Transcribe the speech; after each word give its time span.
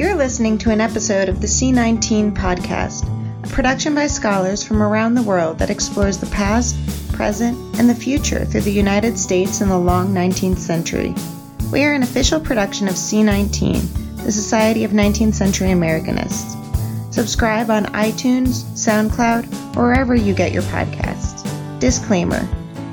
You're 0.00 0.14
listening 0.14 0.56
to 0.60 0.70
an 0.70 0.80
episode 0.80 1.28
of 1.28 1.42
the 1.42 1.46
C19 1.46 2.32
podcast, 2.32 3.04
a 3.44 3.48
production 3.48 3.94
by 3.94 4.06
scholars 4.06 4.64
from 4.64 4.82
around 4.82 5.12
the 5.12 5.22
world 5.22 5.58
that 5.58 5.68
explores 5.68 6.16
the 6.16 6.30
past, 6.30 6.74
present, 7.12 7.58
and 7.78 7.86
the 7.86 7.94
future 7.94 8.46
through 8.46 8.62
the 8.62 8.72
United 8.72 9.18
States 9.18 9.60
in 9.60 9.68
the 9.68 9.78
long 9.78 10.14
19th 10.14 10.56
century. 10.56 11.14
We 11.70 11.84
are 11.84 11.92
an 11.92 12.02
official 12.02 12.40
production 12.40 12.88
of 12.88 12.94
C19, 12.94 14.24
the 14.24 14.32
Society 14.32 14.84
of 14.84 14.92
19th 14.92 15.34
Century 15.34 15.68
Americanists. 15.68 16.56
Subscribe 17.12 17.68
on 17.68 17.84
iTunes, 17.92 18.62
SoundCloud, 18.72 19.76
or 19.76 19.82
wherever 19.82 20.14
you 20.14 20.32
get 20.32 20.52
your 20.52 20.62
podcasts. 20.62 21.44
Disclaimer 21.78 22.48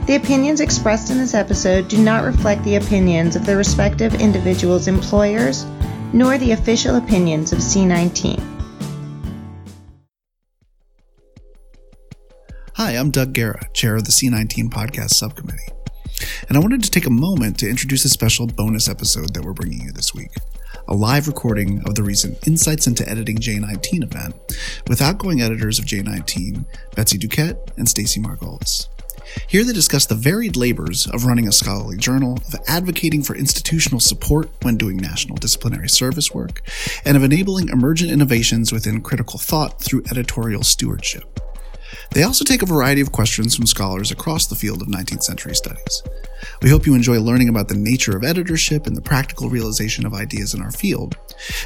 The 0.07 0.17
opinions 0.17 0.59
expressed 0.59 1.09
in 1.09 1.19
this 1.19 1.35
episode 1.35 1.87
do 1.87 2.03
not 2.03 2.25
reflect 2.25 2.65
the 2.65 2.75
opinions 2.75 3.37
of 3.37 3.45
the 3.45 3.55
respective 3.55 4.15
individuals' 4.15 4.89
employers 4.89 5.65
nor 6.13 6.37
the 6.37 6.51
official 6.51 6.95
opinions 6.95 7.51
of 7.51 7.59
C19. 7.59 8.41
Hi, 12.75 12.91
I'm 12.91 13.09
Doug 13.11 13.33
Guerra, 13.33 13.67
chair 13.73 13.95
of 13.95 14.05
the 14.05 14.11
C19 14.11 14.69
podcast 14.69 15.11
subcommittee. 15.11 15.73
And 16.47 16.57
I 16.57 16.61
wanted 16.61 16.83
to 16.83 16.91
take 16.91 17.05
a 17.05 17.11
moment 17.11 17.59
to 17.59 17.69
introduce 17.69 18.05
a 18.05 18.09
special 18.09 18.47
bonus 18.47 18.87
episode 18.87 19.33
that 19.33 19.43
we're 19.43 19.53
bringing 19.53 19.81
you 19.81 19.91
this 19.91 20.13
week 20.13 20.31
a 20.89 20.93
live 20.93 21.27
recording 21.27 21.81
of 21.85 21.95
the 21.95 22.03
recent 22.03 22.47
Insights 22.47 22.87
into 22.87 23.07
Editing 23.09 23.37
J19 23.37 24.03
event 24.03 24.35
with 24.87 25.01
outgoing 25.01 25.41
editors 25.41 25.79
of 25.79 25.85
J19, 25.85 26.65
Betsy 26.95 27.17
Duquette 27.17 27.77
and 27.77 27.89
Stacy 27.89 28.21
Margolis. 28.21 28.87
Here 29.47 29.63
they 29.63 29.73
discuss 29.73 30.05
the 30.05 30.15
varied 30.15 30.55
labors 30.55 31.07
of 31.07 31.25
running 31.25 31.47
a 31.47 31.51
scholarly 31.51 31.97
journal, 31.97 32.39
of 32.47 32.55
advocating 32.67 33.23
for 33.23 33.35
institutional 33.35 33.99
support 33.99 34.49
when 34.61 34.77
doing 34.77 34.97
national 34.97 35.37
disciplinary 35.37 35.89
service 35.89 36.33
work, 36.33 36.61
and 37.05 37.17
of 37.17 37.23
enabling 37.23 37.69
emergent 37.69 38.11
innovations 38.11 38.71
within 38.71 39.01
critical 39.01 39.39
thought 39.39 39.81
through 39.81 40.03
editorial 40.09 40.63
stewardship. 40.63 41.39
They 42.11 42.23
also 42.23 42.43
take 42.43 42.61
a 42.61 42.67
variety 42.67 43.01
of 43.01 43.11
questions 43.11 43.55
from 43.55 43.65
scholars 43.65 44.11
across 44.11 44.47
the 44.47 44.55
field 44.55 44.81
of 44.81 44.87
19th 44.87 45.23
century 45.23 45.55
studies. 45.55 46.03
We 46.61 46.69
hope 46.69 46.85
you 46.85 46.95
enjoy 46.95 47.19
learning 47.19 47.49
about 47.49 47.67
the 47.67 47.77
nature 47.77 48.15
of 48.15 48.23
editorship 48.23 48.87
and 48.87 48.95
the 48.95 49.01
practical 49.01 49.49
realization 49.49 50.05
of 50.05 50.13
ideas 50.13 50.53
in 50.53 50.61
our 50.61 50.71
field. 50.71 51.17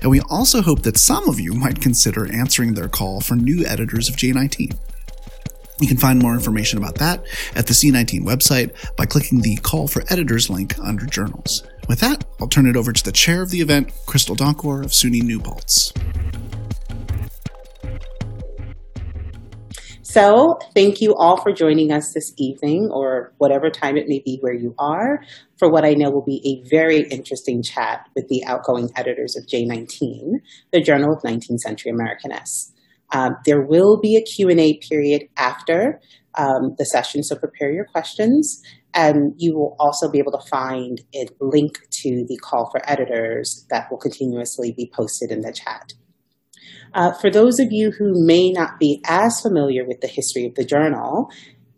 And 0.02 0.12
we 0.12 0.22
also 0.22 0.62
hope 0.62 0.84
that 0.84 0.98
some 0.98 1.28
of 1.28 1.40
you 1.40 1.54
might 1.54 1.82
consider 1.82 2.32
answering 2.32 2.74
their 2.74 2.88
call 2.88 3.22
for 3.22 3.36
new 3.36 3.66
editors 3.66 4.10
of 4.10 4.16
J19. 4.16 4.78
You 5.82 5.88
can 5.88 5.98
find 5.98 6.22
more 6.22 6.34
information 6.34 6.78
about 6.78 6.96
that 7.00 7.26
at 7.56 7.66
the 7.66 7.74
C19 7.74 8.22
website 8.22 8.96
by 8.96 9.08
clicking 9.08 9.42
the 9.42 9.56
Call 9.58 9.88
for 9.88 10.04
Editors 10.10 10.48
link 10.48 10.78
under 10.78 11.08
Journals. 11.08 11.64
With 11.90 12.00
that, 12.02 12.24
I'll 12.40 12.48
turn 12.48 12.68
it 12.68 12.76
over 12.78 12.94
to 12.94 13.04
the 13.04 13.12
chair 13.12 13.42
of 13.42 13.50
the 13.50 13.62
event, 13.62 13.92
Crystal 14.06 14.36
Donkor 14.36 14.86
of 14.86 14.92
SUNY 14.92 15.24
New 15.24 15.40
Paltz. 15.40 15.92
So, 20.04 20.60
thank 20.76 21.02
you 21.02 21.16
all 21.16 21.42
for 21.42 21.52
joining 21.52 21.92
us 21.92 22.14
this 22.14 22.34
evening, 22.38 22.90
or 22.92 23.34
whatever 23.40 23.72
time 23.72 23.98
it 23.98 24.08
may 24.08 24.20
be 24.20 24.38
where 24.42 24.54
you 24.54 24.76
are, 24.78 25.24
for 25.58 25.68
what 25.68 25.84
I 25.84 25.94
know 25.94 26.12
will 26.12 26.26
be 26.26 26.42
a 26.46 26.70
very 26.70 27.08
interesting 27.10 27.64
chat 27.64 28.08
with 28.16 28.28
the 28.28 28.44
outgoing 28.46 28.92
editors 28.96 29.36
of 29.36 29.48
J19, 29.48 30.42
the 30.72 30.82
Journal 30.82 31.14
of 31.14 31.24
19th 31.24 31.62
Century 31.62 31.92
Americanists. 31.92 32.72
Um, 33.12 33.36
there 33.46 33.62
will 33.62 34.00
be 34.00 34.16
a 34.16 34.22
Q&A 34.22 34.78
period 34.78 35.28
after 35.38 36.00
um, 36.36 36.76
the 36.78 36.86
session, 36.86 37.24
so 37.24 37.36
prepare 37.36 37.72
your 37.72 37.86
questions. 37.86 38.62
And 38.94 39.34
you 39.38 39.56
will 39.56 39.76
also 39.80 40.10
be 40.10 40.20
able 40.20 40.34
to 40.34 40.50
find 40.50 41.02
a 41.16 41.28
link 41.40 41.80
to 42.02 42.26
the 42.28 42.38
call 42.38 42.70
for 42.72 42.82
editors 42.90 43.66
that 43.70 43.90
will 43.90 43.98
continuously 43.98 44.74
be 44.76 44.92
posted 44.94 45.32
in 45.32 45.42
the 45.42 45.54
chat. 45.54 45.94
Uh, 46.94 47.14
for 47.14 47.30
those 47.30 47.60
of 47.60 47.72
you 47.72 47.92
who 47.92 48.26
may 48.26 48.52
not 48.52 48.80
be 48.80 49.02
as 49.06 49.40
familiar 49.40 49.86
with 49.86 50.02
the 50.02 50.08
history 50.08 50.46
of 50.46 50.56
the 50.56 50.66
journal, 50.66 51.30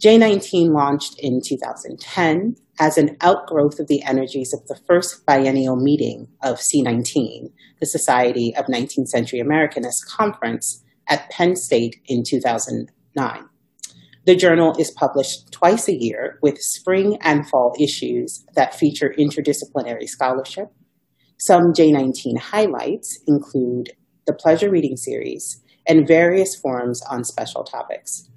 J19 0.03 0.73
launched 0.73 1.16
in 1.19 1.40
2010 1.41 2.56
as 2.80 2.97
an 2.97 3.16
outgrowth 3.22 3.80
of 3.80 3.88
the 3.88 4.03
energies 4.03 4.53
of 4.53 4.66
the 4.68 4.80
first 4.88 5.25
biennial 5.25 5.75
meeting 5.75 6.28
of 6.41 6.57
C19, 6.57 7.52
the 7.80 7.86
Society 7.86 8.56
of 8.57 8.66
19th 8.66 9.07
Century 9.07 9.40
Americanists 9.40 10.06
Conference, 10.06 10.84
at 11.08 11.30
Penn 11.30 11.56
State 11.56 12.02
in 12.06 12.24
2009. 12.25 13.44
The 14.25 14.36
journal 14.36 14.75
is 14.80 14.91
published 14.91 15.52
twice 15.52 15.90
a 15.90 15.96
year 15.96 16.40
with 16.41 16.62
spring 16.62 17.18
and 17.22 17.47
fall 17.47 17.75
issues 17.80 18.46
that 18.56 18.75
feature 18.75 19.13
interdisciplinary 19.19 20.08
scholarship. 20.08 20.72
Some 21.38 21.74
J19 21.74 22.38
highlights 22.40 23.19
include 23.28 23.92
the 24.25 24.34
Pleasure 24.34 24.69
Reading 24.69 24.96
Series 24.96 25.62
and 25.86 26.08
various 26.08 26.56
forums 26.56 27.02
on 27.09 27.25
special 27.25 27.63
topics. 27.63 28.30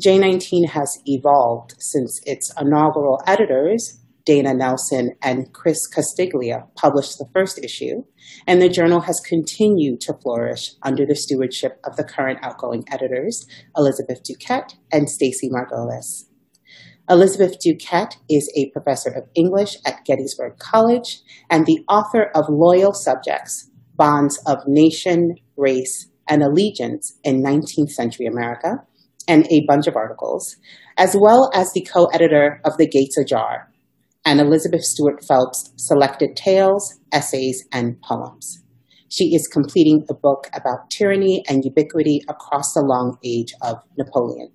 J19 0.00 0.70
has 0.70 0.98
evolved 1.06 1.74
since 1.78 2.20
its 2.24 2.52
inaugural 2.58 3.20
editors, 3.26 3.99
Dana 4.30 4.54
Nelson 4.54 5.16
and 5.20 5.52
Chris 5.52 5.88
Castiglia 5.92 6.68
published 6.76 7.18
the 7.18 7.28
first 7.34 7.58
issue, 7.64 8.04
and 8.46 8.62
the 8.62 8.68
journal 8.68 9.00
has 9.00 9.18
continued 9.18 10.00
to 10.02 10.14
flourish 10.22 10.70
under 10.84 11.04
the 11.04 11.16
stewardship 11.16 11.80
of 11.82 11.96
the 11.96 12.04
current 12.04 12.38
outgoing 12.40 12.84
editors, 12.92 13.44
Elizabeth 13.76 14.22
Duquette 14.22 14.76
and 14.92 15.10
Stacy 15.10 15.50
Margolis. 15.50 16.26
Elizabeth 17.08 17.56
Duquette 17.58 18.18
is 18.28 18.48
a 18.54 18.70
professor 18.70 19.10
of 19.10 19.24
English 19.34 19.78
at 19.84 20.04
Gettysburg 20.04 20.60
College 20.60 21.22
and 21.50 21.66
the 21.66 21.80
author 21.88 22.30
of 22.32 22.44
Loyal 22.48 22.94
Subjects, 22.94 23.68
Bonds 23.96 24.40
of 24.46 24.58
Nation, 24.68 25.34
Race, 25.56 26.08
and 26.28 26.44
Allegiance 26.44 27.18
in 27.24 27.42
19th 27.42 27.90
Century 27.90 28.26
America, 28.26 28.76
and 29.26 29.48
a 29.50 29.64
bunch 29.66 29.88
of 29.88 29.96
articles, 29.96 30.54
as 30.96 31.16
well 31.18 31.50
as 31.52 31.72
the 31.72 31.84
co-editor 31.92 32.60
of 32.64 32.76
The 32.78 32.86
Gates 32.86 33.18
Ajar, 33.18 33.69
and 34.24 34.40
Elizabeth 34.40 34.82
Stuart 34.82 35.24
Phelps 35.24 35.72
selected 35.76 36.36
tales, 36.36 37.00
essays, 37.12 37.64
and 37.72 38.00
poems. 38.02 38.62
She 39.08 39.34
is 39.34 39.48
completing 39.48 40.04
a 40.08 40.14
book 40.14 40.48
about 40.54 40.90
tyranny 40.90 41.42
and 41.48 41.64
ubiquity 41.64 42.22
across 42.28 42.74
the 42.74 42.82
long 42.82 43.18
age 43.24 43.52
of 43.60 43.78
Napoleon. 43.98 44.52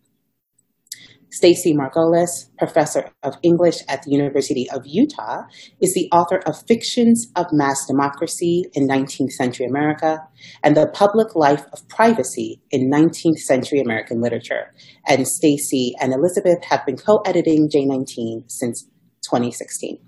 Stacy 1.36 1.74
Margolis, 1.74 2.48
professor 2.58 3.12
of 3.22 3.36
English 3.44 3.80
at 3.90 4.04
the 4.04 4.12
University 4.12 4.70
of 4.72 4.84
Utah, 4.86 5.42
is 5.82 5.94
the 5.94 6.08
author 6.14 6.40
of 6.46 6.66
Fictions 6.66 7.28
of 7.36 7.48
Mass 7.52 7.86
Democracy 7.86 8.64
in 8.74 8.88
19th 8.88 9.32
Century 9.32 9.66
America 9.66 10.20
and 10.64 10.78
The 10.78 10.88
Public 10.88 11.36
Life 11.36 11.66
of 11.74 11.86
Privacy 11.90 12.62
in 12.72 12.90
19th 12.90 13.40
Century 13.40 13.82
American 13.82 14.22
Literature. 14.22 14.74
And 15.06 15.28
Stacy 15.28 15.94
and 16.00 16.14
Elizabeth 16.14 16.64
have 16.70 16.86
been 16.86 16.96
co-editing 16.96 17.68
J19 17.68 18.50
since 18.50 18.88
2016. 19.26 20.00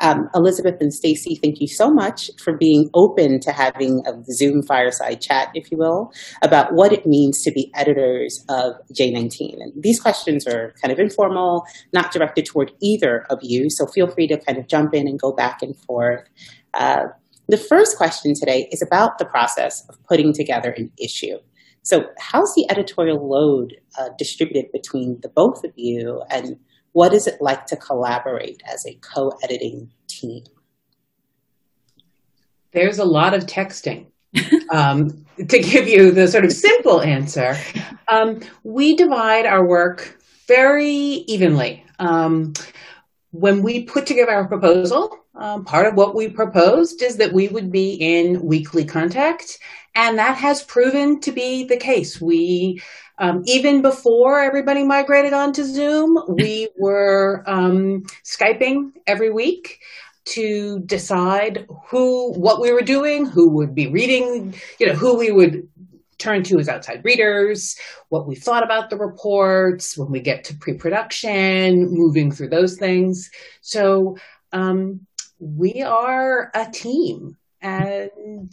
Um, 0.00 0.28
Elizabeth 0.34 0.76
and 0.80 0.92
Stacy, 0.94 1.34
thank 1.42 1.60
you 1.60 1.66
so 1.66 1.90
much 1.90 2.30
for 2.42 2.56
being 2.56 2.88
open 2.94 3.40
to 3.40 3.52
having 3.52 4.02
a 4.06 4.12
Zoom 4.32 4.62
fireside 4.62 5.20
chat, 5.20 5.48
if 5.54 5.70
you 5.70 5.78
will, 5.78 6.12
about 6.42 6.72
what 6.72 6.92
it 6.92 7.06
means 7.06 7.42
to 7.42 7.50
be 7.50 7.70
editors 7.74 8.44
of 8.48 8.74
J19. 8.92 9.54
And 9.60 9.72
these 9.76 10.00
questions 10.00 10.46
are 10.46 10.72
kind 10.80 10.92
of 10.92 10.98
informal, 10.98 11.64
not 11.92 12.12
directed 12.12 12.46
toward 12.46 12.72
either 12.80 13.26
of 13.30 13.38
you, 13.42 13.70
so 13.70 13.86
feel 13.86 14.06
free 14.06 14.28
to 14.28 14.38
kind 14.38 14.58
of 14.58 14.68
jump 14.68 14.94
in 14.94 15.08
and 15.08 15.18
go 15.18 15.32
back 15.32 15.62
and 15.62 15.76
forth. 15.76 16.28
Uh, 16.74 17.06
the 17.48 17.56
first 17.56 17.96
question 17.96 18.34
today 18.34 18.68
is 18.70 18.82
about 18.82 19.18
the 19.18 19.24
process 19.24 19.84
of 19.88 19.96
putting 20.04 20.32
together 20.32 20.70
an 20.70 20.92
issue. 21.02 21.38
So, 21.82 22.04
how's 22.18 22.54
the 22.54 22.66
editorial 22.70 23.26
load 23.26 23.74
uh, 23.98 24.10
distributed 24.18 24.70
between 24.72 25.18
the 25.22 25.30
both 25.30 25.64
of 25.64 25.72
you, 25.74 26.22
and 26.28 26.58
what 26.98 27.14
is 27.14 27.28
it 27.28 27.40
like 27.40 27.64
to 27.64 27.76
collaborate 27.76 28.60
as 28.66 28.84
a 28.84 28.94
co 28.94 29.28
editing 29.44 29.88
team? 30.08 30.42
There's 32.72 32.98
a 32.98 33.04
lot 33.04 33.34
of 33.34 33.46
texting. 33.46 34.06
um, 34.72 35.24
to 35.36 35.58
give 35.60 35.86
you 35.86 36.10
the 36.10 36.26
sort 36.26 36.44
of 36.44 36.50
simple 36.50 37.00
answer, 37.00 37.56
um, 38.08 38.40
we 38.64 38.96
divide 38.96 39.46
our 39.46 39.64
work 39.64 40.18
very 40.48 40.92
evenly. 41.28 41.84
Um, 42.00 42.54
when 43.30 43.62
we 43.62 43.84
put 43.84 44.04
together 44.04 44.32
our 44.32 44.48
proposal, 44.48 45.16
um, 45.36 45.64
part 45.64 45.86
of 45.86 45.94
what 45.94 46.16
we 46.16 46.26
proposed 46.26 47.00
is 47.00 47.18
that 47.18 47.32
we 47.32 47.46
would 47.46 47.70
be 47.70 47.94
in 47.94 48.42
weekly 48.42 48.84
contact, 48.84 49.60
and 49.94 50.18
that 50.18 50.36
has 50.36 50.64
proven 50.64 51.20
to 51.20 51.30
be 51.30 51.62
the 51.62 51.76
case. 51.76 52.20
We 52.20 52.82
um, 53.18 53.42
even 53.46 53.82
before 53.82 54.40
everybody 54.40 54.84
migrated 54.84 55.32
onto 55.32 55.64
Zoom, 55.64 56.18
we 56.28 56.68
were 56.78 57.42
um, 57.46 58.04
Skyping 58.24 58.92
every 59.06 59.30
week 59.30 59.80
to 60.26 60.80
decide 60.80 61.66
who, 61.88 62.32
what 62.34 62.60
we 62.60 62.72
were 62.72 62.82
doing, 62.82 63.26
who 63.26 63.50
would 63.50 63.74
be 63.74 63.86
reading, 63.86 64.54
you 64.78 64.86
know, 64.86 64.94
who 64.94 65.18
we 65.18 65.32
would 65.32 65.66
turn 66.18 66.42
to 66.42 66.58
as 66.58 66.68
outside 66.68 67.04
readers, 67.04 67.76
what 68.08 68.26
we 68.26 68.34
thought 68.34 68.64
about 68.64 68.90
the 68.90 68.96
reports, 68.96 69.96
when 69.96 70.10
we 70.10 70.20
get 70.20 70.44
to 70.44 70.54
pre-production, 70.56 71.88
moving 71.90 72.30
through 72.30 72.48
those 72.48 72.76
things. 72.76 73.30
So 73.62 74.16
um, 74.52 75.06
we 75.38 75.82
are 75.82 76.50
a 76.54 76.70
team, 76.70 77.36
and 77.62 78.52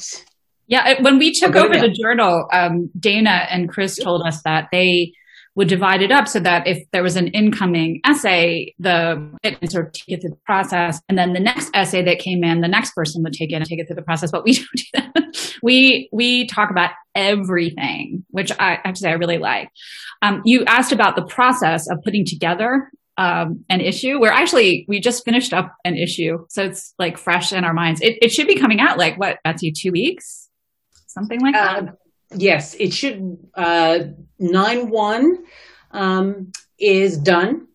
Yeah, 0.68 1.02
when 1.02 1.20
we 1.20 1.32
took 1.32 1.56
over 1.56 1.76
the 1.76 1.90
journal, 1.90 2.48
um, 2.52 2.90
Dana 3.00 3.48
and 3.50 3.70
Chris 3.70 3.98
told 3.98 4.26
us 4.26 4.42
that 4.44 4.70
they 4.72 5.14
would 5.56 5.68
divide 5.70 6.02
it 6.02 6.12
up 6.12 6.28
so 6.28 6.40
that 6.42 6.68
if 6.68 6.84
there 6.92 7.02
was 7.02 7.16
an 7.16 7.28
incoming 7.28 8.02
essay, 8.04 8.74
the 8.78 9.32
it 9.42 9.72
sort 9.72 9.88
of 9.88 9.94
take 9.94 10.18
it 10.18 10.22
through 10.22 10.32
the 10.32 10.36
process, 10.46 11.02
and 11.08 11.18
then 11.18 11.34
the 11.34 11.40
next 11.40 11.72
essay 11.74 12.04
that 12.04 12.20
came 12.20 12.44
in, 12.44 12.62
the 12.62 12.68
next 12.68 12.94
person 12.94 13.24
would 13.24 13.34
take 13.34 13.52
it 13.52 13.56
and 13.56 13.66
take 13.66 13.80
it 13.80 13.88
through 13.88 13.96
the 13.96 14.02
process. 14.02 14.32
But 14.32 14.44
we 14.44 14.54
don't 14.54 14.68
do 14.76 14.84
that. 14.94 15.58
we 15.64 16.10
we 16.12 16.48
talk 16.48 16.72
about 16.72 16.92
everything, 17.16 18.26
which 18.30 18.52
I 18.52 18.80
actually 18.84 19.10
I 19.10 19.14
really 19.14 19.38
like. 19.38 19.70
Um, 20.22 20.42
you 20.46 20.66
asked 20.66 20.92
about 20.92 21.16
the 21.16 21.26
process 21.26 21.90
of 21.90 22.00
putting 22.04 22.26
together 22.26 22.92
um, 23.18 23.64
an 23.70 23.80
issue. 23.80 24.20
We're 24.20 24.32
actually 24.32 24.86
we 24.90 25.00
just 25.00 25.24
finished 25.24 25.54
up 25.54 25.74
an 25.86 25.96
issue, 25.96 26.46
so 26.50 26.64
it's 26.64 26.94
like 27.00 27.18
fresh 27.18 27.54
in 27.54 27.64
our 27.64 27.74
minds. 27.74 28.02
It, 28.02 28.18
it 28.22 28.32
should 28.32 28.48
be 28.48 28.56
coming 28.56 28.82
out 28.82 28.98
like 28.98 29.18
what 29.18 29.38
Betsy, 29.46 29.72
two 29.72 29.92
weeks, 29.92 30.45
something 31.16 31.42
like 31.42 31.54
that. 31.54 31.84
Uh, 31.84 31.92
Yes, 32.34 32.76
it 32.76 32.94
should. 32.94 33.38
Uh, 33.54 34.00
nine 34.40 34.90
one 34.90 35.46
um, 35.92 36.52
is 36.80 37.18
done. 37.18 37.68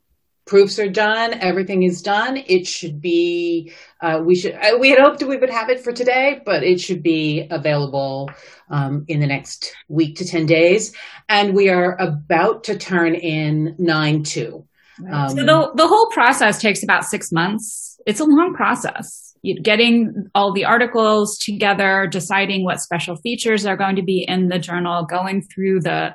Proofs 0.47 0.79
are 0.81 0.89
done. 0.89 1.35
Everything 1.35 1.85
is 1.85 2.03
done. 2.03 2.37
It 2.37 2.67
should 2.67 3.01
be. 3.01 3.73
Uh, 4.01 4.21
we 4.25 4.35
should. 4.35 4.55
Uh, 4.55 4.77
we 4.79 4.91
had 4.91 4.99
hoped 4.99 5.23
we 5.23 5.37
would 5.37 5.51
have 5.51 5.71
it 5.71 5.81
for 5.81 5.93
today, 5.93 6.41
but 6.45 6.65
it 6.65 6.81
should 6.81 7.03
be 7.03 7.47
available 7.51 8.31
um, 8.69 9.05
in 9.07 9.21
the 9.21 9.27
next 9.27 9.73
week 9.89 10.17
to 10.17 10.25
ten 10.27 10.47
days. 10.47 10.93
And 11.29 11.55
we 11.55 11.69
are 11.69 11.97
about 12.01 12.65
to 12.65 12.77
turn 12.77 13.15
in 13.15 13.77
nine 13.79 14.25
two. 14.25 14.67
Um, 15.11 15.31
so 15.31 15.37
the 15.37 15.71
the 15.77 15.87
whole 15.87 16.09
process 16.09 16.61
takes 16.61 16.83
about 16.83 17.05
six 17.05 17.31
months. 17.31 18.01
It's 18.05 18.21
a 18.21 18.25
long 18.25 18.55
process 18.55 19.30
getting 19.63 20.27
all 20.35 20.53
the 20.53 20.65
articles 20.65 21.39
together, 21.39 22.07
deciding 22.07 22.65
what 22.65 22.81
special 22.81 23.17
features 23.17 23.65
are 23.65 23.77
going 23.77 23.97
to 23.97 24.03
be 24.03 24.25
in 24.27 24.49
the 24.49 24.59
journal, 24.59 25.05
going 25.05 25.43
through 25.43 25.81
the 25.81 26.15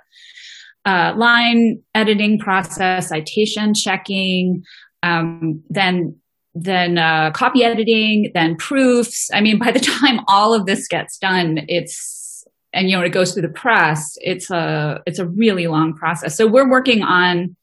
uh, 0.85 1.13
line 1.17 1.81
editing 1.95 2.37
process, 2.37 3.09
citation 3.09 3.73
checking, 3.73 4.63
um, 5.03 5.63
then 5.69 6.15
then 6.57 6.97
uh, 6.97 7.31
copy 7.31 7.65
editing, 7.65 8.31
then 8.33 8.55
proofs. 8.55 9.29
I 9.33 9.41
mean, 9.41 9.59
by 9.65 9.71
the 9.71 9.79
time 9.79 10.21
all 10.27 10.53
of 10.53 10.65
this 10.65 10.87
gets 10.87 11.17
done, 11.17 11.65
it's 11.67 12.45
and 12.73 12.89
you 12.89 12.97
know 12.97 13.03
it 13.03 13.09
goes 13.09 13.33
through 13.33 13.43
the 13.43 13.49
press. 13.49 14.17
It's 14.21 14.49
a 14.51 15.01
it's 15.05 15.19
a 15.19 15.27
really 15.27 15.67
long 15.67 15.93
process. 15.93 16.37
So 16.37 16.47
we're 16.47 16.69
working 16.69 17.03
on. 17.03 17.55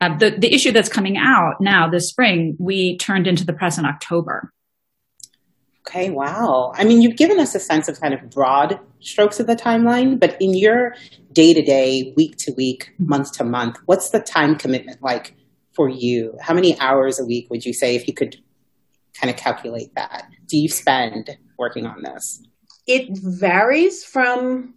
Uh, 0.00 0.16
the 0.18 0.30
the 0.30 0.52
issue 0.52 0.72
that's 0.72 0.88
coming 0.88 1.16
out 1.16 1.60
now 1.60 1.88
this 1.88 2.08
spring, 2.08 2.56
we 2.58 2.98
turned 2.98 3.28
into 3.28 3.46
the 3.46 3.52
press 3.52 3.78
in 3.78 3.84
October. 3.84 4.52
Okay, 5.86 6.10
wow. 6.10 6.72
I 6.76 6.84
mean, 6.84 7.02
you've 7.02 7.16
given 7.16 7.40
us 7.40 7.54
a 7.56 7.60
sense 7.60 7.88
of 7.88 8.00
kind 8.00 8.14
of 8.14 8.30
broad 8.30 8.78
strokes 9.00 9.40
of 9.40 9.48
the 9.48 9.56
timeline, 9.56 10.18
but 10.18 10.36
in 10.40 10.54
your 10.54 10.94
day 11.32 11.52
to 11.52 11.60
day, 11.62 12.14
week 12.16 12.36
to 12.38 12.52
week, 12.52 12.92
month 12.98 13.32
to 13.32 13.44
month, 13.44 13.78
what's 13.86 14.10
the 14.10 14.20
time 14.20 14.54
commitment 14.56 15.02
like 15.02 15.34
for 15.74 15.88
you? 15.88 16.36
How 16.40 16.54
many 16.54 16.78
hours 16.78 17.18
a 17.18 17.24
week 17.24 17.50
would 17.50 17.66
you 17.66 17.72
say 17.72 17.96
if 17.96 18.06
you 18.06 18.14
could 18.14 18.36
kind 19.20 19.28
of 19.28 19.36
calculate 19.36 19.92
that? 19.96 20.28
Do 20.46 20.56
you 20.56 20.68
spend 20.68 21.36
working 21.58 21.84
on 21.84 22.02
this? 22.02 22.46
It 22.86 23.18
varies 23.18 24.04
from 24.04 24.74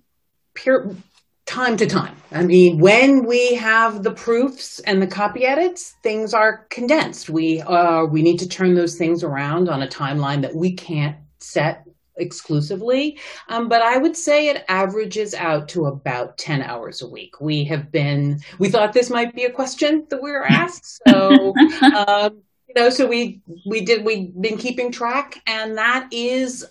time 1.55 1.77
to 1.77 1.87
time. 1.87 2.13
I 2.33 2.43
mean, 2.43 2.79
when 2.79 3.25
we 3.25 3.55
have 3.55 4.03
the 4.03 4.11
proofs 4.11 4.79
and 4.79 5.01
the 5.01 5.07
copy 5.07 5.45
edits, 5.45 5.95
things 6.03 6.33
are 6.33 6.67
condensed. 6.69 7.29
We 7.29 7.61
uh, 7.61 8.03
we 8.07 8.21
need 8.21 8.39
to 8.39 8.49
turn 8.49 8.75
those 8.75 8.95
things 8.95 9.23
around 9.23 9.69
on 9.69 9.81
a 9.81 9.87
timeline 9.87 10.41
that 10.41 10.53
we 10.53 10.73
can't 10.73 11.15
set 11.39 11.85
exclusively. 12.17 13.17
Um, 13.47 13.69
but 13.69 13.81
I 13.81 13.97
would 13.97 14.17
say 14.17 14.49
it 14.49 14.65
averages 14.67 15.33
out 15.33 15.69
to 15.69 15.85
about 15.85 16.37
10 16.37 16.61
hours 16.61 17.01
a 17.01 17.07
week. 17.07 17.39
We 17.39 17.63
have 17.65 17.89
been, 17.89 18.39
we 18.59 18.67
thought 18.69 18.91
this 18.91 19.09
might 19.09 19.33
be 19.33 19.45
a 19.45 19.51
question 19.51 20.05
that 20.09 20.21
we 20.21 20.31
were 20.31 20.45
asked. 20.49 21.01
So, 21.07 21.53
um, 21.83 22.41
you 22.67 22.75
know, 22.75 22.89
so 22.89 23.07
we, 23.07 23.41
we 23.65 23.81
did, 23.81 24.05
we've 24.05 24.33
been 24.41 24.57
keeping 24.57 24.91
track 24.91 25.41
and 25.47 25.77
that 25.77 26.07
is 26.11 26.65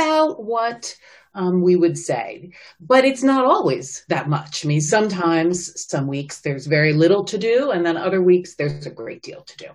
about 0.00 0.42
what 0.42 0.96
um, 1.34 1.62
we 1.62 1.76
would 1.76 1.98
say. 1.98 2.52
But 2.80 3.04
it's 3.04 3.22
not 3.22 3.44
always 3.44 4.04
that 4.08 4.28
much. 4.28 4.64
I 4.64 4.68
mean, 4.68 4.80
sometimes, 4.80 5.88
some 5.88 6.06
weeks, 6.06 6.40
there's 6.40 6.66
very 6.66 6.92
little 6.92 7.24
to 7.24 7.38
do, 7.38 7.70
and 7.70 7.84
then 7.84 7.96
other 7.96 8.22
weeks, 8.22 8.56
there's 8.56 8.86
a 8.86 8.90
great 8.90 9.22
deal 9.22 9.42
to 9.42 9.56
do. 9.56 9.66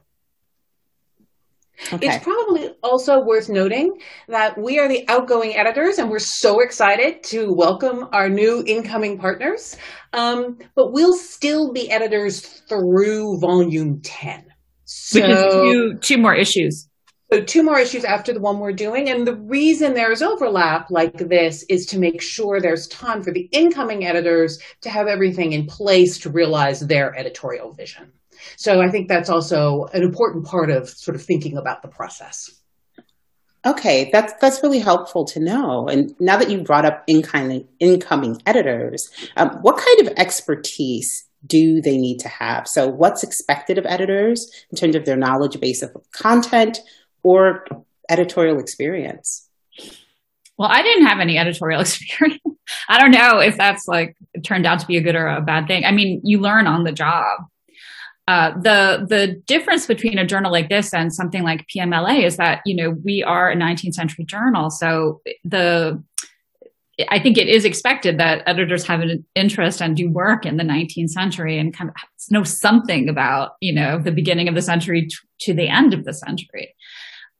Okay. 1.91 2.07
It's 2.07 2.23
probably 2.23 2.69
also 2.81 3.19
worth 3.19 3.49
noting 3.49 3.99
that 4.29 4.57
we 4.57 4.79
are 4.79 4.87
the 4.87 5.05
outgoing 5.09 5.57
editors 5.57 5.97
and 5.97 6.09
we're 6.09 6.19
so 6.19 6.61
excited 6.61 7.21
to 7.25 7.51
welcome 7.51 8.07
our 8.13 8.29
new 8.29 8.63
incoming 8.65 9.17
partners. 9.17 9.75
Um, 10.13 10.57
but 10.75 10.93
we'll 10.93 11.17
still 11.17 11.73
be 11.73 11.91
editors 11.91 12.39
through 12.39 13.39
volume 13.39 13.99
10. 14.01 14.45
So, 14.85 15.19
Which 15.19 15.29
is 15.29 15.53
two, 15.53 15.97
two 15.99 16.17
more 16.17 16.33
issues. 16.33 16.87
So 17.31 17.41
two 17.41 17.63
more 17.63 17.79
issues 17.79 18.05
after 18.05 18.33
the 18.33 18.39
one 18.39 18.59
we're 18.59 18.71
doing. 18.71 19.09
And 19.09 19.25
the 19.25 19.35
reason 19.35 19.93
there's 19.93 20.21
overlap 20.21 20.91
like 20.91 21.17
this 21.17 21.63
is 21.69 21.85
to 21.87 21.99
make 21.99 22.21
sure 22.21 22.61
there's 22.61 22.87
time 22.87 23.23
for 23.23 23.31
the 23.31 23.49
incoming 23.51 24.05
editors 24.05 24.59
to 24.81 24.89
have 24.89 25.07
everything 25.07 25.53
in 25.53 25.65
place 25.65 26.19
to 26.19 26.29
realize 26.29 26.81
their 26.81 27.15
editorial 27.15 27.73
vision. 27.73 28.11
So 28.57 28.81
I 28.81 28.89
think 28.89 29.07
that's 29.07 29.29
also 29.29 29.85
an 29.93 30.03
important 30.03 30.45
part 30.45 30.69
of 30.69 30.89
sort 30.89 31.15
of 31.15 31.23
thinking 31.23 31.57
about 31.57 31.81
the 31.81 31.87
process. 31.87 32.51
Okay, 33.65 34.11
that's 34.13 34.33
that's 34.39 34.61
really 34.61 34.77
helpful 34.77 35.25
to 35.25 35.39
know. 35.39 35.87
And 35.87 36.13
now 36.19 36.37
that 36.37 36.51
you 36.51 36.61
brought 36.61 36.85
up 36.85 37.03
incoming 37.07 37.67
incoming 37.79 38.39
editors, 38.45 39.09
um, 39.37 39.57
what 39.61 39.77
kind 39.77 40.07
of 40.07 40.13
expertise 40.17 41.25
do 41.47 41.81
they 41.81 41.97
need 41.97 42.19
to 42.19 42.27
have? 42.27 42.67
So, 42.67 42.87
what's 42.87 43.23
expected 43.23 43.79
of 43.79 43.85
editors 43.87 44.49
in 44.69 44.77
terms 44.77 44.95
of 44.95 45.05
their 45.05 45.17
knowledge 45.17 45.59
base 45.59 45.81
of 45.81 45.95
content? 46.11 46.79
Or 47.25 47.65
editorial 48.07 48.59
experience? 48.59 49.49
Well, 50.57 50.69
I 50.71 50.83
didn't 50.83 51.07
have 51.07 51.19
any 51.19 51.37
editorial 51.37 51.81
experience. 51.87 52.41
I 52.87 52.99
don't 52.99 53.11
know 53.11 53.39
if 53.39 53.57
that's 53.57 53.87
like 53.87 54.15
turned 54.43 54.65
out 54.65 54.79
to 54.79 54.87
be 54.87 54.97
a 54.97 55.01
good 55.01 55.15
or 55.15 55.27
a 55.27 55.41
bad 55.41 55.67
thing. 55.67 55.85
I 55.85 55.91
mean, 55.91 56.21
you 56.23 56.39
learn 56.39 56.67
on 56.67 56.83
the 56.83 56.91
job. 56.91 57.41
Uh, 58.27 58.51
the 58.59 59.05
the 59.07 59.41
difference 59.45 59.85
between 59.85 60.17
a 60.17 60.25
journal 60.25 60.51
like 60.51 60.67
this 60.67 60.95
and 60.95 61.13
something 61.13 61.43
like 61.43 61.67
PMLA 61.67 62.23
is 62.23 62.37
that 62.37 62.61
you 62.65 62.75
know 62.75 62.89
we 63.03 63.23
are 63.23 63.51
a 63.51 63.55
19th 63.55 63.93
century 63.93 64.25
journal, 64.25 64.71
so 64.71 65.21
the 65.43 66.03
I 67.09 67.19
think 67.19 67.37
it 67.37 67.47
is 67.47 67.65
expected 67.65 68.19
that 68.19 68.41
editors 68.47 68.87
have 68.87 69.01
an 69.01 69.25
interest 69.35 69.81
and 69.81 69.95
do 69.95 70.09
work 70.09 70.45
in 70.45 70.57
the 70.57 70.63
19th 70.63 71.09
century 71.09 71.59
and 71.59 71.75
kind 71.75 71.89
of 71.89 71.95
know 72.31 72.43
something 72.43 73.09
about 73.09 73.51
you 73.61 73.73
know 73.73 73.99
the 73.99 74.11
beginning 74.11 74.47
of 74.47 74.55
the 74.55 74.61
century 74.61 75.07
to 75.41 75.53
the 75.53 75.67
end 75.67 75.93
of 75.93 76.03
the 76.03 76.13
century. 76.13 76.74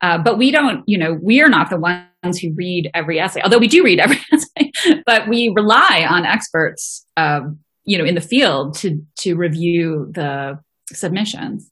Uh, 0.02 0.18
but 0.18 0.38
we 0.38 0.52
don't, 0.52 0.84
you 0.88 0.98
know, 0.98 1.14
we 1.14 1.42
are 1.42 1.50
not 1.50 1.70
the 1.70 1.78
ones 1.78 2.40
who 2.40 2.54
read 2.54 2.90
every 2.94 3.20
essay, 3.20 3.42
although 3.42 3.58
we 3.58 3.68
do 3.68 3.84
read 3.84 4.00
every 4.00 4.20
essay, 4.32 4.72
but 5.06 5.28
we 5.28 5.52
rely 5.56 6.06
on 6.10 6.26
experts, 6.26 7.06
um, 7.18 7.60
you 7.86 7.98
know, 7.98 8.06
in 8.06 8.16
the 8.16 8.22
field 8.22 8.76
to, 8.76 9.02
to 9.18 9.36
review 9.36 10.12
the 10.12 10.60
submissions. 10.88 11.72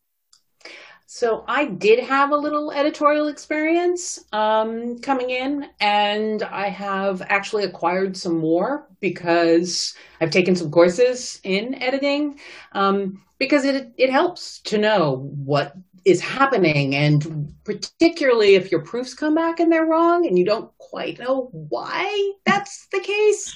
So 1.06 1.44
I 1.48 1.66
did 1.66 2.00
have 2.00 2.32
a 2.32 2.36
little 2.36 2.72
editorial 2.72 3.28
experience 3.28 4.26
um, 4.34 4.98
coming 4.98 5.30
in, 5.30 5.68
and 5.80 6.42
I 6.42 6.70
have 6.70 7.22
actually 7.28 7.66
acquired 7.66 8.18
some 8.18 8.40
more 8.40 8.88
because 9.00 9.94
I've 10.20 10.32
taken 10.32 10.56
some 10.56 10.72
courses 10.72 11.40
in 11.44 11.76
editing. 11.76 12.40
Um, 12.72 13.22
because 13.38 13.66
it 13.66 13.92
it 13.98 14.10
helps 14.10 14.60
to 14.62 14.78
know 14.78 15.30
what 15.36 15.76
is 16.06 16.22
happening. 16.22 16.96
And 16.96 17.54
particularly 17.64 18.56
if 18.56 18.72
your 18.72 18.82
proofs 18.82 19.14
come 19.14 19.36
back 19.36 19.60
and 19.60 19.72
they're 19.72 19.86
wrong 19.86 20.28
and 20.28 20.38
you 20.38 20.46
don't 20.46 20.72
quite 20.78 21.20
know 21.20 21.50
why 21.52 22.34
that's 22.46 22.88
the 22.92 23.00
case 23.00 23.56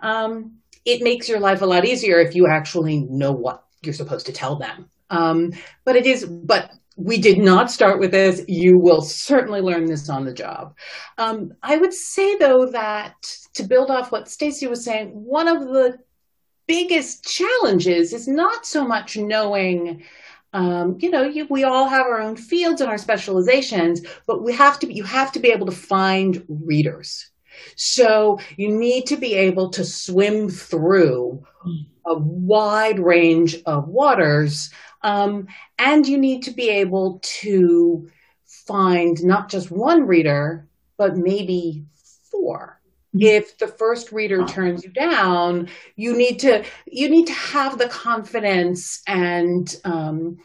um, 0.00 0.56
it 0.84 1.02
makes 1.02 1.28
your 1.28 1.40
life 1.40 1.60
a 1.60 1.66
lot 1.66 1.84
easier 1.84 2.18
if 2.18 2.34
you 2.34 2.46
actually 2.46 3.00
know 3.10 3.32
what 3.32 3.64
you're 3.82 3.92
supposed 3.94 4.26
to 4.26 4.32
tell 4.32 4.56
them. 4.56 4.88
Um, 5.10 5.52
but 5.84 5.96
it 5.96 6.06
is 6.06 6.24
but 6.24 6.70
we 6.96 7.18
did 7.18 7.38
not 7.38 7.70
start 7.70 8.00
with 8.00 8.10
this. 8.10 8.42
You 8.48 8.76
will 8.78 9.02
certainly 9.02 9.60
learn 9.60 9.86
this 9.86 10.08
on 10.08 10.24
the 10.24 10.32
job. 10.32 10.74
Um, 11.16 11.52
i 11.62 11.76
would 11.76 11.92
say 11.92 12.36
though 12.36 12.66
that 12.70 13.14
to 13.54 13.64
build 13.64 13.90
off 13.90 14.12
what 14.12 14.28
stacy 14.28 14.66
was 14.66 14.84
saying 14.84 15.08
one 15.08 15.48
of 15.48 15.60
the 15.60 15.98
biggest 16.66 17.24
challenges 17.24 18.12
is 18.12 18.28
not 18.28 18.66
so 18.66 18.86
much 18.86 19.16
knowing 19.16 20.04
um, 20.52 20.96
you 21.00 21.10
know, 21.10 21.22
you, 21.22 21.46
we 21.50 21.64
all 21.64 21.88
have 21.88 22.06
our 22.06 22.20
own 22.20 22.36
fields 22.36 22.80
and 22.80 22.90
our 22.90 22.98
specializations, 22.98 24.00
but 24.26 24.42
we 24.42 24.52
have 24.54 24.78
to, 24.80 24.92
you 24.92 25.04
have 25.04 25.32
to 25.32 25.40
be 25.40 25.50
able 25.50 25.66
to 25.66 25.72
find 25.72 26.44
readers. 26.48 27.30
So 27.76 28.38
you 28.56 28.70
need 28.70 29.06
to 29.06 29.16
be 29.16 29.34
able 29.34 29.70
to 29.70 29.84
swim 29.84 30.48
through 30.48 31.44
a 32.06 32.14
wide 32.16 32.98
range 32.98 33.56
of 33.66 33.88
waters. 33.88 34.70
Um, 35.02 35.48
and 35.78 36.06
you 36.06 36.18
need 36.18 36.44
to 36.44 36.50
be 36.50 36.70
able 36.70 37.20
to 37.40 38.08
find 38.46 39.22
not 39.22 39.50
just 39.50 39.70
one 39.70 40.06
reader, 40.06 40.68
but 40.96 41.16
maybe 41.16 41.84
four 42.30 42.77
if 43.20 43.58
the 43.58 43.66
first 43.66 44.12
reader 44.12 44.44
turns 44.46 44.84
you 44.84 44.90
down 44.90 45.68
you 45.96 46.16
need 46.16 46.38
to 46.38 46.64
you 46.86 47.08
need 47.08 47.26
to 47.26 47.32
have 47.32 47.78
the 47.78 47.88
confidence 47.88 49.02
and 49.06 49.76
um, 49.84 50.38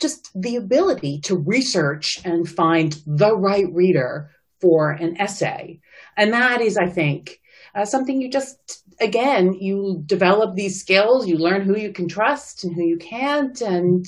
just 0.00 0.30
the 0.40 0.56
ability 0.56 1.20
to 1.20 1.36
research 1.36 2.20
and 2.24 2.48
find 2.48 2.98
the 3.06 3.36
right 3.36 3.72
reader 3.72 4.30
for 4.60 4.90
an 4.90 5.20
essay. 5.20 5.80
And 6.16 6.32
that 6.32 6.60
is 6.60 6.76
i 6.76 6.88
think 6.88 7.40
uh, 7.74 7.84
something 7.84 8.20
you 8.20 8.30
just 8.30 8.82
again 9.00 9.52
you 9.52 10.02
develop 10.06 10.54
these 10.54 10.80
skills 10.80 11.28
you 11.28 11.36
learn 11.36 11.62
who 11.62 11.76
you 11.76 11.92
can 11.92 12.08
trust 12.08 12.64
and 12.64 12.74
who 12.74 12.82
you 12.82 12.96
can't 12.96 13.60
and 13.60 14.06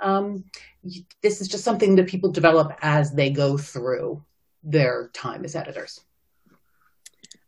um, 0.00 0.44
this 1.22 1.42
is 1.42 1.48
just 1.48 1.62
something 1.62 1.96
that 1.96 2.08
people 2.08 2.32
develop 2.32 2.72
as 2.80 3.12
they 3.12 3.28
go 3.28 3.58
through 3.58 4.24
their 4.62 5.10
time 5.12 5.44
as 5.44 5.54
editors 5.54 6.00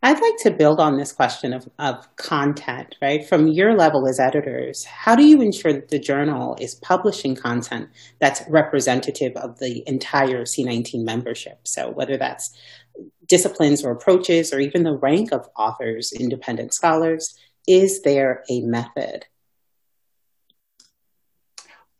I'd 0.05 0.21
like 0.21 0.37
to 0.39 0.51
build 0.51 0.81
on 0.81 0.97
this 0.97 1.13
question 1.13 1.53
of, 1.53 1.69
of 1.79 2.17
content, 2.17 2.97
right? 3.01 3.25
From 3.25 3.47
your 3.47 3.77
level 3.77 4.09
as 4.09 4.19
editors, 4.19 4.85
how 4.85 5.15
do 5.15 5.25
you 5.25 5.41
ensure 5.41 5.73
that 5.73 5.91
the 5.91 5.99
journal 6.01 6.57
is 6.61 6.75
publishing 6.75 7.37
content 7.37 7.89
that's 8.19 8.43
representative 8.49 9.37
of 9.37 9.61
the 9.61 9.85
entire 9.89 10.43
C19 10.43 11.05
membership? 11.05 11.61
So 11.69 11.91
whether 11.91 12.17
that's 12.17 12.53
disciplines 13.29 13.85
or 13.85 13.93
approaches 13.93 14.53
or 14.53 14.59
even 14.59 14.83
the 14.83 14.97
rank 14.97 15.33
of 15.33 15.49
authors, 15.57 16.13
independent 16.13 16.75
scholars, 16.75 17.39
is 17.69 18.03
there 18.03 18.43
a 18.51 18.61
method? 18.63 19.27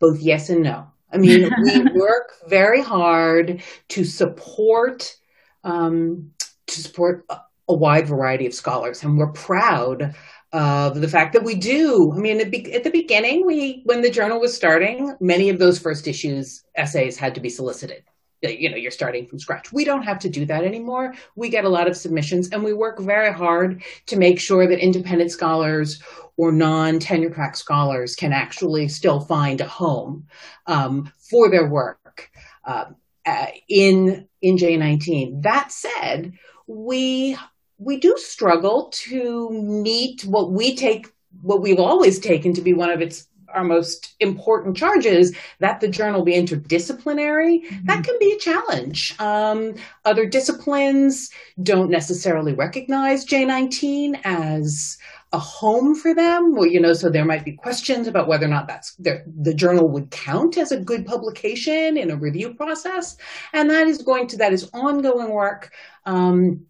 Both 0.01 0.21
yes 0.21 0.51
and 0.51 0.65
no. 0.65 0.89
I 1.13 1.19
mean, 1.19 1.49
we 1.63 1.85
work 1.93 2.33
very 2.49 2.83
hard 2.83 3.63
to 3.91 4.05
support 4.05 5.17
um, 5.63 6.33
to 6.67 6.81
support 6.81 7.25
a 7.69 7.75
wide 7.75 8.07
variety 8.07 8.47
of 8.47 8.55
scholars, 8.55 9.03
and 9.03 9.17
we're 9.19 9.33
proud 9.33 10.15
of 10.53 11.01
the 11.01 11.09
fact 11.09 11.33
that 11.33 11.45
we 11.45 11.55
do. 11.55 12.13
I 12.15 12.19
mean, 12.19 12.41
at 12.41 12.85
the 12.85 12.91
beginning, 12.91 13.47
we 13.47 13.83
when 13.85 14.03
the 14.03 14.11
journal 14.11 14.41
was 14.41 14.55
starting, 14.55 15.15
many 15.21 15.49
of 15.49 15.59
those 15.59 15.79
first 15.79 16.07
issues 16.07 16.63
essays 16.75 17.17
had 17.17 17.35
to 17.35 17.41
be 17.41 17.49
solicited. 17.49 18.05
You 18.43 18.71
know, 18.71 18.77
you're 18.77 18.91
starting 18.91 19.27
from 19.29 19.39
scratch. 19.39 19.73
We 19.73 19.85
don't 19.85 20.03
have 20.03 20.19
to 20.21 20.29
do 20.29 20.45
that 20.47 20.65
anymore. 20.65 21.15
We 21.37 21.49
get 21.49 21.65
a 21.65 21.69
lot 21.69 21.87
of 21.87 21.97
submissions, 21.97 22.51
and 22.51 22.65
we 22.65 22.73
work 22.73 22.99
very 22.99 23.33
hard 23.33 23.83
to 24.07 24.17
make 24.17 24.41
sure 24.41 24.67
that 24.67 24.81
independent 24.81 25.31
scholars 25.31 26.03
or 26.37 26.51
non 26.51 26.99
tenure 26.99 27.31
track 27.31 27.57
scholars 27.57 28.17
can 28.17 28.33
actually 28.33 28.89
still 28.89 29.21
find 29.21 29.61
a 29.61 29.69
home 29.69 30.27
um, 30.67 31.13
for 31.31 31.51
their 31.51 31.69
work 31.69 32.31
uh, 32.65 32.87
uh, 33.25 33.47
in 33.69 34.27
in 34.43 34.57
J19. 34.57 35.43
That 35.43 35.71
said, 35.71 36.33
we 36.67 37.39
we 37.85 37.99
do 37.99 38.17
struggle 38.19 38.89
to 38.93 39.51
meet 39.51 40.25
what 40.25 40.53
we 40.53 40.77
take, 40.77 41.09
what 41.43 41.61
we've 41.61 41.81
always 41.81 42.19
taken 42.19 42.53
to 42.55 42.61
be 42.61 42.75
one 42.75 42.91
of 42.91 43.01
its 43.01 43.29
our 43.55 43.65
most 43.65 44.15
important 44.21 44.77
charges 44.77 45.35
that 45.61 45.81
the 45.81 45.89
journal 45.89 46.23
be 46.23 46.33
interdisciplinary. 46.33 47.63
Mm-hmm. 47.63 47.87
that 47.87 48.05
can 48.05 48.19
be 48.19 48.33
a 48.33 48.39
challenge. 48.39 49.15
Um, 49.21 49.75
other 50.05 50.27
disciplines 50.27 51.31
don't 51.63 51.91
necessarily 51.91 52.55
recognize 52.55 53.27
j19 53.27 54.21
as 54.25 54.99
a 55.35 55.39
home 55.39 55.95
for 55.95 56.15
them. 56.15 56.55
Well 56.55 56.67
you 56.67 56.81
know 56.81 56.95
so 56.95 57.09
there 57.09 57.25
might 57.25 57.45
be 57.45 57.53
questions 57.53 58.07
about 58.07 58.29
whether 58.29 58.47
or 58.47 58.51
not 58.51 58.69
that's 58.69 58.95
the 58.97 59.55
journal 59.55 59.89
would 59.89 60.11
count 60.11 60.57
as 60.57 60.73
a 60.73 60.81
good 60.81 61.07
publication 61.07 61.97
in 61.97 62.11
a 62.11 62.17
review 62.17 62.55
process. 62.55 63.17
And 63.53 63.71
that 63.71 63.87
is 63.87 64.03
going 64.03 64.27
to 64.29 64.37
that 64.39 64.53
is 64.53 64.71
ongoing 64.73 65.31
work 65.31 65.73
um, 66.05 66.67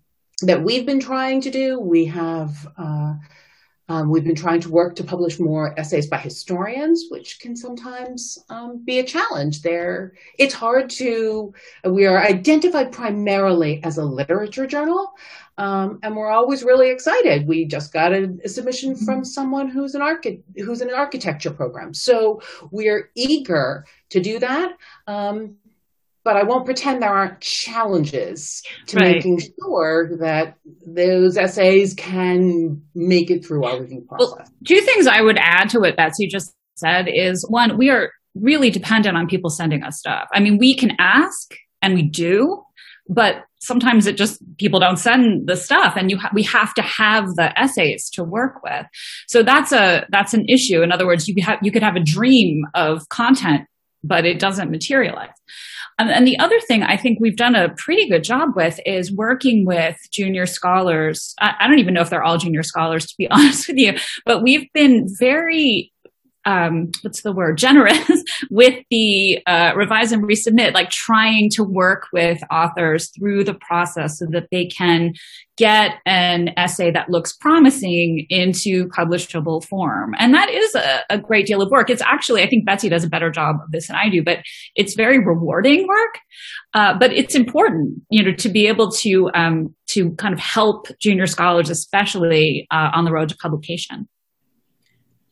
that 0.46 0.62
we've 0.62 0.86
been 0.86 1.00
trying 1.00 1.40
to 1.42 1.50
do. 1.50 1.78
We 1.78 2.04
have 2.06 2.66
uh, 2.76 3.14
um, 3.88 4.08
we've 4.08 4.24
been 4.24 4.34
trying 4.34 4.60
to 4.60 4.70
work 4.70 4.96
to 4.96 5.04
publish 5.04 5.38
more 5.38 5.78
essays 5.78 6.06
by 6.06 6.16
historians, 6.16 7.06
which 7.10 7.40
can 7.40 7.54
sometimes 7.54 8.38
um, 8.48 8.82
be 8.84 9.00
a 9.00 9.04
challenge. 9.04 9.60
There, 9.60 10.14
it's 10.38 10.54
hard 10.54 10.88
to. 10.90 11.52
We 11.84 12.06
are 12.06 12.18
identified 12.18 12.92
primarily 12.92 13.82
as 13.84 13.98
a 13.98 14.04
literature 14.04 14.66
journal, 14.66 15.12
um, 15.58 15.98
and 16.02 16.16
we're 16.16 16.30
always 16.30 16.62
really 16.62 16.90
excited. 16.90 17.46
We 17.46 17.66
just 17.66 17.92
got 17.92 18.12
a, 18.12 18.34
a 18.44 18.48
submission 18.48 18.96
from 18.96 19.24
someone 19.24 19.68
who's 19.68 19.94
an 19.94 20.00
archi- 20.00 20.42
who's 20.56 20.80
in 20.80 20.88
an 20.88 20.94
architecture 20.94 21.50
program, 21.50 21.92
so 21.92 22.40
we 22.70 22.88
are 22.88 23.10
eager 23.14 23.84
to 24.10 24.20
do 24.20 24.38
that. 24.38 24.76
Um, 25.06 25.56
but 26.24 26.36
I 26.36 26.44
won't 26.44 26.64
pretend 26.64 27.02
there 27.02 27.12
aren't 27.12 27.40
challenges 27.40 28.62
to 28.88 28.96
right. 28.96 29.16
making 29.16 29.40
sure 29.40 30.16
that 30.20 30.56
those 30.86 31.36
essays 31.36 31.94
can 31.94 32.82
make 32.94 33.30
it 33.30 33.44
through 33.44 33.64
our 33.64 33.80
review 33.80 34.04
process. 34.08 34.28
Well, 34.36 34.46
two 34.66 34.80
things 34.80 35.06
I 35.06 35.20
would 35.20 35.38
add 35.38 35.68
to 35.70 35.80
what 35.80 35.96
Betsy 35.96 36.28
just 36.28 36.54
said 36.76 37.08
is 37.08 37.44
one, 37.48 37.76
we 37.76 37.90
are 37.90 38.10
really 38.34 38.70
dependent 38.70 39.16
on 39.16 39.26
people 39.26 39.50
sending 39.50 39.82
us 39.82 39.98
stuff. 39.98 40.28
I 40.32 40.40
mean, 40.40 40.58
we 40.58 40.76
can 40.76 40.92
ask 40.98 41.54
and 41.82 41.94
we 41.94 42.02
do, 42.02 42.62
but 43.08 43.44
sometimes 43.60 44.06
it 44.06 44.16
just 44.16 44.42
people 44.58 44.80
don't 44.80 44.96
send 44.96 45.46
the 45.46 45.56
stuff 45.56 45.94
and 45.96 46.10
you 46.10 46.18
ha- 46.18 46.30
we 46.32 46.42
have 46.44 46.72
to 46.74 46.82
have 46.82 47.26
the 47.36 47.52
essays 47.60 48.08
to 48.10 48.24
work 48.24 48.62
with. 48.62 48.86
So 49.28 49.42
that's 49.42 49.72
a 49.72 50.06
that's 50.10 50.34
an 50.34 50.46
issue. 50.48 50.82
In 50.82 50.92
other 50.92 51.06
words, 51.06 51.28
you 51.28 51.34
have 51.42 51.58
you 51.62 51.72
could 51.72 51.82
have 51.82 51.96
a 51.96 52.00
dream 52.00 52.64
of 52.74 53.08
content 53.08 53.66
but 54.04 54.24
it 54.24 54.38
doesn't 54.38 54.70
materialize. 54.70 55.30
Um, 56.02 56.08
and 56.08 56.26
the 56.26 56.38
other 56.38 56.58
thing 56.60 56.82
I 56.82 56.96
think 56.96 57.18
we've 57.20 57.36
done 57.36 57.54
a 57.54 57.68
pretty 57.76 58.08
good 58.08 58.24
job 58.24 58.50
with 58.56 58.80
is 58.84 59.12
working 59.12 59.64
with 59.64 59.96
junior 60.10 60.46
scholars. 60.46 61.34
I, 61.40 61.54
I 61.60 61.68
don't 61.68 61.78
even 61.78 61.94
know 61.94 62.00
if 62.00 62.10
they're 62.10 62.24
all 62.24 62.38
junior 62.38 62.64
scholars, 62.64 63.06
to 63.06 63.14
be 63.16 63.28
honest 63.30 63.68
with 63.68 63.76
you, 63.76 63.94
but 64.26 64.42
we've 64.42 64.72
been 64.72 65.06
very 65.18 65.91
um, 66.44 66.90
what's 67.02 67.22
the 67.22 67.32
word? 67.32 67.58
Generous 67.58 68.24
with 68.50 68.74
the 68.90 69.38
uh, 69.46 69.72
revise 69.76 70.12
and 70.12 70.24
resubmit 70.24 70.74
like 70.74 70.90
trying 70.90 71.50
to 71.50 71.64
work 71.64 72.06
with 72.12 72.40
authors 72.50 73.10
through 73.10 73.44
the 73.44 73.54
process 73.54 74.18
so 74.18 74.26
that 74.32 74.48
they 74.50 74.66
can 74.66 75.12
get 75.56 75.96
an 76.06 76.50
essay 76.56 76.90
that 76.90 77.10
looks 77.10 77.32
promising 77.36 78.26
into 78.30 78.88
publishable 78.88 79.62
form. 79.64 80.14
And 80.18 80.34
that 80.34 80.48
is 80.48 80.74
a, 80.74 81.00
a 81.10 81.18
great 81.18 81.46
deal 81.46 81.62
of 81.62 81.70
work. 81.70 81.90
It's 81.90 82.02
actually 82.02 82.42
i 82.42 82.48
think 82.48 82.64
betsy 82.64 82.88
does 82.88 83.04
a 83.04 83.08
better 83.08 83.30
job 83.30 83.56
of 83.62 83.70
this 83.70 83.88
than 83.88 83.96
i 83.96 84.08
do 84.08 84.22
but 84.22 84.38
it's 84.74 84.94
very 84.94 85.18
rewarding 85.18 85.86
work. 85.86 86.18
Uh, 86.74 86.98
but 86.98 87.12
it's 87.12 87.34
important 87.34 88.00
you 88.10 88.22
know 88.22 88.32
to 88.32 88.48
be 88.48 88.66
able 88.66 88.90
to 88.90 89.30
um, 89.34 89.74
to 89.86 90.12
kind 90.12 90.32
of 90.32 90.40
help 90.40 90.86
junior 91.00 91.26
scholars 91.26 91.70
especially 91.70 92.66
uh, 92.70 92.90
on 92.94 93.04
the 93.04 93.12
road 93.12 93.28
to 93.28 93.36
publication 93.36 94.08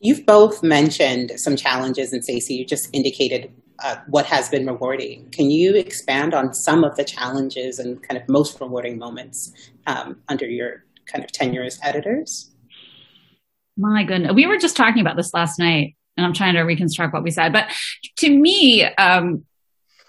You've 0.00 0.24
both 0.24 0.62
mentioned 0.62 1.32
some 1.36 1.56
challenges, 1.56 2.12
and 2.14 2.24
Stacey, 2.24 2.54
you 2.54 2.64
just 2.64 2.88
indicated 2.94 3.52
uh, 3.82 3.96
what 4.08 4.24
has 4.26 4.48
been 4.48 4.66
rewarding. 4.66 5.28
Can 5.30 5.50
you 5.50 5.74
expand 5.74 6.32
on 6.32 6.54
some 6.54 6.84
of 6.84 6.96
the 6.96 7.04
challenges 7.04 7.78
and 7.78 8.02
kind 8.02 8.20
of 8.20 8.26
most 8.28 8.58
rewarding 8.60 8.98
moments 8.98 9.52
um, 9.86 10.16
under 10.28 10.46
your 10.46 10.84
kind 11.04 11.22
of 11.22 11.30
tenure 11.32 11.62
as 11.62 11.78
editors? 11.82 12.50
My 13.76 14.04
goodness, 14.04 14.32
we 14.34 14.46
were 14.46 14.56
just 14.56 14.74
talking 14.74 15.02
about 15.02 15.16
this 15.16 15.34
last 15.34 15.58
night, 15.58 15.96
and 16.16 16.24
I'm 16.24 16.32
trying 16.32 16.54
to 16.54 16.62
reconstruct 16.62 17.12
what 17.12 17.22
we 17.22 17.30
said. 17.30 17.52
But 17.52 17.70
to 18.18 18.30
me, 18.30 18.84
um, 18.84 19.44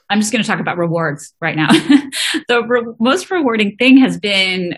I'm 0.10 0.20
just 0.20 0.32
going 0.32 0.42
to 0.42 0.48
talk 0.48 0.60
about 0.62 0.78
rewards 0.78 1.34
right 1.42 1.56
now. 1.56 1.68
the 2.48 2.64
re- 2.66 2.94
most 3.00 3.30
rewarding 3.30 3.76
thing 3.78 3.98
has 3.98 4.18
been 4.18 4.78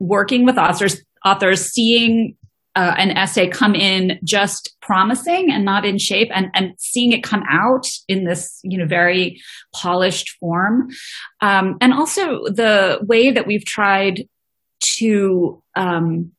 working 0.00 0.46
with 0.46 0.58
authors, 0.58 1.02
authors 1.24 1.62
seeing 1.62 2.36
uh, 2.74 2.94
an 2.96 3.10
essay 3.10 3.48
come 3.48 3.74
in 3.74 4.18
just 4.24 4.76
promising 4.80 5.50
and 5.50 5.64
not 5.64 5.84
in 5.84 5.98
shape 5.98 6.28
and, 6.34 6.50
and 6.54 6.74
seeing 6.78 7.12
it 7.12 7.22
come 7.22 7.42
out 7.48 7.86
in 8.08 8.24
this 8.24 8.60
you 8.62 8.78
know 8.78 8.86
very 8.86 9.40
polished 9.74 10.30
form. 10.40 10.88
Um, 11.40 11.76
and 11.80 11.92
also 11.92 12.44
the 12.44 13.00
way 13.02 13.30
that 13.30 13.46
we've 13.46 13.64
tried 13.64 14.26
to 14.96 15.62
um, 15.76 16.32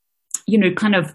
you 0.47 0.57
know 0.57 0.73
kind 0.73 0.95
of 0.95 1.13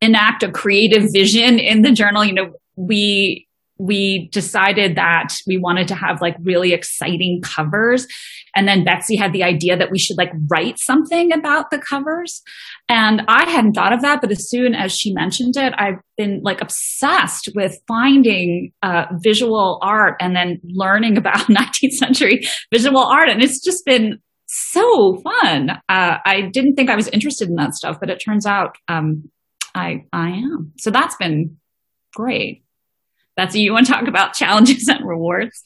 enact 0.00 0.42
a 0.42 0.50
creative 0.50 1.12
vision 1.12 1.58
in 1.58 1.82
the 1.82 1.92
journal. 1.92 2.24
You 2.24 2.34
know 2.34 2.52
we 2.76 3.46
we 3.80 4.28
decided 4.30 4.96
that 4.96 5.28
we 5.46 5.56
wanted 5.56 5.88
to 5.88 5.94
have 5.94 6.20
like 6.20 6.36
really 6.42 6.74
exciting 6.74 7.40
covers. 7.42 8.06
And 8.54 8.68
then 8.68 8.84
Betsy 8.84 9.16
had 9.16 9.32
the 9.32 9.42
idea 9.42 9.76
that 9.76 9.90
we 9.90 9.98
should 9.98 10.18
like 10.18 10.32
write 10.50 10.78
something 10.78 11.32
about 11.32 11.70
the 11.70 11.78
covers. 11.78 12.42
And 12.88 13.22
I 13.26 13.48
hadn't 13.48 13.72
thought 13.72 13.94
of 13.94 14.02
that, 14.02 14.20
but 14.20 14.30
as 14.30 14.50
soon 14.50 14.74
as 14.74 14.92
she 14.92 15.14
mentioned 15.14 15.56
it, 15.56 15.72
I've 15.78 16.00
been 16.18 16.40
like 16.42 16.60
obsessed 16.60 17.48
with 17.54 17.78
finding 17.88 18.72
uh, 18.82 19.06
visual 19.22 19.78
art 19.82 20.16
and 20.20 20.36
then 20.36 20.60
learning 20.64 21.16
about 21.16 21.46
19th 21.46 21.92
century 21.92 22.40
visual 22.72 23.02
art. 23.02 23.30
And 23.30 23.42
it's 23.42 23.64
just 23.64 23.84
been 23.86 24.18
so 24.46 25.22
fun. 25.22 25.70
Uh, 25.88 26.16
I 26.24 26.50
didn't 26.52 26.74
think 26.74 26.90
I 26.90 26.96
was 26.96 27.08
interested 27.08 27.48
in 27.48 27.54
that 27.54 27.74
stuff, 27.74 27.98
but 28.00 28.10
it 28.10 28.18
turns 28.22 28.46
out 28.46 28.76
um, 28.88 29.30
I 29.74 30.04
I 30.12 30.30
am. 30.30 30.72
So 30.78 30.90
that's 30.90 31.16
been 31.16 31.56
great. 32.14 32.64
Betsy, 33.40 33.62
you 33.62 33.72
want 33.72 33.86
to 33.86 33.92
talk 33.92 34.06
about 34.06 34.34
challenges 34.34 34.86
and 34.86 35.08
rewards? 35.08 35.62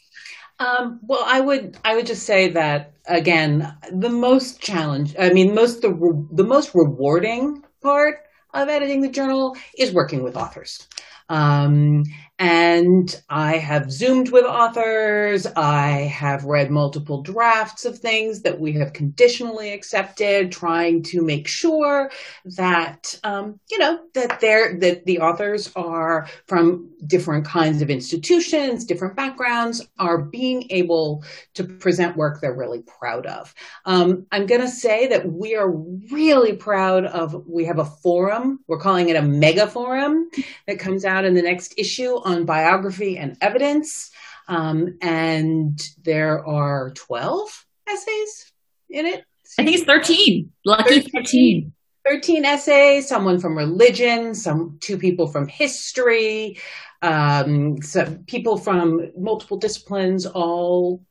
Um, 0.61 1.01
well, 1.03 1.25
I 1.27 1.41
would 1.41 1.77
I 1.85 1.97
would 1.97 2.07
just 2.07 2.23
say 2.23 2.49
that 2.51 2.93
again, 3.09 3.77
the 3.91 4.11
most 4.11 4.61
challenge, 4.61 5.17
I 5.19 5.31
mean, 5.31 5.57
most 5.57 5.83
the 5.83 5.91
the 6.31 6.45
most 6.45 6.73
rewarding 6.73 7.65
part 7.83 8.19
of 8.53 8.69
editing 8.69 9.01
the 9.01 9.09
journal 9.09 9.57
is 9.77 9.93
working 9.93 10.23
with 10.23 10.37
authors. 10.37 10.87
Um, 11.29 12.05
and 12.45 13.23
I 13.31 13.57
have 13.57 13.91
Zoomed 13.91 14.31
with 14.31 14.45
authors. 14.45 15.47
I 15.57 16.13
have 16.13 16.45
read 16.45 16.71
multiple 16.71 17.23
drafts 17.23 17.87
of 17.87 17.99
things 17.99 18.43
that 18.43 18.61
we 18.61 18.75
have 18.75 18.93
conditionally 18.93 19.73
accepted, 19.73 20.53
trying 20.53 21.05
to 21.05 21.23
make 21.23 21.49
sure 21.49 22.11
that, 22.57 23.19
um, 23.25 23.61
you 23.71 23.79
know, 23.79 23.99
that 24.13 24.41
they're, 24.41 24.79
that 24.81 25.07
the 25.07 25.21
authors 25.21 25.73
are 25.75 26.29
from 26.47 26.91
different 27.07 27.47
kinds 27.47 27.81
of 27.81 27.89
institutions, 27.89 28.85
different 28.85 29.17
backgrounds, 29.17 29.81
are 29.99 30.19
being 30.19 30.67
able 30.69 31.25
to 31.55 31.65
present 31.65 32.15
work 32.15 32.43
they're 32.43 32.53
really 32.53 32.83
proud 32.83 33.25
of. 33.25 33.55
Um, 33.87 34.27
I'm 34.33 34.45
going 34.45 34.61
to 34.61 34.69
say 34.69 35.07
that 35.07 35.33
we 35.33 35.57
are 35.57 35.71
really 35.71 36.53
proud 36.53 37.07
of, 37.07 37.47
we 37.47 37.65
have 37.65 37.79
a 37.79 37.87
forum. 37.87 38.61
We're 38.67 38.81
calling 38.81 39.09
it 39.09 39.17
a 39.17 39.23
mega 39.23 39.67
forum 39.67 40.29
that 40.67 40.79
comes 40.79 41.07
out 41.07 41.25
in 41.25 41.33
the 41.33 41.43
next 41.43 41.73
issue 41.79 42.17
on 42.25 42.34
biography 42.43 43.17
and 43.17 43.37
evidence. 43.41 44.11
Um, 44.49 44.99
and 45.01 45.81
there 46.03 46.45
are 46.45 46.91
12 46.91 47.67
essays 47.89 48.53
in 48.91 49.07
it. 49.07 49.25
I 49.59 49.65
think 49.65 49.77
it's 49.77 49.85
13. 49.85 50.51
Lucky 50.67 51.01
13. 51.01 51.11
13. 51.13 51.73
13 52.05 52.45
essays, 52.45 53.09
someone 53.09 53.41
from 53.41 53.57
religion, 53.57 54.35
some 54.35 54.79
two 54.81 54.99
people 54.99 55.27
from 55.27 55.49
history, 55.49 56.59
um, 57.01 57.81
some 57.81 58.25
people 58.25 58.59
from 58.59 59.11
multiple 59.17 59.57
disciplines, 59.57 60.27
all 60.27 61.03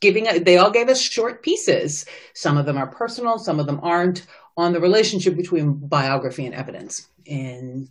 giving 0.00 0.28
A, 0.28 0.38
they 0.38 0.58
all 0.58 0.70
gave 0.70 0.88
us 0.88 1.00
short 1.00 1.42
pieces. 1.42 2.06
Some 2.34 2.56
of 2.56 2.66
them 2.66 2.76
are 2.76 2.86
personal, 2.86 3.38
some 3.38 3.58
of 3.58 3.66
them 3.66 3.80
aren't, 3.82 4.26
on 4.56 4.72
the 4.72 4.80
relationship 4.80 5.36
between 5.36 5.74
biography 5.74 6.46
and 6.46 6.54
evidence 6.54 7.08
in 7.24 7.88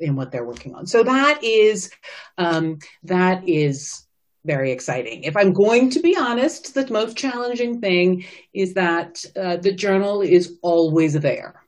in 0.00 0.16
what 0.16 0.30
they're 0.30 0.44
working 0.44 0.74
on. 0.74 0.86
So 0.86 1.02
that 1.02 1.42
is 1.42 1.90
um, 2.36 2.78
that 3.04 3.48
is 3.48 4.06
very 4.44 4.72
exciting. 4.72 5.24
If 5.24 5.36
I'm 5.36 5.52
going 5.52 5.90
to 5.90 6.00
be 6.00 6.16
honest, 6.16 6.74
the 6.74 6.90
most 6.90 7.16
challenging 7.16 7.80
thing 7.80 8.24
is 8.54 8.74
that 8.74 9.24
uh, 9.36 9.56
the 9.56 9.72
journal 9.72 10.22
is 10.22 10.58
always 10.62 11.14
there. 11.14 11.62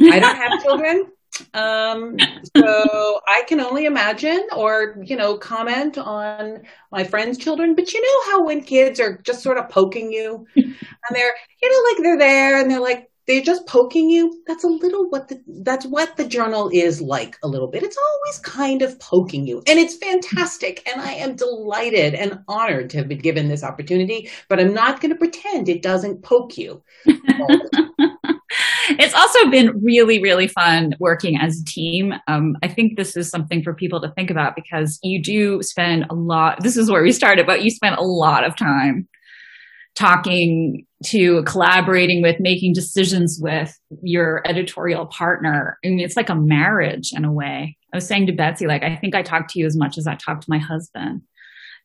I 0.00 0.18
don't 0.18 0.36
have 0.36 0.62
children. 0.62 1.06
Um, 1.54 2.16
so 2.56 3.20
I 3.28 3.44
can 3.46 3.60
only 3.60 3.84
imagine 3.84 4.48
or, 4.56 4.96
you 5.04 5.16
know, 5.16 5.38
comment 5.38 5.96
on 5.96 6.62
my 6.90 7.04
friends' 7.04 7.38
children. 7.38 7.74
But 7.74 7.92
you 7.92 8.02
know 8.02 8.32
how 8.32 8.44
when 8.44 8.62
kids 8.62 8.98
are 8.98 9.18
just 9.18 9.42
sort 9.42 9.56
of 9.56 9.68
poking 9.68 10.12
you 10.12 10.46
and 10.56 10.76
they're, 11.12 11.34
you 11.62 11.70
know, 11.70 11.90
like 11.90 12.02
they're 12.02 12.18
there 12.18 12.60
and 12.60 12.70
they're 12.70 12.80
like, 12.80 13.08
they're 13.28 13.42
just 13.42 13.66
poking 13.66 14.10
you 14.10 14.42
that's 14.46 14.64
a 14.64 14.68
little 14.68 15.08
what 15.10 15.28
the 15.28 15.40
that's 15.62 15.86
what 15.86 16.16
the 16.16 16.26
journal 16.26 16.70
is 16.72 17.00
like 17.00 17.36
a 17.44 17.48
little 17.48 17.68
bit. 17.68 17.82
It's 17.84 17.96
always 17.96 18.38
kind 18.40 18.82
of 18.82 18.98
poking 18.98 19.46
you 19.46 19.62
and 19.68 19.78
it's 19.78 19.96
fantastic 19.96 20.88
and 20.88 21.00
i 21.00 21.12
am 21.12 21.36
delighted 21.36 22.14
and 22.14 22.40
honored 22.48 22.90
to 22.90 22.96
have 22.98 23.08
been 23.08 23.18
given 23.18 23.48
this 23.48 23.62
opportunity 23.62 24.30
but 24.48 24.58
i'm 24.58 24.74
not 24.74 25.00
going 25.00 25.12
to 25.12 25.18
pretend 25.18 25.68
it 25.68 25.82
doesn't 25.82 26.22
poke 26.22 26.58
you. 26.58 26.82
It's 28.90 29.14
also 29.14 29.50
been 29.50 29.78
really 29.84 30.20
really 30.22 30.48
fun 30.48 30.94
working 30.98 31.38
as 31.38 31.60
a 31.60 31.64
team. 31.64 32.14
Um, 32.26 32.56
i 32.62 32.68
think 32.68 32.96
this 32.96 33.16
is 33.16 33.28
something 33.28 33.62
for 33.62 33.74
people 33.74 34.00
to 34.00 34.10
think 34.12 34.30
about 34.30 34.56
because 34.56 34.98
you 35.02 35.22
do 35.22 35.62
spend 35.62 36.06
a 36.08 36.14
lot 36.14 36.62
this 36.62 36.78
is 36.78 36.90
where 36.90 37.02
we 37.02 37.12
started 37.12 37.46
but 37.46 37.62
you 37.62 37.70
spend 37.70 37.96
a 37.96 38.02
lot 38.02 38.44
of 38.44 38.56
time 38.56 39.06
talking 39.98 40.86
to 41.04 41.42
collaborating 41.42 42.22
with, 42.22 42.38
making 42.38 42.72
decisions 42.72 43.38
with 43.42 43.76
your 44.00 44.42
editorial 44.46 45.06
partner. 45.06 45.76
I 45.84 45.88
mean, 45.88 46.00
it's 46.00 46.16
like 46.16 46.28
a 46.28 46.36
marriage 46.36 47.12
in 47.12 47.24
a 47.24 47.32
way. 47.32 47.76
I 47.92 47.96
was 47.96 48.06
saying 48.06 48.26
to 48.26 48.32
Betsy, 48.32 48.68
like, 48.68 48.84
I 48.84 48.94
think 48.94 49.16
I 49.16 49.22
talk 49.22 49.48
to 49.48 49.58
you 49.58 49.66
as 49.66 49.76
much 49.76 49.98
as 49.98 50.06
I 50.06 50.14
talk 50.14 50.40
to 50.40 50.50
my 50.50 50.58
husband, 50.58 51.22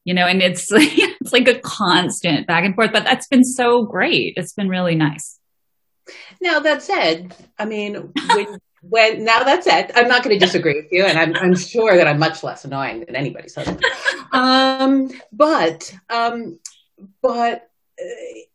you 0.03 0.13
know, 0.13 0.27
and 0.27 0.43
it's 0.43 0.69
like, 0.69 0.91
it's 0.93 1.33
like 1.33 1.47
a 1.47 1.59
constant 1.59 2.45
back 2.45 2.65
and 2.65 2.75
forth, 2.75 2.91
but 2.93 3.03
that's 3.03 3.27
been 3.27 3.43
so 3.43 3.83
great. 3.83 4.33
It's 4.37 4.53
been 4.53 4.69
really 4.69 4.95
nice. 4.95 5.39
Now, 6.39 6.59
that 6.59 6.83
said, 6.83 7.35
I 7.57 7.65
mean, 7.65 8.13
when, 8.35 8.59
when 8.81 9.23
now 9.23 9.43
that 9.43 9.63
said, 9.63 9.91
I'm 9.95 10.07
not 10.07 10.23
going 10.23 10.37
to 10.37 10.45
disagree 10.45 10.75
with 10.75 10.91
you, 10.91 11.05
and 11.05 11.17
I'm, 11.17 11.35
I'm 11.37 11.55
sure 11.55 11.95
that 11.95 12.07
I'm 12.07 12.19
much 12.19 12.43
less 12.43 12.63
annoying 12.63 13.05
than 13.05 13.15
anybody's 13.15 13.55
husband. 13.55 13.83
um, 14.33 15.09
but, 15.31 15.95
um, 16.09 16.59
but 17.21 17.69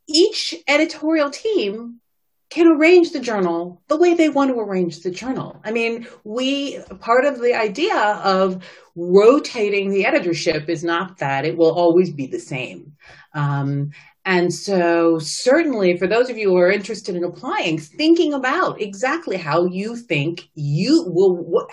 each 0.07 0.55
editorial 0.67 1.29
team 1.29 2.01
can 2.49 2.67
arrange 2.67 3.11
the 3.11 3.19
journal 3.19 3.81
the 3.87 3.97
way 3.97 4.15
they 4.15 4.29
want 4.29 4.49
to 4.49 4.59
arrange 4.59 5.01
the 5.01 5.11
journal. 5.11 5.59
I 5.63 5.71
mean, 5.71 6.07
we, 6.23 6.79
part 6.99 7.25
of 7.25 7.39
the 7.39 7.53
idea 7.53 7.95
of 7.95 8.63
rotating 8.95 9.91
the 9.91 10.05
editorship 10.05 10.67
is 10.67 10.83
not 10.83 11.19
that 11.19 11.45
it 11.45 11.57
will 11.57 11.71
always 11.71 12.11
be 12.11 12.25
the 12.25 12.39
same. 12.39 12.93
Um, 13.33 13.91
and 14.25 14.53
so, 14.53 15.17
certainly, 15.19 15.97
for 15.97 16.05
those 16.05 16.29
of 16.29 16.37
you 16.37 16.49
who 16.49 16.57
are 16.57 16.69
interested 16.69 17.15
in 17.15 17.23
applying, 17.23 17.79
thinking 17.79 18.33
about 18.33 18.81
exactly 18.81 19.37
how 19.37 19.65
you 19.65 19.95
think 19.95 20.49
you 20.55 21.03
will, 21.07 21.35
what, 21.35 21.69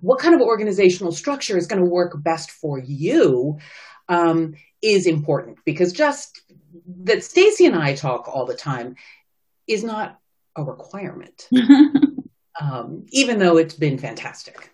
what 0.00 0.18
kind 0.18 0.34
of 0.34 0.40
organizational 0.40 1.12
structure 1.12 1.56
is 1.56 1.66
going 1.66 1.82
to 1.82 1.88
work 1.88 2.22
best 2.22 2.50
for 2.50 2.78
you 2.78 3.58
um, 4.08 4.54
is 4.82 5.06
important 5.06 5.58
because 5.64 5.92
just 5.92 6.42
that 7.04 7.24
Stacy 7.24 7.66
and 7.66 7.76
I 7.76 7.94
talk 7.94 8.28
all 8.28 8.46
the 8.46 8.54
time 8.54 8.96
is 9.66 9.82
not 9.82 10.20
a 10.56 10.62
requirement, 10.62 11.48
um, 12.60 13.06
even 13.10 13.38
though 13.38 13.56
it's 13.56 13.74
been 13.74 13.98
fantastic. 13.98 14.70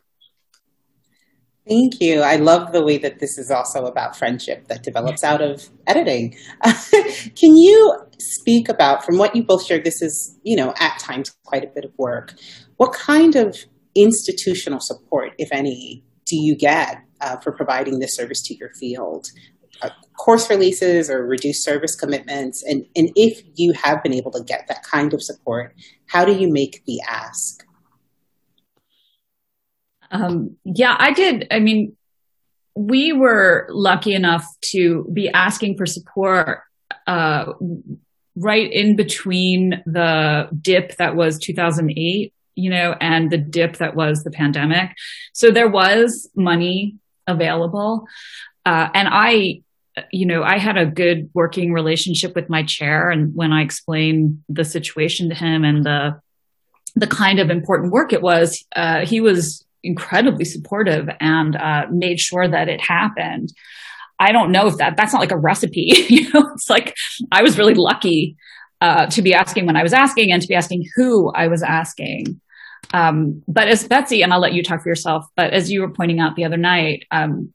Thank 1.68 2.00
you. 2.00 2.22
I 2.22 2.36
love 2.36 2.72
the 2.72 2.84
way 2.84 2.98
that 2.98 3.20
this 3.20 3.38
is 3.38 3.50
also 3.50 3.86
about 3.86 4.16
friendship 4.16 4.66
that 4.66 4.82
develops 4.82 5.22
out 5.22 5.40
of 5.40 5.68
editing. 5.86 6.34
Can 6.64 7.56
you 7.56 7.96
speak 8.18 8.68
about, 8.68 9.04
from 9.04 9.16
what 9.16 9.36
you 9.36 9.44
both 9.44 9.64
shared, 9.64 9.84
this 9.84 10.02
is, 10.02 10.38
you 10.42 10.56
know, 10.56 10.74
at 10.80 10.98
times 10.98 11.36
quite 11.44 11.64
a 11.64 11.68
bit 11.68 11.84
of 11.84 11.92
work. 11.98 12.34
What 12.78 12.92
kind 12.92 13.36
of 13.36 13.56
institutional 13.94 14.80
support, 14.80 15.34
if 15.38 15.50
any, 15.52 16.04
do 16.26 16.36
you 16.36 16.56
get 16.56 17.02
uh, 17.20 17.36
for 17.36 17.52
providing 17.52 18.00
this 18.00 18.16
service 18.16 18.42
to 18.42 18.56
your 18.56 18.70
field? 18.74 19.28
Course 20.22 20.48
releases 20.48 21.10
or 21.10 21.26
reduced 21.26 21.64
service 21.64 21.96
commitments? 21.96 22.62
And, 22.62 22.86
and 22.94 23.10
if 23.16 23.42
you 23.56 23.72
have 23.72 24.04
been 24.04 24.12
able 24.12 24.30
to 24.30 24.44
get 24.44 24.68
that 24.68 24.84
kind 24.84 25.12
of 25.12 25.20
support, 25.20 25.74
how 26.06 26.24
do 26.24 26.32
you 26.32 26.48
make 26.48 26.84
the 26.86 27.00
ask? 27.10 27.66
Um, 30.12 30.58
yeah, 30.64 30.94
I 30.96 31.12
did. 31.12 31.48
I 31.50 31.58
mean, 31.58 31.96
we 32.76 33.12
were 33.12 33.66
lucky 33.70 34.14
enough 34.14 34.46
to 34.70 35.10
be 35.12 35.28
asking 35.28 35.76
for 35.76 35.86
support 35.86 36.60
uh, 37.08 37.54
right 38.36 38.72
in 38.72 38.94
between 38.94 39.82
the 39.86 40.48
dip 40.60 40.98
that 40.98 41.16
was 41.16 41.40
2008, 41.40 42.32
you 42.54 42.70
know, 42.70 42.94
and 43.00 43.28
the 43.28 43.38
dip 43.38 43.78
that 43.78 43.96
was 43.96 44.22
the 44.22 44.30
pandemic. 44.30 44.90
So 45.32 45.50
there 45.50 45.68
was 45.68 46.30
money 46.36 46.98
available. 47.26 48.06
Uh, 48.64 48.88
and 48.94 49.08
I 49.10 49.62
you 50.10 50.26
know, 50.26 50.42
I 50.42 50.58
had 50.58 50.76
a 50.76 50.86
good 50.86 51.30
working 51.34 51.72
relationship 51.72 52.34
with 52.34 52.48
my 52.48 52.62
chair. 52.62 53.10
And 53.10 53.34
when 53.34 53.52
I 53.52 53.62
explained 53.62 54.42
the 54.48 54.64
situation 54.64 55.28
to 55.28 55.34
him 55.34 55.64
and 55.64 55.84
the, 55.84 56.20
the 56.94 57.06
kind 57.06 57.38
of 57.38 57.50
important 57.50 57.92
work 57.92 58.12
it 58.12 58.22
was, 58.22 58.64
uh, 58.74 59.04
he 59.04 59.20
was 59.20 59.64
incredibly 59.82 60.44
supportive 60.44 61.08
and 61.20 61.56
uh, 61.56 61.86
made 61.90 62.20
sure 62.20 62.48
that 62.48 62.68
it 62.68 62.80
happened. 62.80 63.52
I 64.18 64.32
don't 64.32 64.52
know 64.52 64.68
if 64.68 64.76
that, 64.76 64.96
that's 64.96 65.12
not 65.12 65.20
like 65.20 65.32
a 65.32 65.38
recipe. 65.38 65.92
you 66.08 66.32
know, 66.32 66.50
it's 66.54 66.70
like 66.70 66.94
I 67.30 67.42
was 67.42 67.58
really 67.58 67.74
lucky 67.74 68.36
uh, 68.80 69.06
to 69.06 69.22
be 69.22 69.34
asking 69.34 69.66
when 69.66 69.76
I 69.76 69.82
was 69.82 69.92
asking 69.92 70.32
and 70.32 70.40
to 70.40 70.48
be 70.48 70.54
asking 70.54 70.84
who 70.96 71.30
I 71.32 71.48
was 71.48 71.62
asking. 71.62 72.40
Um, 72.94 73.42
but 73.48 73.68
as 73.68 73.86
Betsy, 73.86 74.22
and 74.22 74.32
I'll 74.32 74.40
let 74.40 74.52
you 74.52 74.62
talk 74.62 74.82
for 74.82 74.88
yourself, 74.88 75.24
but 75.36 75.52
as 75.52 75.70
you 75.70 75.80
were 75.80 75.90
pointing 75.92 76.20
out 76.20 76.36
the 76.36 76.44
other 76.44 76.56
night, 76.56 77.04
um, 77.10 77.52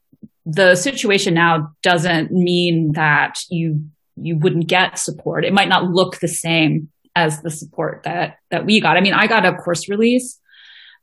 the 0.49 0.75
situation 0.75 1.33
now 1.33 1.69
doesn't 1.83 2.31
mean 2.31 2.91
that 2.93 3.35
you 3.49 3.83
you 4.15 4.37
wouldn't 4.39 4.67
get 4.67 4.97
support. 4.97 5.45
It 5.45 5.53
might 5.53 5.67
not 5.67 5.91
look 5.91 6.19
the 6.19 6.27
same 6.27 6.89
as 7.15 7.41
the 7.41 7.51
support 7.51 8.03
that 8.05 8.37
that 8.49 8.65
we 8.65 8.79
got. 8.79 8.95
I 8.95 9.01
mean, 9.01 9.13
I 9.13 9.27
got 9.27 9.45
a 9.45 9.53
course 9.53 9.89
release 9.89 10.39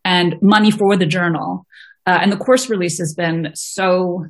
and 0.05 0.37
money 0.41 0.71
for 0.71 0.97
the 0.97 1.07
journal, 1.07 1.67
uh, 2.07 2.19
and 2.23 2.33
the 2.33 2.39
course 2.39 2.71
release 2.71 2.99
has 2.99 3.15
been 3.15 3.51
so 3.55 4.25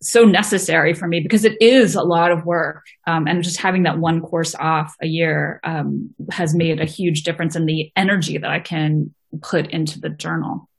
so 0.00 0.24
necessary 0.24 0.94
for 0.94 1.08
me 1.08 1.20
because 1.20 1.44
it 1.44 1.56
is 1.60 1.94
a 1.94 2.02
lot 2.02 2.30
of 2.30 2.44
work, 2.46 2.84
um, 3.08 3.26
and 3.26 3.42
just 3.42 3.60
having 3.60 3.82
that 3.82 3.98
one 3.98 4.20
course 4.20 4.54
off 4.54 4.94
a 5.02 5.06
year 5.06 5.60
um, 5.64 6.14
has 6.30 6.54
made 6.54 6.80
a 6.80 6.86
huge 6.86 7.24
difference 7.24 7.56
in 7.56 7.66
the 7.66 7.90
energy 7.96 8.38
that 8.38 8.50
I 8.50 8.60
can 8.60 9.12
put 9.42 9.68
into 9.70 9.98
the 9.98 10.08
journal. 10.08 10.69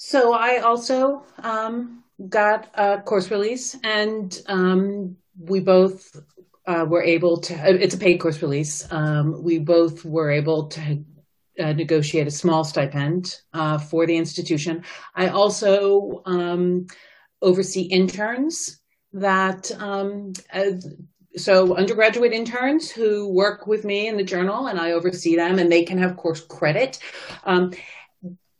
So 0.00 0.32
I 0.32 0.58
also 0.58 1.24
um, 1.42 2.04
got 2.28 2.70
a 2.74 3.02
course 3.02 3.32
release, 3.32 3.76
and 3.82 4.40
um, 4.46 5.16
we 5.36 5.58
both 5.58 6.16
uh, 6.66 6.86
were 6.88 7.02
able 7.02 7.38
to. 7.40 7.54
It's 7.82 7.96
a 7.96 7.98
paid 7.98 8.18
course 8.18 8.40
release. 8.40 8.86
Um, 8.92 9.42
we 9.42 9.58
both 9.58 10.04
were 10.04 10.30
able 10.30 10.68
to 10.68 11.04
uh, 11.58 11.72
negotiate 11.72 12.28
a 12.28 12.30
small 12.30 12.62
stipend 12.62 13.40
uh, 13.52 13.78
for 13.78 14.06
the 14.06 14.16
institution. 14.16 14.84
I 15.16 15.30
also 15.30 16.22
um, 16.26 16.86
oversee 17.42 17.82
interns 17.82 18.78
that 19.12 19.72
um, 19.80 20.32
so 21.36 21.76
undergraduate 21.76 22.32
interns 22.32 22.90
who 22.90 23.28
work 23.28 23.66
with 23.66 23.84
me 23.84 24.08
in 24.08 24.16
the 24.16 24.24
journal 24.24 24.66
and 24.66 24.78
I 24.78 24.92
oversee 24.92 25.36
them 25.36 25.58
and 25.58 25.70
they 25.70 25.82
can 25.82 25.98
have 25.98 26.16
course 26.16 26.40
credit. 26.40 26.98
Um, 27.44 27.72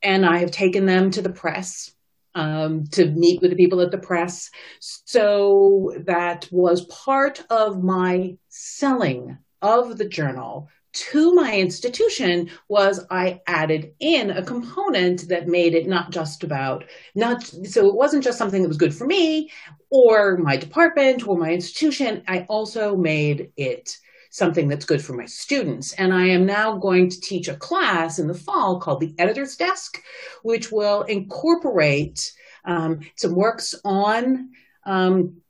and 0.03 0.25
I 0.25 0.39
have 0.39 0.51
taken 0.51 0.87
them 0.87 1.11
to 1.13 1.23
the 1.23 1.33
press 1.33 1.93
um, 2.35 2.87
to 2.93 3.07
meet 3.07 3.41
with 3.41 3.51
the 3.51 3.57
people 3.57 3.81
at 3.81 3.91
the 3.91 3.99
press. 3.99 4.51
So 4.81 5.95
that 6.07 6.49
was 6.51 6.87
part 6.87 7.43
of 7.51 7.83
my 7.83 8.37
selling 8.49 9.39
of 9.61 9.99
the 9.99 10.09
journal 10.09 10.69
to 10.93 11.35
my 11.35 11.55
institution 11.55 12.51
was 12.69 13.05
I 13.11 13.41
added 13.47 13.93
in 14.01 14.31
a 14.31 14.43
component 14.43 15.29
that 15.29 15.47
made 15.47 15.75
it 15.75 15.87
not 15.87 16.11
just 16.11 16.43
about 16.43 16.85
not 17.15 17.45
so 17.45 17.87
it 17.87 17.95
wasn't 17.95 18.25
just 18.25 18.39
something 18.39 18.63
that 18.63 18.69
was 18.69 18.79
good 18.79 18.95
for 18.95 19.07
me 19.07 19.51
or 19.91 20.39
my 20.39 20.57
department 20.57 21.27
or 21.27 21.37
my 21.37 21.53
institution. 21.53 22.23
I 22.27 22.47
also 22.49 22.97
made 22.97 23.53
it 23.57 23.99
something 24.39 24.69
that's 24.69 24.85
good 24.85 25.05
for 25.05 25.13
my 25.13 25.27
students. 25.27 25.93
And 25.95 26.15
I 26.15 26.29
am 26.29 26.47
now 26.47 26.77
going 26.77 27.11
to 27.11 27.21
teach 27.21 27.49
a 27.49 27.57
class 27.57 28.19
in 28.19 28.29
the 28.29 28.35
fall 28.35 28.81
called 28.81 29.01
the 29.01 29.15
Editor's 29.19 29.57
Desk, 29.57 30.03
which 30.43 30.73
will 30.73 31.03
incorporate 31.03 32.33
um, 32.65 33.01
some 33.17 33.35
works 33.35 33.75
on 33.85 34.51
um, 34.87 35.43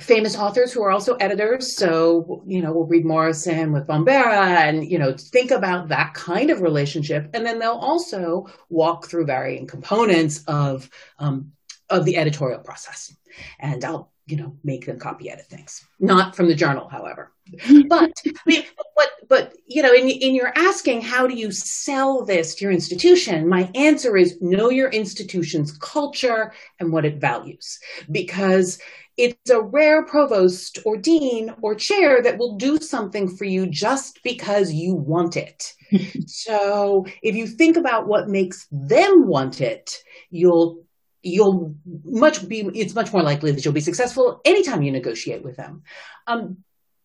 famous 0.00 0.36
authors 0.36 0.72
who 0.72 0.82
are 0.82 0.90
also 0.90 1.14
editors. 1.16 1.76
So, 1.76 2.42
you 2.46 2.60
know, 2.62 2.72
we'll 2.72 2.86
read 2.86 3.04
Morrison 3.04 3.72
with 3.72 3.86
Bambara 3.86 4.58
and, 4.68 4.88
you 4.90 4.98
know, 4.98 5.14
think 5.16 5.50
about 5.50 5.88
that 5.88 6.14
kind 6.14 6.50
of 6.50 6.62
relationship. 6.62 7.30
And 7.32 7.46
then 7.46 7.58
they'll 7.58 7.72
also 7.72 8.48
walk 8.68 9.06
through 9.06 9.26
varying 9.26 9.66
components 9.66 10.42
of, 10.46 10.90
um, 11.18 11.52
of 11.90 12.04
the 12.04 12.16
editorial 12.16 12.60
process. 12.60 13.14
And 13.58 13.84
I'll, 13.84 14.12
you 14.26 14.36
know, 14.36 14.56
make 14.64 14.86
them 14.86 14.98
copy 14.98 15.30
edit 15.30 15.46
things. 15.46 15.84
Not 16.00 16.34
from 16.34 16.48
the 16.48 16.54
journal, 16.54 16.88
however. 16.88 17.32
But, 17.88 18.12
I 18.26 18.32
mean, 18.46 18.64
but, 18.96 19.10
but, 19.28 19.52
you 19.66 19.82
know, 19.82 19.92
in, 19.92 20.08
in 20.08 20.34
your 20.34 20.52
asking, 20.56 21.02
how 21.02 21.26
do 21.26 21.34
you 21.34 21.52
sell 21.52 22.24
this 22.24 22.54
to 22.54 22.64
your 22.64 22.72
institution? 22.72 23.48
My 23.48 23.70
answer 23.74 24.16
is 24.16 24.40
know 24.40 24.70
your 24.70 24.88
institution's 24.88 25.76
culture 25.78 26.52
and 26.80 26.90
what 26.90 27.04
it 27.04 27.20
values. 27.20 27.78
Because 28.10 28.78
it's 29.16 29.50
a 29.50 29.60
rare 29.60 30.04
provost 30.04 30.78
or 30.84 30.96
dean 30.96 31.54
or 31.60 31.74
chair 31.74 32.22
that 32.22 32.38
will 32.38 32.56
do 32.56 32.78
something 32.78 33.28
for 33.28 33.44
you 33.44 33.66
just 33.66 34.20
because 34.24 34.72
you 34.72 34.94
want 34.94 35.36
it. 35.36 35.72
so 36.26 37.06
if 37.22 37.36
you 37.36 37.46
think 37.46 37.76
about 37.76 38.08
what 38.08 38.28
makes 38.28 38.66
them 38.72 39.26
want 39.26 39.60
it, 39.60 39.98
you'll 40.30 40.84
you'll 41.24 41.74
much 42.04 42.46
be 42.46 42.60
it's 42.74 42.94
much 42.94 43.12
more 43.12 43.22
likely 43.22 43.50
that 43.50 43.64
you'll 43.64 43.74
be 43.74 43.80
successful 43.80 44.40
anytime 44.44 44.82
you 44.82 44.92
negotiate 44.92 45.42
with 45.42 45.56
them. 45.56 45.82
Um, 46.26 46.58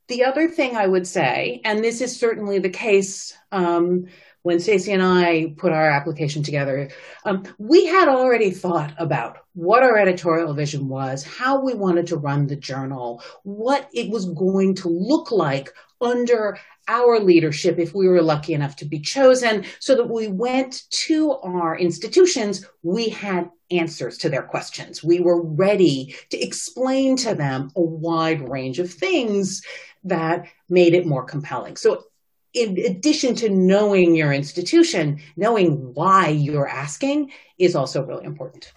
the 0.10 0.26
other 0.26 0.50
thing 0.50 0.76
I 0.76 0.88
would 0.88 1.08
say, 1.08 1.62
and 1.64 1.84
this 1.84 2.02
is 2.02 2.20
certainly 2.20 2.60
the 2.60 2.70
case 2.70 3.34
um, 3.52 4.08
when 4.42 4.60
Stacey 4.60 4.92
and 4.92 5.04
I 5.04 5.54
put 5.58 5.72
our 5.72 5.90
application 5.90 6.44
together, 6.44 6.90
um, 7.26 7.44
we 7.58 7.86
had 7.86 8.08
already 8.08 8.52
thought 8.52 8.94
about 8.98 9.38
what 9.54 9.84
our 9.84 9.98
editorial 9.98 10.54
vision 10.54 10.88
was, 10.88 11.24
how 11.24 11.62
we 11.62 11.74
wanted 11.74 12.08
to 12.08 12.18
run 12.18 12.48
the 12.48 12.56
journal, 12.56 13.22
what 13.44 13.90
it 13.94 14.10
was 14.10 14.26
going 14.26 14.76
to 14.76 14.90
look 14.90 15.32
like 15.32 15.72
under 16.02 16.58
our 16.88 17.20
leadership 17.20 17.78
if 17.78 17.94
we 17.94 18.08
were 18.08 18.22
lucky 18.22 18.54
enough 18.54 18.78
to 18.78 18.86
be 18.86 19.00
chosen, 19.00 19.66
so 19.80 19.96
that 19.96 20.10
we 20.10 20.28
went 20.28 20.84
to 20.90 21.34
our 21.44 21.78
institutions, 21.78 22.66
we 22.82 23.10
had 23.10 23.50
answers 23.72 24.18
to 24.20 24.30
their 24.30 24.44
questions. 24.44 25.04
We 25.04 25.20
were 25.20 25.42
ready 25.42 26.16
to 26.30 26.40
explain 26.40 27.16
to 27.18 27.36
them 27.36 27.72
a 27.76 27.82
wide 27.82 28.48
range 28.50 28.80
of 28.80 28.92
things 28.92 29.62
that 30.04 30.48
made 30.70 30.94
it 30.94 31.06
more 31.06 31.24
compelling. 31.24 31.76
So 31.76 32.06
in 32.54 32.78
addition 32.80 33.36
to 33.36 33.50
knowing 33.50 34.16
your 34.16 34.34
institution, 34.34 35.22
knowing 35.36 35.94
why 35.94 36.30
you're 36.30 36.68
asking 36.68 37.32
is 37.58 37.76
also 37.76 38.04
really 38.04 38.26
important. 38.26 38.72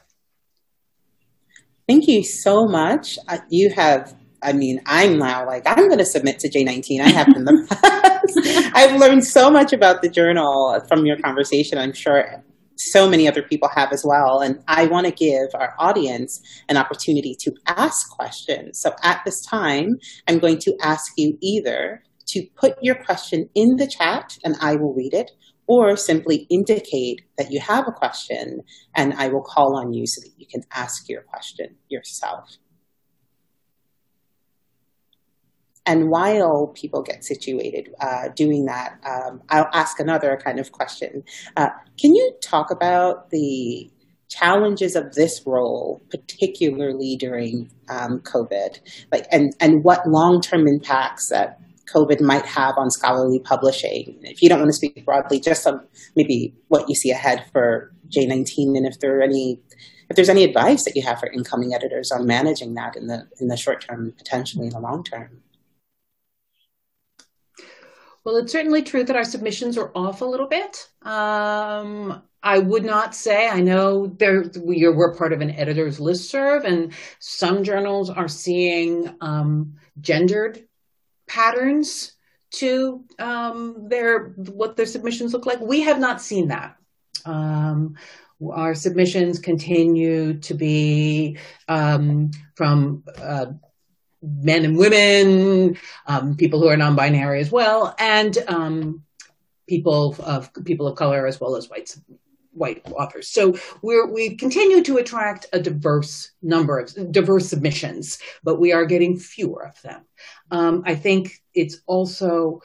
Thank 1.88 2.06
you 2.06 2.22
so 2.22 2.66
much. 2.66 3.18
You 3.48 3.70
have, 3.70 4.14
I 4.42 4.52
mean, 4.52 4.80
I'm 4.86 5.18
now 5.18 5.46
like, 5.46 5.62
I'm 5.66 5.88
going 5.88 5.98
to 5.98 6.04
submit 6.04 6.38
to 6.40 6.50
J19. 6.50 7.00
I 7.00 7.08
have 7.08 7.28
in 7.28 7.44
the 7.44 7.66
past. 7.82 8.72
I've 8.74 9.00
learned 9.00 9.24
so 9.24 9.50
much 9.50 9.72
about 9.72 10.02
the 10.02 10.08
journal 10.08 10.80
from 10.88 11.06
your 11.06 11.18
conversation. 11.18 11.78
I'm 11.78 11.92
sure 11.92 12.42
so 12.76 13.08
many 13.08 13.28
other 13.28 13.42
people 13.42 13.68
have 13.74 13.92
as 13.92 14.04
well. 14.04 14.40
And 14.40 14.62
I 14.68 14.86
want 14.86 15.06
to 15.06 15.12
give 15.12 15.48
our 15.54 15.74
audience 15.78 16.40
an 16.68 16.76
opportunity 16.76 17.36
to 17.40 17.52
ask 17.66 18.10
questions. 18.10 18.80
So 18.80 18.92
at 19.02 19.22
this 19.24 19.44
time, 19.44 19.98
I'm 20.28 20.38
going 20.38 20.58
to 20.60 20.76
ask 20.82 21.12
you 21.16 21.38
either 21.40 22.02
to 22.28 22.46
put 22.56 22.74
your 22.82 22.94
question 22.94 23.48
in 23.54 23.76
the 23.76 23.86
chat 23.86 24.38
and 24.44 24.56
I 24.60 24.76
will 24.76 24.94
read 24.94 25.12
it, 25.12 25.30
or 25.66 25.96
simply 25.96 26.46
indicate 26.50 27.22
that 27.38 27.50
you 27.50 27.60
have 27.60 27.86
a 27.86 27.92
question 27.92 28.62
and 28.96 29.14
I 29.14 29.28
will 29.28 29.42
call 29.42 29.76
on 29.76 29.92
you 29.92 30.06
so 30.06 30.20
that 30.20 30.32
you 30.36 30.46
can 30.46 30.62
ask 30.72 31.08
your 31.08 31.22
question 31.22 31.76
yourself. 31.88 32.56
And 35.84 36.10
while 36.10 36.68
people 36.68 37.02
get 37.02 37.24
situated 37.24 37.88
uh, 38.00 38.28
doing 38.36 38.66
that, 38.66 38.98
um, 39.04 39.42
I'll 39.48 39.68
ask 39.72 39.98
another 39.98 40.38
kind 40.42 40.60
of 40.60 40.70
question. 40.70 41.24
Uh, 41.56 41.70
can 42.00 42.14
you 42.14 42.32
talk 42.40 42.70
about 42.70 43.30
the 43.30 43.90
challenges 44.28 44.96
of 44.96 45.14
this 45.14 45.42
role, 45.44 46.02
particularly 46.10 47.16
during 47.16 47.70
um, 47.88 48.20
COVID, 48.20 48.78
like 49.12 49.26
and 49.30 49.54
and 49.60 49.84
what 49.84 50.08
long 50.08 50.40
term 50.40 50.66
impacts 50.66 51.28
that 51.28 51.58
COVID 51.92 52.20
might 52.20 52.46
have 52.46 52.74
on 52.78 52.90
scholarly 52.90 53.40
publishing. 53.40 54.18
If 54.22 54.42
you 54.42 54.48
don't 54.48 54.60
want 54.60 54.70
to 54.70 54.74
speak 54.74 55.04
broadly, 55.04 55.40
just 55.40 55.62
some 55.62 55.82
maybe 56.16 56.54
what 56.68 56.88
you 56.88 56.94
see 56.94 57.10
ahead 57.10 57.44
for 57.52 57.92
J19 58.08 58.76
and 58.76 58.86
if 58.86 59.00
there 59.00 59.18
are 59.18 59.22
any 59.22 59.60
if 60.08 60.16
there's 60.16 60.28
any 60.28 60.44
advice 60.44 60.84
that 60.84 60.94
you 60.94 61.02
have 61.02 61.18
for 61.20 61.30
incoming 61.30 61.74
editors 61.74 62.10
on 62.10 62.26
managing 62.26 62.74
that 62.74 62.96
in 62.96 63.06
the 63.06 63.26
in 63.40 63.48
the 63.48 63.56
short 63.56 63.82
term, 63.82 64.12
potentially 64.16 64.66
in 64.66 64.72
the 64.72 64.80
long 64.80 65.04
term. 65.04 65.42
Well, 68.24 68.36
it's 68.36 68.52
certainly 68.52 68.82
true 68.82 69.04
that 69.04 69.16
our 69.16 69.24
submissions 69.24 69.76
are 69.76 69.90
off 69.94 70.20
a 70.20 70.24
little 70.24 70.46
bit. 70.46 70.88
Um, 71.02 72.22
I 72.42 72.58
would 72.58 72.84
not 72.84 73.14
say. 73.14 73.48
I 73.48 73.60
know 73.60 74.06
there 74.06 74.44
we 74.60 74.84
are, 74.84 74.92
we're 74.92 75.14
part 75.14 75.32
of 75.32 75.40
an 75.40 75.50
editor's 75.50 75.98
list 75.98 76.30
serve, 76.30 76.64
and 76.64 76.92
some 77.18 77.64
journals 77.64 78.10
are 78.10 78.28
seeing 78.28 79.14
um, 79.20 79.74
gendered 80.00 80.64
patterns 81.28 82.12
to 82.52 83.04
um, 83.18 83.88
their 83.88 84.30
what 84.36 84.76
their 84.76 84.86
submissions 84.86 85.32
look 85.32 85.46
like. 85.46 85.60
We 85.60 85.82
have 85.82 85.98
not 85.98 86.20
seen 86.20 86.48
that. 86.48 86.76
Um, 87.24 87.96
our 88.50 88.74
submissions 88.74 89.38
continue 89.38 90.34
to 90.40 90.54
be 90.54 91.38
um, 91.68 92.32
from 92.56 93.04
uh, 93.18 93.46
men 94.22 94.64
and 94.64 94.78
women, 94.78 95.76
um, 96.06 96.36
people 96.36 96.60
who 96.60 96.68
are 96.68 96.76
non-binary 96.76 97.40
as 97.40 97.50
well, 97.50 97.94
and 97.98 98.38
um, 98.48 99.02
people 99.68 100.16
of 100.20 100.50
people 100.64 100.86
of 100.86 100.96
color 100.96 101.26
as 101.26 101.40
well 101.40 101.56
as 101.56 101.68
whites 101.68 102.00
white 102.52 102.82
authors. 102.92 103.28
So 103.28 103.56
we're, 103.80 104.06
we 104.06 104.36
continue 104.36 104.82
to 104.84 104.98
attract 104.98 105.46
a 105.52 105.60
diverse 105.60 106.32
number 106.42 106.78
of 106.78 107.12
diverse 107.12 107.48
submissions, 107.48 108.18
but 108.44 108.60
we 108.60 108.72
are 108.72 108.84
getting 108.84 109.18
fewer 109.18 109.66
of 109.66 109.80
them. 109.82 110.02
Um, 110.50 110.82
I 110.84 110.94
think 110.94 111.42
it's 111.54 111.80
also 111.86 112.60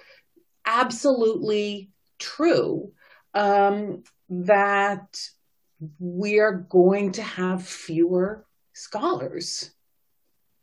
absolutely 0.66 1.90
true 2.20 2.92
um, 3.34 4.04
that 4.30 5.22
we 6.00 6.40
are 6.40 6.54
going 6.54 7.14
to 7.14 7.22
have 7.22 7.66
fewer 7.66 8.46
scholars 8.74 9.72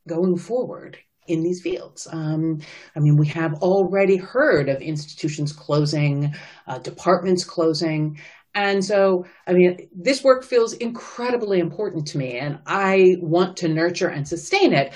going 0.06 0.36
forward 0.36 0.98
in 1.26 1.42
these 1.42 1.62
fields. 1.62 2.06
Um, 2.10 2.60
I 2.94 3.00
mean, 3.00 3.16
we 3.16 3.26
have 3.28 3.54
already 3.54 4.16
heard 4.16 4.68
of 4.68 4.82
institutions 4.82 5.52
closing, 5.52 6.34
uh, 6.66 6.78
departments 6.78 7.44
closing, 7.44 8.18
and 8.54 8.84
so, 8.84 9.26
I 9.48 9.52
mean, 9.52 9.88
this 9.92 10.22
work 10.22 10.44
feels 10.44 10.74
incredibly 10.74 11.58
important 11.58 12.06
to 12.08 12.18
me, 12.18 12.38
and 12.38 12.60
I 12.66 13.16
want 13.20 13.56
to 13.58 13.68
nurture 13.68 14.08
and 14.08 14.26
sustain 14.26 14.72
it. 14.72 14.92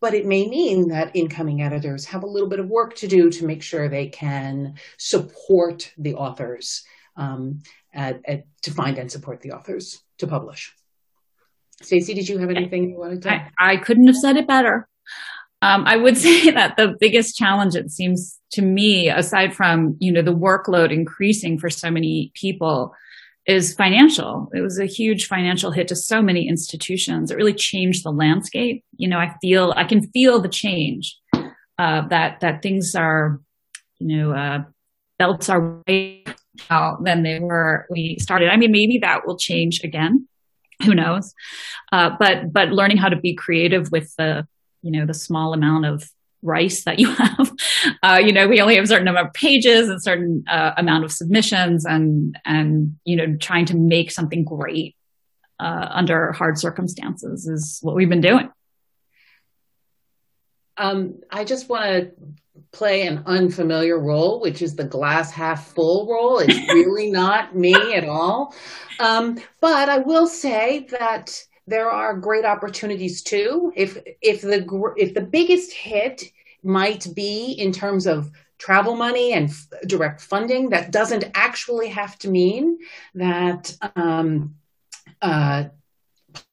But 0.00 0.12
it 0.12 0.26
may 0.26 0.46
mean 0.46 0.88
that 0.88 1.16
incoming 1.16 1.62
editors 1.62 2.04
have 2.04 2.24
a 2.24 2.26
little 2.26 2.48
bit 2.48 2.60
of 2.60 2.68
work 2.68 2.94
to 2.96 3.08
do 3.08 3.30
to 3.30 3.46
make 3.46 3.62
sure 3.62 3.88
they 3.88 4.08
can 4.08 4.74
support 4.98 5.90
the 5.96 6.14
authors, 6.14 6.84
um, 7.16 7.60
at, 7.94 8.20
at, 8.26 8.44
to 8.64 8.70
find 8.70 8.98
and 8.98 9.10
support 9.10 9.40
the 9.40 9.52
authors 9.52 10.02
to 10.18 10.26
publish. 10.26 10.74
Stacey, 11.84 12.14
did 12.14 12.28
you 12.28 12.38
have 12.38 12.50
anything 12.50 12.90
you 12.90 12.98
wanted 12.98 13.22
to? 13.22 13.32
I, 13.32 13.50
I 13.58 13.76
couldn't 13.76 14.06
have 14.06 14.16
said 14.16 14.36
it 14.36 14.46
better. 14.46 14.88
Um, 15.62 15.84
I 15.86 15.96
would 15.96 16.16
say 16.26 16.50
that 16.50 16.76
the 16.76 16.96
biggest 16.98 17.36
challenge, 17.36 17.74
it 17.74 17.90
seems 17.90 18.38
to 18.52 18.62
me, 18.62 19.08
aside 19.08 19.54
from 19.54 19.96
you 19.98 20.12
know 20.12 20.22
the 20.22 20.34
workload 20.34 20.92
increasing 20.92 21.58
for 21.58 21.70
so 21.70 21.90
many 21.90 22.32
people, 22.34 22.94
is 23.46 23.74
financial. 23.74 24.50
It 24.54 24.60
was 24.60 24.78
a 24.78 24.86
huge 24.86 25.26
financial 25.26 25.70
hit 25.70 25.88
to 25.88 25.96
so 25.96 26.22
many 26.22 26.48
institutions. 26.48 27.30
It 27.30 27.36
really 27.36 27.54
changed 27.54 28.04
the 28.04 28.12
landscape. 28.12 28.84
You 28.96 29.08
know, 29.08 29.18
I 29.18 29.34
feel 29.40 29.72
I 29.76 29.84
can 29.84 30.02
feel 30.10 30.40
the 30.40 30.48
change 30.48 31.16
uh, 31.78 32.06
that 32.08 32.40
that 32.40 32.62
things 32.62 32.94
are, 32.94 33.40
you 33.98 34.16
know, 34.16 34.32
uh, 34.32 34.64
belts 35.18 35.48
are 35.48 35.82
way 35.86 36.24
out 36.70 37.04
than 37.04 37.22
they 37.22 37.38
were 37.40 37.86
we 37.90 38.18
started. 38.20 38.50
I 38.50 38.56
mean, 38.56 38.72
maybe 38.72 38.98
that 38.98 39.26
will 39.26 39.36
change 39.36 39.82
again. 39.82 40.28
Who 40.82 40.94
knows? 40.94 41.34
Uh, 41.92 42.10
but 42.18 42.52
but 42.52 42.70
learning 42.70 42.96
how 42.96 43.08
to 43.08 43.16
be 43.16 43.34
creative 43.34 43.90
with 43.92 44.14
the 44.16 44.46
you 44.82 44.90
know 44.90 45.06
the 45.06 45.14
small 45.14 45.54
amount 45.54 45.86
of 45.86 46.08
rice 46.42 46.84
that 46.84 46.98
you 46.98 47.10
have. 47.14 47.52
Uh, 48.02 48.20
you 48.22 48.32
know, 48.32 48.46
we 48.46 48.60
only 48.60 48.76
have 48.76 48.84
a 48.84 48.86
certain 48.86 49.06
number 49.06 49.22
of 49.22 49.32
pages 49.32 49.88
and 49.88 50.02
certain 50.02 50.44
uh, 50.48 50.72
amount 50.76 51.04
of 51.04 51.12
submissions, 51.12 51.84
and 51.84 52.38
and 52.44 52.96
you 53.04 53.16
know, 53.16 53.36
trying 53.36 53.64
to 53.66 53.76
make 53.76 54.10
something 54.10 54.44
great 54.44 54.94
uh, 55.58 55.88
under 55.90 56.32
hard 56.32 56.58
circumstances 56.58 57.46
is 57.46 57.78
what 57.82 57.94
we've 57.94 58.08
been 58.08 58.20
doing. 58.20 58.50
Um, 60.76 61.20
I 61.30 61.44
just 61.44 61.68
want 61.68 61.84
to 61.84 62.10
play 62.72 63.06
an 63.06 63.22
unfamiliar 63.26 63.98
role, 63.98 64.40
which 64.40 64.60
is 64.60 64.74
the 64.74 64.84
glass 64.84 65.30
half 65.30 65.68
full 65.68 66.06
role. 66.06 66.38
It's 66.38 66.58
really 66.68 67.10
not 67.10 67.56
me 67.56 67.74
at 67.94 68.04
all. 68.04 68.54
Um, 68.98 69.40
but 69.60 69.88
I 69.88 69.98
will 69.98 70.26
say 70.26 70.86
that 70.98 71.40
there 71.66 71.90
are 71.90 72.16
great 72.16 72.44
opportunities 72.44 73.22
too. 73.22 73.72
If 73.74 73.98
if 74.20 74.42
the 74.42 74.94
if 74.96 75.14
the 75.14 75.22
biggest 75.22 75.72
hit 75.72 76.24
might 76.62 77.06
be 77.14 77.52
in 77.52 77.72
terms 77.72 78.06
of 78.06 78.30
travel 78.58 78.96
money 78.96 79.32
and 79.32 79.48
f- 79.48 79.66
direct 79.86 80.20
funding, 80.20 80.70
that 80.70 80.90
doesn't 80.90 81.24
actually 81.34 81.88
have 81.88 82.18
to 82.18 82.30
mean 82.30 82.78
that 83.14 83.76
um, 83.96 84.54
uh, 85.22 85.64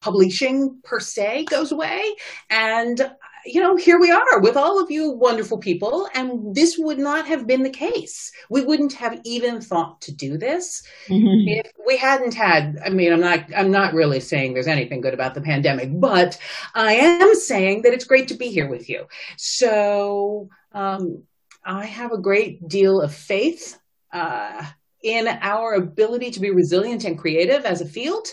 publishing 0.00 0.80
per 0.82 1.00
se 1.00 1.44
goes 1.44 1.72
away. 1.72 2.14
And 2.50 3.10
you 3.44 3.60
know, 3.60 3.76
here 3.76 3.98
we 3.98 4.10
are 4.10 4.40
with 4.40 4.56
all 4.56 4.82
of 4.82 4.90
you 4.90 5.10
wonderful 5.10 5.58
people, 5.58 6.08
and 6.14 6.54
this 6.54 6.76
would 6.78 6.98
not 6.98 7.26
have 7.26 7.46
been 7.46 7.62
the 7.62 7.70
case. 7.70 8.32
We 8.48 8.62
wouldn't 8.62 8.92
have 8.94 9.20
even 9.24 9.60
thought 9.60 10.00
to 10.02 10.12
do 10.12 10.38
this 10.38 10.82
mm-hmm. 11.08 11.48
if 11.48 11.72
we 11.86 11.96
hadn't 11.96 12.34
had. 12.34 12.78
I 12.84 12.90
mean, 12.90 13.12
I'm 13.12 13.20
not. 13.20 13.44
I'm 13.56 13.70
not 13.70 13.94
really 13.94 14.20
saying 14.20 14.54
there's 14.54 14.66
anything 14.66 15.00
good 15.00 15.14
about 15.14 15.34
the 15.34 15.40
pandemic, 15.40 15.88
but 15.92 16.38
I 16.74 16.94
am 16.94 17.34
saying 17.34 17.82
that 17.82 17.92
it's 17.92 18.04
great 18.04 18.28
to 18.28 18.34
be 18.34 18.48
here 18.48 18.68
with 18.68 18.88
you. 18.88 19.06
So 19.36 20.48
um, 20.72 21.24
I 21.64 21.86
have 21.86 22.12
a 22.12 22.18
great 22.18 22.68
deal 22.68 23.00
of 23.00 23.14
faith 23.14 23.78
uh, 24.12 24.64
in 25.02 25.26
our 25.28 25.74
ability 25.74 26.30
to 26.32 26.40
be 26.40 26.50
resilient 26.50 27.04
and 27.04 27.18
creative 27.18 27.64
as 27.64 27.80
a 27.80 27.86
field. 27.86 28.28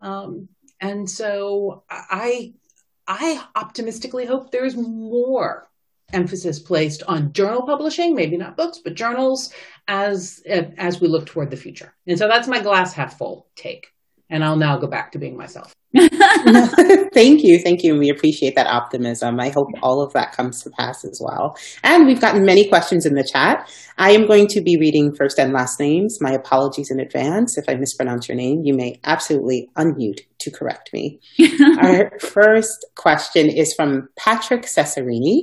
Um, 0.00 0.48
and 0.80 1.08
so 1.08 1.84
I 1.88 2.54
I 3.06 3.44
optimistically 3.54 4.26
hope 4.26 4.50
there's 4.50 4.76
more 4.76 5.68
emphasis 6.12 6.58
placed 6.58 7.02
on 7.04 7.32
journal 7.32 7.62
publishing, 7.62 8.14
maybe 8.14 8.36
not 8.36 8.56
books, 8.56 8.78
but 8.78 8.94
journals 8.94 9.52
as 9.88 10.42
as 10.46 11.00
we 11.00 11.08
look 11.08 11.26
toward 11.26 11.50
the 11.50 11.56
future. 11.56 11.94
And 12.06 12.18
so 12.18 12.28
that's 12.28 12.48
my 12.48 12.60
glass 12.60 12.92
half 12.92 13.18
full 13.18 13.48
take. 13.56 13.88
And 14.32 14.42
I'll 14.42 14.56
now 14.56 14.78
go 14.78 14.86
back 14.86 15.12
to 15.12 15.18
being 15.18 15.36
myself. 15.36 15.74
thank 15.94 17.42
you. 17.44 17.58
Thank 17.58 17.82
you. 17.82 17.98
We 17.98 18.08
appreciate 18.08 18.54
that 18.56 18.66
optimism. 18.66 19.38
I 19.38 19.50
hope 19.50 19.68
all 19.82 20.02
of 20.02 20.14
that 20.14 20.32
comes 20.32 20.62
to 20.62 20.70
pass 20.70 21.04
as 21.04 21.20
well. 21.22 21.54
And 21.84 22.06
we've 22.06 22.20
gotten 22.20 22.46
many 22.46 22.66
questions 22.66 23.04
in 23.04 23.14
the 23.14 23.28
chat. 23.30 23.70
I 23.98 24.12
am 24.12 24.26
going 24.26 24.46
to 24.48 24.62
be 24.62 24.78
reading 24.80 25.14
first 25.14 25.38
and 25.38 25.52
last 25.52 25.78
names. 25.78 26.16
My 26.22 26.32
apologies 26.32 26.90
in 26.90 26.98
advance. 26.98 27.58
If 27.58 27.66
I 27.68 27.74
mispronounce 27.74 28.26
your 28.26 28.38
name, 28.38 28.62
you 28.64 28.74
may 28.74 29.00
absolutely 29.04 29.68
unmute 29.76 30.20
to 30.38 30.50
correct 30.50 30.90
me. 30.94 31.20
Our 31.78 32.18
first 32.18 32.86
question 32.96 33.50
is 33.50 33.74
from 33.74 34.08
Patrick 34.18 34.62
Cesarini. 34.62 35.42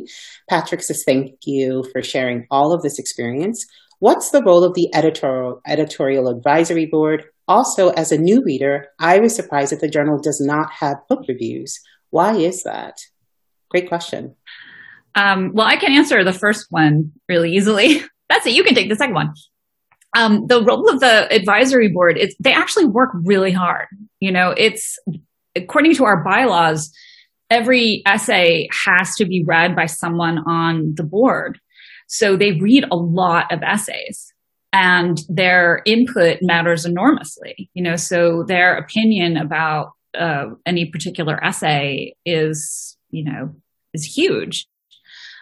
Patrick 0.50 0.82
says, 0.82 1.04
Thank 1.06 1.36
you 1.46 1.84
for 1.92 2.02
sharing 2.02 2.48
all 2.50 2.74
of 2.74 2.82
this 2.82 2.98
experience. 2.98 3.64
What's 4.00 4.32
the 4.32 4.42
role 4.42 4.64
of 4.64 4.74
the 4.74 4.90
editorial, 4.96 5.62
editorial 5.68 6.28
advisory 6.30 6.88
board? 6.90 7.26
Also, 7.50 7.90
as 7.90 8.12
a 8.12 8.18
new 8.18 8.44
reader, 8.46 8.86
I 9.00 9.18
was 9.18 9.36
surprised 9.36 9.72
that 9.72 9.82
the 9.82 9.90
journal 9.90 10.20
does 10.20 10.40
not 10.40 10.72
have 10.72 11.08
book 11.10 11.26
reviews. 11.28 11.80
Why 12.12 12.36
is 12.36 12.62
that? 12.62 12.94
Great 13.72 13.90
question. 13.90 14.36
Um, 15.16 15.52
well, 15.56 15.66
I 15.66 15.76
can 15.76 15.92
answer 15.92 16.24
the 16.24 16.32
first 16.32 16.68
one 16.70 17.12
really 17.28 17.52
easily. 17.52 18.04
That's 18.30 18.46
it. 18.46 18.54
You 18.54 18.64
can 18.64 18.76
take 18.76 18.88
the 18.88 18.96
second 18.96 19.16
one. 19.16 19.34
Um, 20.16 20.46
the 20.46 20.64
role 20.64 20.88
of 20.90 21.00
the 21.00 21.28
advisory 21.34 21.88
board 21.88 22.20
is 22.20 22.36
they 22.40 22.54
actually 22.54 22.86
work 22.86 23.10
really 23.24 23.52
hard. 23.52 23.88
You 24.20 24.32
know, 24.32 24.54
it's 24.56 25.00
according 25.56 25.96
to 25.96 26.06
our 26.06 26.24
bylaws, 26.24 26.92
every 27.50 28.04
essay 28.06 28.68
has 28.86 29.16
to 29.16 29.26
be 29.26 29.44
read 29.44 29.76
by 29.76 29.88
someone 29.88 30.38
on 30.46 30.94
the 30.96 31.04
board. 31.04 31.60
So 32.08 32.38
they 32.38 32.52
read 32.52 32.86
a 32.92 32.96
lot 32.96 33.52
of 33.52 33.64
essays 33.64 34.34
and 34.72 35.22
their 35.30 35.82
input 35.86 36.40
matters 36.42 36.86
enormously, 36.86 37.70
you 37.74 37.82
know, 37.82 37.96
so 37.96 38.44
their 38.44 38.76
opinion 38.78 39.38
about 39.38 39.94
uh, 40.18 40.50
any 40.66 40.86
particular 40.86 41.44
essay 41.44 42.16
is, 42.26 42.98
you 43.10 43.24
know, 43.24 43.56
is 43.94 44.04
huge. 44.04 44.68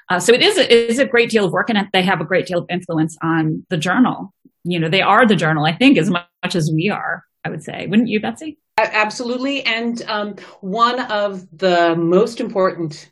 Uh, 0.09 0.19
so 0.19 0.33
it 0.33 0.41
is, 0.41 0.57
a, 0.57 0.63
it 0.63 0.89
is 0.89 0.99
a 0.99 1.05
great 1.05 1.29
deal 1.29 1.45
of 1.45 1.51
work 1.51 1.69
and 1.69 1.89
they 1.91 2.01
have 2.01 2.21
a 2.21 2.25
great 2.25 2.45
deal 2.45 2.59
of 2.59 2.65
influence 2.69 3.17
on 3.21 3.65
the 3.69 3.77
journal. 3.77 4.33
You 4.63 4.79
know, 4.79 4.89
they 4.89 5.01
are 5.01 5.25
the 5.25 5.35
journal, 5.35 5.65
I 5.65 5.75
think, 5.75 5.97
as 5.97 6.09
much 6.09 6.55
as 6.55 6.71
we 6.73 6.89
are, 6.89 7.23
I 7.43 7.49
would 7.49 7.63
say. 7.63 7.87
Wouldn't 7.87 8.07
you, 8.07 8.21
Betsy? 8.21 8.57
Absolutely. 8.77 9.63
And 9.63 10.01
um, 10.03 10.35
one 10.61 10.99
of 11.11 11.45
the 11.57 11.95
most 11.97 12.39
important 12.39 13.11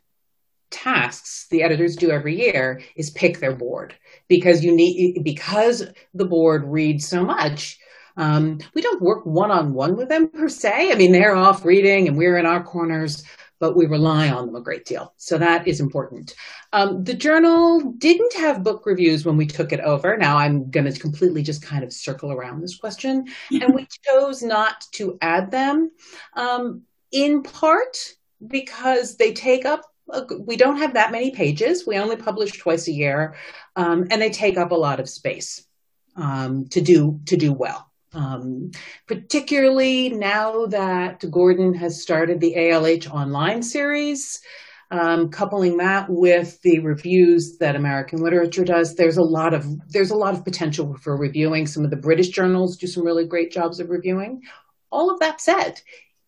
tasks 0.70 1.46
the 1.50 1.62
editors 1.62 1.96
do 1.96 2.10
every 2.10 2.36
year 2.36 2.80
is 2.96 3.10
pick 3.10 3.40
their 3.40 3.54
board 3.54 3.94
because 4.28 4.64
you 4.64 4.74
need 4.74 5.22
because 5.22 5.86
the 6.14 6.24
board 6.24 6.64
reads 6.66 7.06
so 7.06 7.24
much 7.24 7.78
um, 8.16 8.58
we 8.74 8.80
don't 8.80 9.02
work 9.02 9.26
one-on-one 9.26 9.94
with 9.94 10.08
them 10.08 10.28
per 10.28 10.48
se. 10.48 10.90
I 10.90 10.94
mean 10.94 11.12
they're 11.12 11.36
off 11.36 11.64
reading 11.64 12.08
and 12.08 12.16
we're 12.16 12.38
in 12.38 12.46
our 12.46 12.62
corners 12.62 13.22
but 13.58 13.76
we 13.76 13.86
rely 13.86 14.28
on 14.28 14.44
them 14.46 14.54
a 14.54 14.60
great 14.60 14.84
deal. 14.84 15.14
So 15.16 15.38
that 15.38 15.66
is 15.66 15.80
important. 15.80 16.34
Um, 16.74 17.04
the 17.04 17.14
journal 17.14 17.94
didn't 17.96 18.34
have 18.34 18.62
book 18.62 18.84
reviews 18.84 19.24
when 19.24 19.38
we 19.38 19.46
took 19.46 19.72
it 19.72 19.80
over. 19.80 20.16
Now 20.16 20.36
i'm 20.36 20.70
going 20.70 20.90
to 20.90 21.00
completely 21.00 21.42
just 21.42 21.62
kind 21.62 21.82
of 21.82 21.92
circle 21.92 22.32
around 22.32 22.60
this 22.60 22.76
question. 22.76 23.26
And 23.50 23.74
we 23.74 23.86
chose 24.04 24.42
not 24.42 24.84
to 24.92 25.16
add 25.20 25.50
them 25.50 25.90
um, 26.34 26.82
in 27.12 27.42
part 27.42 27.96
because 28.46 29.16
they 29.16 29.32
take 29.32 29.64
up 29.64 29.82
we 30.38 30.56
don't 30.56 30.78
have 30.78 30.94
that 30.94 31.12
many 31.12 31.30
pages. 31.30 31.86
We 31.86 31.96
only 31.98 32.16
publish 32.16 32.52
twice 32.52 32.88
a 32.88 32.92
year, 32.92 33.34
um, 33.74 34.06
and 34.10 34.22
they 34.22 34.30
take 34.30 34.56
up 34.56 34.70
a 34.70 34.76
lot 34.76 35.00
of 35.00 35.08
space 35.08 35.64
um, 36.16 36.66
to 36.68 36.80
do 36.80 37.20
to 37.26 37.36
do 37.36 37.52
well. 37.52 37.90
Um, 38.12 38.70
particularly 39.06 40.08
now 40.08 40.66
that 40.66 41.22
Gordon 41.30 41.74
has 41.74 42.00
started 42.00 42.40
the 42.40 42.54
ALH 42.54 43.10
online 43.10 43.62
series, 43.62 44.40
um, 44.90 45.28
coupling 45.30 45.76
that 45.78 46.08
with 46.08 46.60
the 46.62 46.78
reviews 46.78 47.58
that 47.58 47.76
American 47.76 48.20
Literature 48.20 48.64
does, 48.64 48.94
there's 48.94 49.16
a 49.16 49.22
lot 49.22 49.52
of 49.52 49.66
there's 49.88 50.10
a 50.10 50.16
lot 50.16 50.34
of 50.34 50.44
potential 50.44 50.96
for 50.96 51.16
reviewing. 51.16 51.66
Some 51.66 51.84
of 51.84 51.90
the 51.90 51.96
British 51.96 52.28
journals 52.28 52.76
do 52.76 52.86
some 52.86 53.04
really 53.04 53.26
great 53.26 53.50
jobs 53.50 53.80
of 53.80 53.90
reviewing. 53.90 54.42
All 54.90 55.10
of 55.10 55.20
that 55.20 55.40
said, 55.40 55.80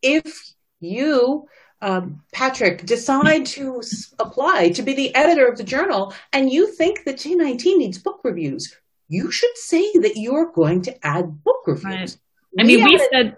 if 0.03 0.53
you 0.81 1.47
um, 1.81 2.23
Patrick, 2.33 2.85
decide 2.85 3.47
to 3.47 3.83
apply 4.19 4.71
to 4.71 4.83
be 4.83 4.95
the 4.95 5.14
editor 5.14 5.47
of 5.47 5.59
the 5.59 5.64
journal 5.64 6.14
and 6.33 6.51
you 6.51 6.73
think 6.73 7.05
that 7.05 7.17
J19 7.17 7.79
needs 7.79 7.99
book 7.99 8.21
reviews, 8.25 8.75
you 9.09 9.31
should 9.31 9.57
say 9.57 9.93
that 10.01 10.17
you're 10.17 10.53
going 10.53 10.83
to 10.83 11.07
add 11.07 11.43
book 11.45 11.62
reviews. 11.67 12.19
Right. 12.57 12.64
I 12.64 12.64
mean, 12.64 12.85
we, 12.85 12.97
we 12.97 13.09
said, 13.12 13.37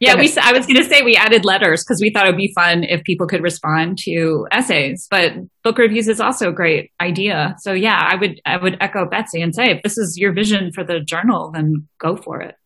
yeah, 0.00 0.16
we. 0.16 0.32
I 0.40 0.52
was 0.52 0.66
going 0.66 0.82
to 0.82 0.84
say 0.84 1.02
we 1.02 1.16
added 1.16 1.44
letters 1.44 1.84
because 1.84 2.00
we 2.00 2.10
thought 2.10 2.26
it 2.26 2.30
would 2.30 2.36
be 2.36 2.52
fun 2.54 2.82
if 2.82 3.04
people 3.04 3.26
could 3.26 3.42
respond 3.42 3.98
to 3.98 4.46
essays. 4.50 5.06
But 5.10 5.34
book 5.62 5.78
reviews 5.78 6.08
is 6.08 6.20
also 6.20 6.48
a 6.48 6.52
great 6.52 6.90
idea. 7.00 7.54
So 7.60 7.72
yeah, 7.72 8.00
I 8.00 8.16
would 8.16 8.40
I 8.44 8.56
would 8.56 8.76
echo 8.80 9.08
Betsy 9.08 9.40
and 9.42 9.54
say 9.54 9.70
if 9.70 9.82
this 9.82 9.96
is 9.96 10.18
your 10.18 10.32
vision 10.32 10.72
for 10.72 10.82
the 10.82 11.00
journal, 11.00 11.50
then 11.52 11.86
go 11.98 12.16
for 12.16 12.40
it. 12.40 12.56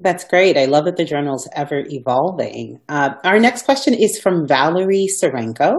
That's 0.00 0.22
great. 0.24 0.56
I 0.56 0.66
love 0.66 0.84
that 0.84 0.96
the 0.96 1.04
journal 1.04 1.34
is 1.34 1.48
ever 1.56 1.82
evolving. 1.88 2.78
Uh, 2.88 3.14
our 3.24 3.40
next 3.40 3.64
question 3.64 3.94
is 3.94 4.20
from 4.20 4.46
Valerie 4.46 5.08
Serenko. 5.20 5.72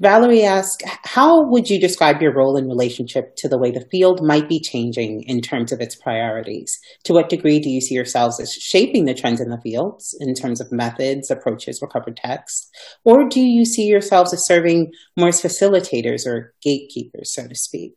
Valerie 0.00 0.42
asks, 0.42 0.82
how 1.04 1.46
would 1.50 1.68
you 1.68 1.78
describe 1.78 2.22
your 2.22 2.34
role 2.34 2.56
in 2.56 2.66
relationship 2.66 3.36
to 3.36 3.48
the 3.48 3.58
way 3.58 3.70
the 3.70 3.86
field 3.90 4.26
might 4.26 4.48
be 4.48 4.58
changing 4.58 5.22
in 5.26 5.42
terms 5.42 5.70
of 5.70 5.82
its 5.82 5.94
priorities? 5.94 6.78
To 7.04 7.12
what 7.12 7.28
degree 7.28 7.60
do 7.60 7.68
you 7.68 7.82
see 7.82 7.94
yourselves 7.94 8.40
as 8.40 8.54
shaping 8.54 9.04
the 9.04 9.12
trends 9.12 9.40
in 9.40 9.50
the 9.50 9.60
fields 9.60 10.16
in 10.18 10.32
terms 10.34 10.62
of 10.62 10.72
methods, 10.72 11.30
approaches, 11.30 11.82
recovered 11.82 12.16
text? 12.16 12.74
Or 13.04 13.28
do 13.28 13.40
you 13.40 13.66
see 13.66 13.84
yourselves 13.84 14.32
as 14.32 14.46
serving 14.46 14.92
more 15.14 15.28
as 15.28 15.42
facilitators 15.42 16.26
or 16.26 16.54
gatekeepers, 16.62 17.34
so 17.34 17.46
to 17.46 17.54
speak? 17.54 17.92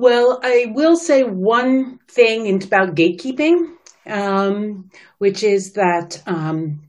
Well, 0.00 0.40
I 0.42 0.72
will 0.74 0.96
say 0.96 1.24
one 1.24 1.98
thing 2.08 2.62
about 2.64 2.94
gatekeeping, 2.94 3.74
um, 4.06 4.88
which 5.18 5.42
is 5.42 5.74
that 5.74 6.22
um, 6.26 6.88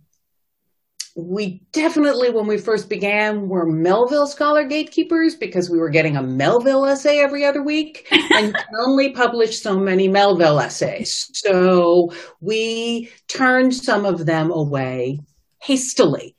we 1.17 1.61
definitely, 1.73 2.29
when 2.29 2.47
we 2.47 2.57
first 2.57 2.87
began, 2.87 3.49
were 3.49 3.65
Melville 3.65 4.27
Scholar 4.27 4.63
gatekeepers 4.63 5.35
because 5.35 5.69
we 5.69 5.77
were 5.77 5.89
getting 5.89 6.15
a 6.15 6.23
Melville 6.23 6.85
essay 6.85 7.19
every 7.19 7.43
other 7.43 7.61
week 7.61 8.07
and 8.33 8.55
only 8.79 9.11
published 9.11 9.61
so 9.61 9.77
many 9.77 10.07
Melville 10.07 10.61
essays. 10.61 11.29
So 11.33 12.13
we 12.39 13.11
turned 13.27 13.75
some 13.75 14.05
of 14.05 14.25
them 14.25 14.51
away 14.51 15.19
hastily. 15.61 16.37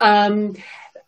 Um, 0.00 0.54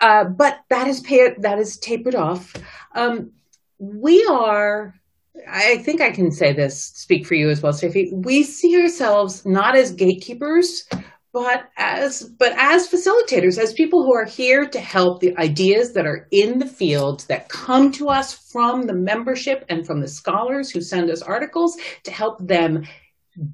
uh, 0.02 0.24
but 0.24 0.58
that 0.68 0.86
is 0.86 1.00
that 1.38 1.58
is 1.58 1.78
tapered 1.78 2.14
off. 2.14 2.52
Um, 2.94 3.32
we 3.78 4.26
are 4.26 4.97
I 5.46 5.78
think 5.78 6.00
I 6.00 6.10
can 6.10 6.30
say 6.30 6.52
this, 6.52 6.84
speak 6.84 7.26
for 7.26 7.34
you 7.34 7.50
as 7.50 7.62
well, 7.62 7.72
Steffi. 7.72 8.10
We 8.12 8.42
see 8.42 8.80
ourselves 8.80 9.44
not 9.44 9.76
as 9.76 9.92
gatekeepers, 9.92 10.84
but 11.32 11.68
as 11.76 12.22
but 12.38 12.52
as 12.56 12.88
facilitators, 12.88 13.58
as 13.58 13.72
people 13.72 14.02
who 14.02 14.14
are 14.14 14.24
here 14.24 14.66
to 14.66 14.80
help 14.80 15.20
the 15.20 15.36
ideas 15.36 15.92
that 15.92 16.06
are 16.06 16.26
in 16.30 16.58
the 16.58 16.66
field 16.66 17.24
that 17.28 17.48
come 17.48 17.92
to 17.92 18.08
us 18.08 18.32
from 18.50 18.82
the 18.82 18.94
membership 18.94 19.64
and 19.68 19.86
from 19.86 20.00
the 20.00 20.08
scholars 20.08 20.70
who 20.70 20.80
send 20.80 21.10
us 21.10 21.22
articles 21.22 21.76
to 22.04 22.10
help 22.10 22.38
them 22.40 22.84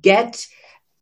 get 0.03 0.47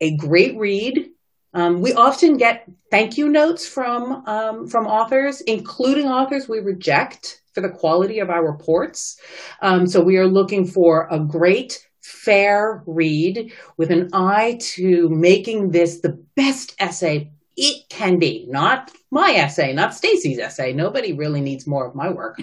a 0.01 0.17
great 0.17 0.57
read. 0.57 1.11
Um, 1.55 1.83
we 1.83 1.93
often 1.93 2.39
get 2.39 2.67
thank 2.91 3.19
you 3.19 3.29
notes 3.29 3.67
from 3.67 4.27
um, 4.27 4.67
from 4.67 4.87
authors, 4.87 5.43
including 5.43 6.09
authors 6.09 6.49
we 6.49 6.61
reject 6.61 7.42
for 7.53 7.61
the 7.61 7.71
quality 7.71 8.19
of 8.19 8.31
our 8.31 8.45
reports. 8.45 9.19
Um, 9.61 9.87
so 9.87 10.03
we 10.03 10.17
are 10.17 10.27
looking 10.27 10.67
for 10.67 11.09
a 11.11 11.19
great, 11.19 11.87
fair 12.01 12.83
read 12.87 13.53
with 13.77 13.91
an 13.91 14.11
eye 14.13 14.59
to 14.61 15.09
making 15.09 15.71
this 15.71 16.01
the 16.01 16.23
best 16.35 16.75
essay 16.79 17.31
it 17.57 17.89
can 17.89 18.19
be. 18.19 18.47
Not 18.49 18.91
my 19.11 19.33
essay, 19.33 19.73
not 19.73 19.95
Stacey's 19.95 20.39
essay. 20.39 20.73
Nobody 20.73 21.13
really 21.13 21.41
needs 21.41 21.67
more 21.67 21.87
of 21.87 21.95
my 21.95 22.11
work. 22.11 22.41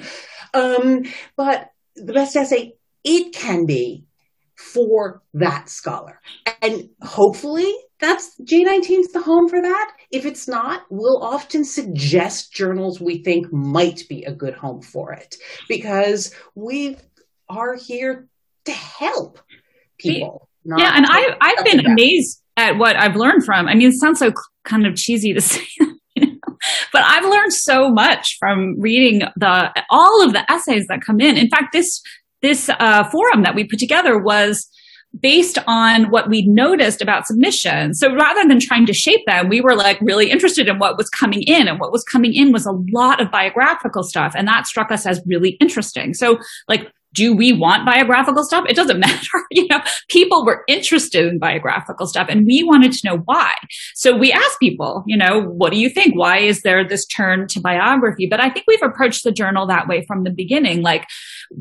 Um, 0.53 1.03
but 1.35 1.69
the 1.95 2.13
best 2.13 2.35
essay 2.35 2.73
it 3.03 3.33
can 3.33 3.65
be 3.65 4.05
for 4.55 5.23
that 5.33 5.69
scholar. 5.69 6.21
And 6.61 6.89
hopefully 7.01 7.73
that's 7.99 8.39
J19 8.41 8.99
is 8.99 9.12
the 9.12 9.21
home 9.21 9.49
for 9.49 9.62
that. 9.62 9.91
If 10.12 10.25
it's 10.25 10.47
not, 10.47 10.83
we'll 10.89 11.21
often 11.21 11.65
suggest 11.65 12.53
journals 12.53 12.99
we 13.01 13.23
think 13.23 13.51
might 13.51 14.03
be 14.09 14.23
a 14.23 14.33
good 14.33 14.53
home 14.53 14.81
for 14.81 15.12
it 15.12 15.35
because 15.67 16.33
we 16.55 16.97
are 17.49 17.75
here 17.75 18.27
to 18.65 18.71
help 18.71 19.39
people. 19.97 20.47
Yeah, 20.63 20.91
and 20.95 21.05
I 21.07 21.35
I've 21.41 21.65
been 21.65 21.85
amazed 21.85 22.41
at 22.57 22.77
what 22.77 22.95
I've 22.95 23.15
learned 23.15 23.43
from. 23.45 23.67
I 23.67 23.75
mean, 23.75 23.89
it 23.89 23.93
sounds 23.93 24.19
so 24.19 24.31
kind 24.63 24.85
of 24.85 24.95
cheesy 24.95 25.33
to 25.33 25.41
say, 25.41 25.65
but 26.15 27.03
I've 27.03 27.25
learned 27.25 27.53
so 27.53 27.89
much 27.89 28.38
from 28.39 28.79
reading 28.79 29.21
the 29.35 29.83
all 29.89 30.23
of 30.23 30.33
the 30.33 30.49
essays 30.51 30.85
that 30.88 31.01
come 31.05 31.19
in. 31.19 31.38
In 31.38 31.49
fact, 31.49 31.73
this 31.73 32.01
this 32.41 32.69
uh, 32.69 33.09
forum 33.09 33.43
that 33.43 33.55
we 33.55 33.65
put 33.65 33.79
together 33.79 34.17
was 34.19 34.69
based 35.19 35.57
on 35.67 36.11
what 36.11 36.29
we'd 36.29 36.47
noticed 36.47 37.01
about 37.01 37.25
submissions. 37.25 37.99
So 37.99 38.13
rather 38.13 38.47
than 38.47 38.59
trying 38.59 38.85
to 38.85 38.93
shape 38.93 39.25
them, 39.25 39.49
we 39.49 39.59
were 39.59 39.75
like 39.75 39.99
really 40.01 40.29
interested 40.29 40.67
in 40.67 40.77
what 40.77 40.97
was 40.97 41.09
coming 41.09 41.41
in. 41.43 41.67
And 41.67 41.79
what 41.79 41.91
was 41.91 42.03
coming 42.03 42.33
in 42.33 42.51
was 42.51 42.65
a 42.65 42.71
lot 42.91 43.19
of 43.19 43.31
biographical 43.31 44.03
stuff. 44.03 44.33
And 44.35 44.47
that 44.47 44.67
struck 44.67 44.91
us 44.91 45.05
as 45.05 45.21
really 45.25 45.51
interesting. 45.59 46.13
So 46.13 46.39
like 46.67 46.91
do 47.13 47.35
we 47.35 47.53
want 47.53 47.85
biographical 47.85 48.43
stuff? 48.43 48.65
It 48.67 48.75
doesn't 48.75 48.99
matter. 48.99 49.27
You 49.51 49.67
know, 49.67 49.81
people 50.09 50.45
were 50.45 50.63
interested 50.67 51.25
in 51.25 51.39
biographical 51.39 52.07
stuff 52.07 52.27
and 52.29 52.45
we 52.45 52.63
wanted 52.63 52.91
to 52.93 53.07
know 53.07 53.17
why. 53.25 53.53
So 53.95 54.15
we 54.15 54.31
asked 54.31 54.59
people, 54.59 55.03
you 55.07 55.17
know, 55.17 55.41
what 55.41 55.71
do 55.71 55.79
you 55.79 55.89
think? 55.89 56.15
Why 56.15 56.39
is 56.39 56.61
there 56.61 56.87
this 56.87 57.05
turn 57.05 57.47
to 57.47 57.59
biography? 57.59 58.27
But 58.29 58.39
I 58.39 58.49
think 58.49 58.65
we've 58.67 58.83
approached 58.83 59.23
the 59.23 59.31
journal 59.31 59.67
that 59.67 59.87
way 59.87 60.05
from 60.05 60.23
the 60.23 60.29
beginning, 60.29 60.81
like 60.81 61.05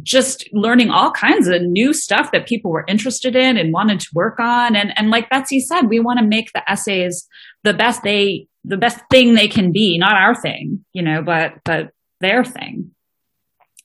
just 0.03 0.49
learning 0.53 0.91
all 0.91 1.11
kinds 1.13 1.49
of 1.49 1.63
new 1.63 1.93
stuff 1.93 2.31
that 2.33 2.47
people 2.47 2.71
were 2.71 2.85
interested 2.89 3.35
in 3.35 3.57
and 3.57 3.73
wanted 3.73 4.01
to 4.01 4.09
work 4.13 4.39
on. 4.39 4.77
And, 4.77 4.97
and 4.97 5.11
like 5.11 5.31
Betsy 5.31 5.61
said, 5.61 5.89
we 5.89 6.01
want 6.01 6.19
to 6.19 6.27
make 6.27 6.53
the 6.53 6.71
essays 6.71 7.27
the 7.65 7.75
best 7.75 8.03
they, 8.03 8.49
the 8.65 8.77
best 8.77 8.99
thing 9.11 9.35
they 9.35 9.49
can 9.49 9.73
be, 9.73 9.99
not 9.99 10.15
our 10.15 10.35
thing, 10.35 10.85
you 10.93 11.03
know, 11.03 11.23
but, 11.23 11.55
but 11.65 11.91
their 12.21 12.45
thing. 12.45 12.91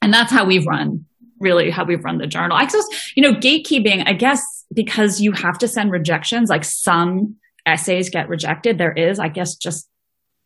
And 0.02 0.14
that's 0.14 0.32
how 0.32 0.46
we've 0.46 0.66
run 0.66 1.06
really 1.44 1.70
how 1.70 1.86
we've 1.86 2.04
run 2.04 2.18
the 2.18 2.28
journal. 2.28 2.58
I 2.58 2.66
guess, 2.66 2.86
you 3.16 3.22
know, 3.22 3.34
gatekeeping, 3.34 4.08
I 4.08 4.14
guess, 4.14 4.42
because 4.74 5.22
you 5.22 5.32
have 5.34 5.58
to 5.60 5.68
send 5.68 5.92
rejections, 5.92 6.50
like 6.50 6.64
some 6.64 7.36
essays 7.66 8.10
get 8.10 8.30
rejected. 8.30 8.78
There 8.78 8.94
is, 8.94 9.20
I 9.20 9.28
guess, 9.28 9.56
just 9.56 9.88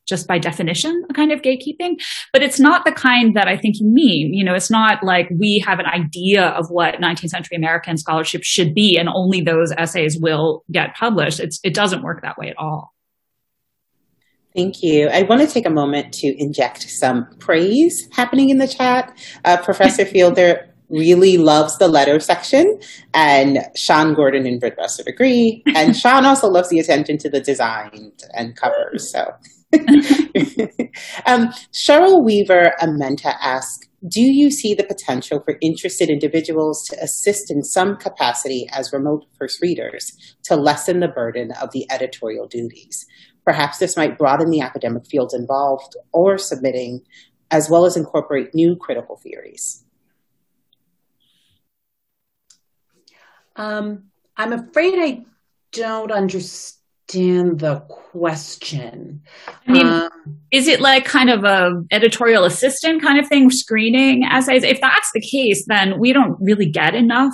just 0.07 0.27
by 0.27 0.39
definition, 0.39 1.03
a 1.09 1.13
kind 1.13 1.31
of 1.31 1.41
gatekeeping, 1.41 2.01
but 2.31 2.41
it's 2.41 2.59
not 2.59 2.85
the 2.85 2.91
kind 2.91 3.35
that 3.35 3.47
I 3.47 3.57
think 3.57 3.75
you 3.79 3.85
mean. 3.85 4.33
You 4.33 4.45
know, 4.45 4.55
it's 4.55 4.71
not 4.71 5.03
like 5.03 5.29
we 5.37 5.61
have 5.67 5.79
an 5.79 5.85
idea 5.85 6.45
of 6.45 6.67
what 6.69 6.95
19th 6.95 7.29
century 7.29 7.57
American 7.57 7.97
scholarship 7.97 8.43
should 8.43 8.73
be 8.73 8.97
and 8.97 9.09
only 9.09 9.41
those 9.41 9.73
essays 9.77 10.17
will 10.17 10.63
get 10.71 10.95
published. 10.95 11.41
It's, 11.41 11.59
it 11.63 11.73
doesn't 11.73 12.03
work 12.03 12.21
that 12.21 12.37
way 12.37 12.47
at 12.47 12.57
all. 12.57 12.93
Thank 14.55 14.81
you. 14.81 15.09
I 15.09 15.21
want 15.23 15.41
to 15.41 15.47
take 15.47 15.67
a 15.67 15.69
moment 15.69 16.13
to 16.15 16.41
inject 16.41 16.81
some 16.89 17.27
praise 17.37 18.07
happening 18.13 18.49
in 18.49 18.57
the 18.57 18.67
chat. 18.67 19.15
Uh, 19.45 19.57
Professor 19.57 20.05
Fielder 20.05 20.73
really 20.89 21.37
loves 21.37 21.77
the 21.77 21.87
letter 21.87 22.19
section, 22.19 22.79
and 23.13 23.59
Sean 23.75 24.13
Gordon 24.13 24.45
and 24.45 24.59
Britt 24.59 24.75
Russell 24.77 25.05
agree. 25.07 25.63
And 25.75 25.95
Sean 26.01 26.25
also 26.25 26.47
loves 26.47 26.69
the 26.69 26.79
attention 26.79 27.17
to 27.19 27.29
the 27.29 27.41
design 27.41 28.11
and 28.33 28.55
covers. 28.55 29.11
So, 29.11 29.33
um, 31.25 31.49
Cheryl 31.73 32.23
Weaver 32.23 32.73
Amenta 32.81 33.35
asks, 33.41 33.87
do 34.07 34.21
you 34.21 34.51
see 34.51 34.75
the 34.75 34.83
potential 34.83 35.41
for 35.43 35.57
interested 35.59 36.09
individuals 36.09 36.85
to 36.87 37.01
assist 37.01 37.49
in 37.49 37.63
some 37.63 37.97
capacity 37.97 38.67
as 38.71 38.93
remote 38.93 39.25
first 39.39 39.59
readers 39.61 40.35
to 40.43 40.55
lessen 40.55 40.99
the 40.99 41.07
burden 41.07 41.51
of 41.59 41.71
the 41.71 41.85
editorial 41.91 42.47
duties? 42.47 43.05
Perhaps 43.43 43.79
this 43.79 43.97
might 43.97 44.17
broaden 44.17 44.51
the 44.51 44.61
academic 44.61 45.07
fields 45.07 45.33
involved 45.33 45.95
or 46.13 46.37
submitting, 46.37 47.01
as 47.49 47.69
well 47.69 47.85
as 47.85 47.97
incorporate 47.97 48.53
new 48.53 48.75
critical 48.75 49.17
theories. 49.17 49.83
Um, 53.57 54.03
I'm 54.37 54.53
afraid 54.53 54.95
I 54.97 55.25
don't 55.71 56.11
understand 56.11 57.59
the 57.59 57.79
question. 57.87 59.23
I 59.67 59.71
mean, 59.71 59.87
um, 59.87 60.09
is 60.51 60.67
it 60.67 60.79
like 60.79 61.05
kind 61.05 61.29
of 61.29 61.43
a 61.43 61.83
editorial 61.91 62.43
assistant 62.43 63.01
kind 63.01 63.19
of 63.19 63.27
thing, 63.27 63.49
screening 63.49 64.23
essays? 64.23 64.63
If 64.63 64.79
that's 64.79 65.11
the 65.13 65.21
case, 65.21 65.65
then 65.67 65.99
we 65.99 66.13
don't 66.13 66.37
really 66.39 66.67
get 66.67 66.95
enough 66.95 67.33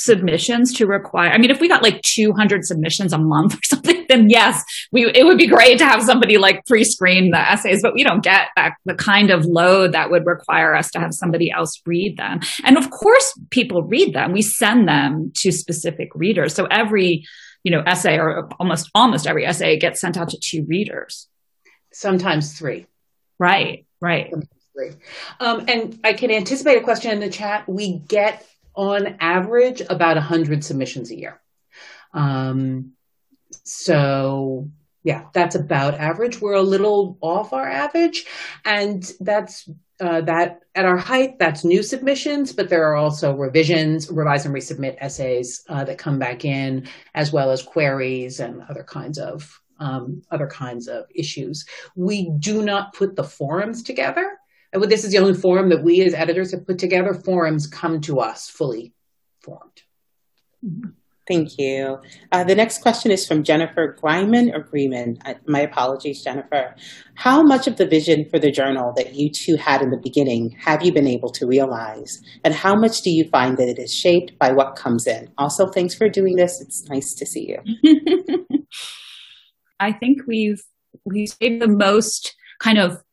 submissions 0.00 0.72
to 0.74 0.86
require. 0.86 1.30
I 1.30 1.38
mean, 1.38 1.50
if 1.50 1.60
we 1.60 1.68
got 1.68 1.82
like 1.82 2.02
200 2.02 2.64
submissions 2.64 3.12
a 3.12 3.18
month 3.18 3.54
or 3.54 3.60
something, 3.64 4.06
then 4.08 4.28
yes, 4.28 4.62
we, 4.92 5.10
it 5.10 5.24
would 5.24 5.38
be 5.38 5.46
great 5.46 5.78
to 5.78 5.84
have 5.84 6.02
somebody 6.02 6.38
like 6.38 6.64
pre-screen 6.66 7.30
the 7.30 7.38
essays, 7.38 7.82
but 7.82 7.94
we 7.94 8.02
don't 8.02 8.22
get 8.22 8.48
that, 8.56 8.74
the 8.84 8.94
kind 8.94 9.30
of 9.30 9.44
load 9.44 9.92
that 9.92 10.10
would 10.10 10.26
require 10.26 10.74
us 10.74 10.90
to 10.92 10.98
have 10.98 11.12
somebody 11.12 11.50
else 11.50 11.80
read 11.86 12.16
them. 12.16 12.40
And 12.64 12.76
of 12.76 12.90
course, 12.90 13.38
people 13.50 13.82
read 13.82 14.14
them. 14.14 14.32
We 14.32 14.42
send 14.42 14.88
them 14.88 15.32
to 15.36 15.52
specific 15.52 16.08
readers. 16.14 16.54
So 16.54 16.66
every, 16.66 17.24
you 17.62 17.70
know, 17.70 17.82
essay 17.86 18.18
or 18.18 18.48
almost, 18.58 18.90
almost 18.94 19.26
every 19.26 19.46
essay 19.46 19.78
gets 19.78 20.00
sent 20.00 20.16
out 20.16 20.30
to 20.30 20.38
two 20.42 20.64
readers. 20.68 21.28
Sometimes 21.92 22.58
three. 22.58 22.86
Right, 23.38 23.86
right. 24.00 24.32
Um, 25.40 25.64
and 25.68 25.98
I 26.04 26.12
can 26.12 26.30
anticipate 26.30 26.78
a 26.78 26.82
question 26.82 27.10
in 27.10 27.20
the 27.20 27.30
chat. 27.30 27.68
We 27.68 27.98
get 27.98 28.46
on 28.80 29.16
average 29.20 29.82
about 29.90 30.16
100 30.16 30.64
submissions 30.64 31.10
a 31.10 31.18
year. 31.18 31.38
Um, 32.14 32.92
so 33.62 34.70
yeah, 35.02 35.26
that's 35.34 35.54
about 35.54 35.94
average. 35.94 36.40
We're 36.40 36.54
a 36.54 36.62
little 36.62 37.18
off 37.20 37.52
our 37.52 37.68
average, 37.68 38.24
and 38.64 39.02
that's 39.20 39.68
uh, 40.00 40.22
that 40.22 40.60
at 40.74 40.86
our 40.86 40.96
height, 40.96 41.38
that's 41.38 41.62
new 41.62 41.82
submissions, 41.82 42.54
but 42.54 42.70
there 42.70 42.86
are 42.86 42.96
also 42.96 43.34
revisions, 43.34 44.10
revise 44.10 44.46
and 44.46 44.54
resubmit 44.54 44.96
essays 44.98 45.62
uh, 45.68 45.84
that 45.84 45.98
come 45.98 46.18
back 46.18 46.46
in, 46.46 46.88
as 47.14 47.32
well 47.32 47.50
as 47.50 47.62
queries 47.62 48.40
and 48.40 48.62
other 48.70 48.82
kinds 48.82 49.18
of 49.18 49.60
um, 49.78 50.22
other 50.30 50.46
kinds 50.46 50.88
of 50.88 51.04
issues. 51.14 51.66
We 51.96 52.30
do 52.30 52.62
not 52.62 52.94
put 52.94 53.14
the 53.14 53.24
forums 53.24 53.82
together. 53.82 54.39
And 54.72 54.82
this 54.84 55.04
is 55.04 55.12
the 55.12 55.18
only 55.18 55.34
forum 55.34 55.68
that 55.70 55.82
we 55.82 56.02
as 56.02 56.14
editors 56.14 56.52
have 56.52 56.66
put 56.66 56.78
together. 56.78 57.14
Forums 57.14 57.66
come 57.66 58.00
to 58.02 58.20
us 58.20 58.48
fully 58.48 58.94
formed. 59.40 59.82
Mm-hmm. 60.64 60.90
Thank 61.30 61.58
you. 61.58 62.00
Uh, 62.32 62.42
the 62.42 62.56
next 62.56 62.82
question 62.82 63.12
is 63.12 63.24
from 63.24 63.44
Jennifer 63.44 63.96
Greiman 64.02 64.52
or 64.52 64.64
Greeman. 64.64 65.16
Uh, 65.24 65.34
my 65.46 65.60
apologies, 65.60 66.24
Jennifer. 66.24 66.74
How 67.14 67.40
much 67.40 67.68
of 67.68 67.76
the 67.76 67.86
vision 67.86 68.28
for 68.28 68.40
the 68.40 68.50
journal 68.50 68.92
that 68.96 69.14
you 69.14 69.30
two 69.30 69.54
had 69.54 69.80
in 69.80 69.90
the 69.90 69.96
beginning 69.96 70.56
have 70.58 70.82
you 70.82 70.92
been 70.92 71.06
able 71.06 71.30
to 71.30 71.46
realize? 71.46 72.20
And 72.42 72.52
how 72.52 72.74
much 72.74 73.02
do 73.02 73.10
you 73.10 73.28
find 73.28 73.58
that 73.58 73.68
it 73.68 73.78
is 73.78 73.94
shaped 73.94 74.36
by 74.40 74.50
what 74.50 74.74
comes 74.74 75.06
in? 75.06 75.30
Also, 75.38 75.68
thanks 75.68 75.94
for 75.94 76.08
doing 76.08 76.34
this. 76.34 76.60
It's 76.60 76.88
nice 76.88 77.14
to 77.14 77.24
see 77.24 77.54
you. 77.54 78.58
I 79.78 79.92
think 79.92 80.22
we've 80.26 80.62
we've 81.04 81.28
saved 81.28 81.62
the 81.62 81.68
most 81.68 82.34
kind 82.58 82.78
of 82.78 83.04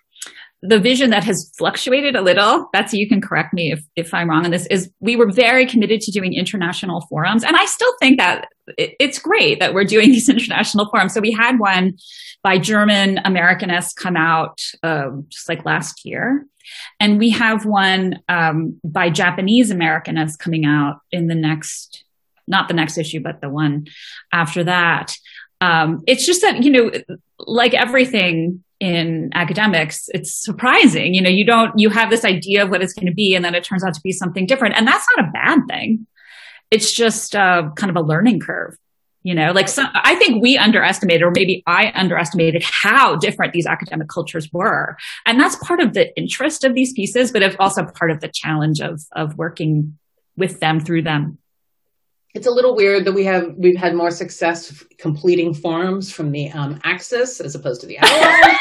the 0.64 0.80
vision 0.80 1.12
that 1.12 1.24
has 1.24 1.52
fluctuated 1.58 2.16
a 2.16 2.22
little, 2.22 2.68
Betsy, 2.74 2.98
you 2.98 3.08
can 3.08 3.22
correct 3.22 3.54
me 3.54 3.72
if, 3.72 3.84
if 3.96 4.14
I'm 4.14 4.30
wrong 4.30 4.44
on 4.44 4.52
this, 4.52 4.66
is 4.68 4.90
we 5.00 5.16
were 5.16 5.32
very 5.32 5.68
committed 5.68 6.02
to 6.02 6.12
doing 6.12 6.34
international 6.34 7.02
forums. 7.10 7.44
And 7.44 7.56
I 7.56 7.66
still 7.66 7.94
think 8.00 8.18
that 8.20 8.48
it, 8.78 8.96
it's 9.00 9.20
great 9.20 9.60
that 9.60 9.74
we're 9.74 9.84
doing 9.84 10.10
these 10.12 10.30
international 10.30 10.90
forums. 10.90 11.14
So 11.14 11.22
we 11.22 11.32
had 11.32 11.60
one 11.60 11.98
by 12.44 12.58
German 12.58 13.18
Americanists 13.18 13.96
come 13.96 14.18
out 14.18 14.60
um, 14.82 15.26
just 15.30 15.48
like 15.48 15.64
last 15.66 16.04
year. 16.06 16.46
And 17.00 17.20
we 17.20 17.30
have 17.30 17.66
one 17.66 18.20
um, 18.28 18.80
by 18.84 19.10
Japanese 19.10 19.72
Americanists 19.72 20.38
coming 20.38 20.66
out 20.66 21.00
in 21.12 21.28
the 21.28 21.36
next, 21.36 22.04
not 22.48 22.68
the 22.68 22.74
next 22.74 22.98
issue, 22.98 23.22
but 23.22 23.42
the 23.42 23.50
one 23.50 23.86
after 24.34 24.64
that. 24.64 25.16
Um, 25.62 26.02
it's 26.08 26.26
just 26.26 26.42
that, 26.42 26.64
you 26.64 26.72
know, 26.72 26.92
like 27.40 27.74
everything 27.74 28.64
in 28.80 29.32
academics, 29.34 30.10
it's 30.14 30.34
surprising. 30.34 31.14
You 31.14 31.22
know, 31.22 31.30
you 31.30 31.46
don't, 31.46 31.78
you 31.78 31.90
have 31.90 32.10
this 32.10 32.24
idea 32.24 32.64
of 32.64 32.70
what 32.70 32.82
it's 32.82 32.94
going 32.94 33.08
to 33.08 33.14
be, 33.14 33.36
and 33.36 33.44
then 33.44 33.56
it 33.56 33.64
turns 33.64 33.84
out 33.84 33.94
to 33.94 34.02
be 34.02 34.12
something 34.12 34.46
different. 34.46 34.76
And 34.76 34.88
that's 34.88 35.06
not 35.16 35.28
a 35.28 35.32
bad 35.32 35.60
thing. 35.68 36.08
It's 36.70 36.92
just 36.92 37.36
uh, 37.36 37.70
kind 37.76 37.90
of 37.90 37.96
a 37.96 38.06
learning 38.06 38.40
curve. 38.40 38.76
You 39.24 39.36
know, 39.36 39.52
like 39.52 39.68
some, 39.68 39.88
I 39.94 40.16
think 40.16 40.42
we 40.42 40.58
underestimated, 40.58 41.22
or 41.22 41.32
maybe 41.32 41.62
I 41.68 41.92
underestimated 41.94 42.64
how 42.64 43.18
different 43.18 43.52
these 43.52 43.66
academic 43.66 44.08
cultures 44.08 44.48
were. 44.54 44.96
And 45.26 45.38
that's 45.38 45.58
part 45.58 45.82
of 45.82 45.94
the 45.94 46.16
interest 46.16 46.64
of 46.64 46.74
these 46.74 46.94
pieces, 46.94 47.32
but 47.32 47.42
it's 47.42 47.58
also 47.60 47.84
part 47.84 48.12
of 48.12 48.22
the 48.22 48.30
challenge 48.30 48.80
of, 48.80 49.02
of 49.14 49.38
working 49.38 49.98
with 50.38 50.62
them 50.62 50.80
through 50.80 51.02
them 51.02 51.40
it's 52.34 52.48
a 52.48 52.52
little 52.52 52.76
weird 52.76 53.06
that 53.06 53.14
we 53.14 53.24
have 53.24 53.54
we've 53.58 53.78
had 53.78 53.96
more 53.96 54.12
success 54.12 54.84
completing 54.98 55.54
forms 55.54 56.12
from 56.12 56.32
the 56.32 56.52
um, 56.52 56.80
Axis 56.84 57.40
as 57.40 57.56
opposed 57.56 57.82
to 57.82 57.88
the 57.88 57.98
Allies. 57.98 58.58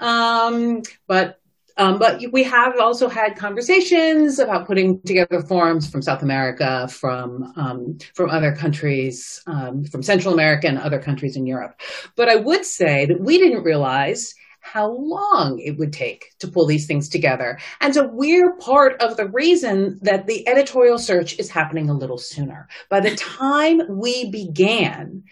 Um, 0.00 0.82
but 1.06 1.40
um, 1.78 1.98
but 1.98 2.22
we 2.32 2.42
have 2.44 2.78
also 2.80 3.08
had 3.08 3.36
conversations 3.36 4.38
about 4.38 4.66
putting 4.66 5.00
together 5.02 5.42
forms 5.42 5.88
from 5.88 6.00
South 6.00 6.22
America, 6.22 6.88
from 6.88 7.52
um, 7.56 7.98
from 8.14 8.30
other 8.30 8.54
countries, 8.54 9.42
um, 9.46 9.84
from 9.84 10.02
Central 10.02 10.32
America 10.32 10.68
and 10.68 10.78
other 10.78 10.98
countries 10.98 11.36
in 11.36 11.46
Europe. 11.46 11.78
But 12.16 12.28
I 12.28 12.36
would 12.36 12.64
say 12.64 13.06
that 13.06 13.20
we 13.20 13.38
didn't 13.38 13.62
realize 13.62 14.34
how 14.72 14.90
long 14.90 15.58
it 15.60 15.78
would 15.78 15.92
take 15.92 16.32
to 16.40 16.48
pull 16.48 16.66
these 16.66 16.86
things 16.86 17.08
together. 17.08 17.58
And 17.80 17.94
so 17.94 18.08
we're 18.12 18.56
part 18.56 19.00
of 19.00 19.16
the 19.16 19.28
reason 19.28 19.98
that 20.02 20.26
the 20.26 20.46
editorial 20.48 20.98
search 20.98 21.38
is 21.38 21.48
happening 21.48 21.88
a 21.88 21.94
little 21.94 22.18
sooner. 22.18 22.68
By 22.88 23.00
the 23.00 23.14
time 23.14 23.82
we 23.88 24.30
began, 24.30 25.22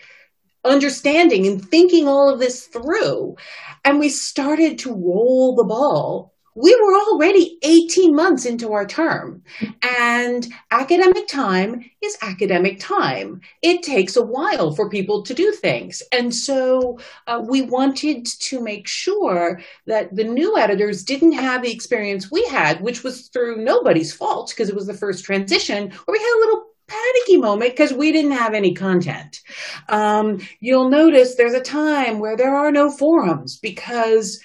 understanding 0.65 1.47
and 1.47 1.63
thinking 1.63 2.07
all 2.07 2.33
of 2.33 2.39
this 2.39 2.67
through, 2.67 3.37
and 3.85 3.99
we 3.99 4.09
started 4.09 4.79
to 4.81 4.95
roll 4.95 5.57
the 5.57 5.65
ball 5.65 6.34
we 6.55 6.75
were 6.81 6.95
already 6.95 7.59
18 7.63 8.15
months 8.15 8.47
into 8.47 8.73
our 8.73 8.87
term 8.87 9.43
and 9.83 10.47
academic 10.71 11.27
time 11.27 11.85
is 12.03 12.17
academic 12.23 12.79
time 12.79 13.41
it 13.63 13.83
takes 13.83 14.17
a 14.17 14.23
while 14.23 14.73
for 14.73 14.89
people 14.89 15.23
to 15.23 15.35
do 15.35 15.51
things 15.53 16.03
and 16.13 16.35
so 16.35 16.99
uh, 17.27 17.43
we 17.47 17.63
wanted 17.63 18.25
to 18.27 18.61
make 18.63 18.87
sure 18.87 19.61
that 19.87 20.15
the 20.15 20.25
new 20.25 20.57
editors 20.57 21.03
didn't 21.03 21.33
have 21.33 21.63
the 21.63 21.73
experience 21.73 22.31
we 22.31 22.47
had 22.47 22.81
which 22.81 23.03
was 23.03 23.29
through 23.29 23.57
nobody's 23.57 24.13
fault 24.13 24.51
because 24.51 24.69
it 24.69 24.77
was 24.77 24.87
the 24.87 24.95
first 24.95 25.25
transition 25.25 25.91
where 25.91 26.13
we 26.13 26.19
had 26.19 26.37
a 26.37 26.45
little 26.47 26.65
panicky 26.87 27.39
moment 27.39 27.73
because 27.73 27.93
we 27.93 28.13
didn't 28.13 28.33
have 28.33 28.53
any 28.53 28.75
content. 28.75 29.41
Um, 29.89 30.41
you'll 30.61 30.91
notice 30.91 31.35
there's 31.35 31.55
a 31.55 31.61
time 31.61 32.19
where 32.19 32.37
there 32.37 32.55
are 32.55 32.71
no 32.71 32.91
forums 32.91 33.59
because 33.59 34.39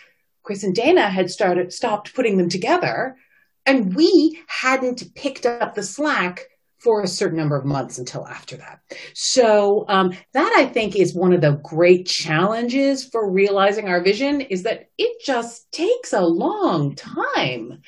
Chris 0.50 0.64
and 0.64 0.74
Dana 0.74 1.08
had 1.08 1.30
started 1.30 1.72
stopped 1.72 2.16
putting 2.16 2.40
them 2.40 2.50
together, 2.50 3.16
and 3.68 3.94
we 3.94 4.42
hadn't 4.48 5.14
picked 5.14 5.46
up 5.46 5.76
the 5.76 5.84
slack 5.84 6.48
for 6.80 7.04
a 7.04 7.08
certain 7.08 7.38
number 7.38 7.56
of 7.56 7.66
months 7.66 8.00
until 8.00 8.26
after 8.26 8.58
that. 8.58 8.80
So 9.14 9.86
um, 9.88 10.12
that 10.34 10.52
I 10.58 10.66
think 10.66 10.96
is 10.96 11.14
one 11.14 11.34
of 11.34 11.42
the 11.42 11.62
great 11.64 12.08
challenges 12.08 13.06
for 13.06 13.30
realizing 13.30 13.88
our 13.88 14.02
vision 14.02 14.42
is 14.42 14.64
that 14.64 14.90
it 14.98 15.24
just 15.24 15.72
takes 15.72 16.14
a 16.14 16.22
long 16.22 16.96
time 16.96 17.84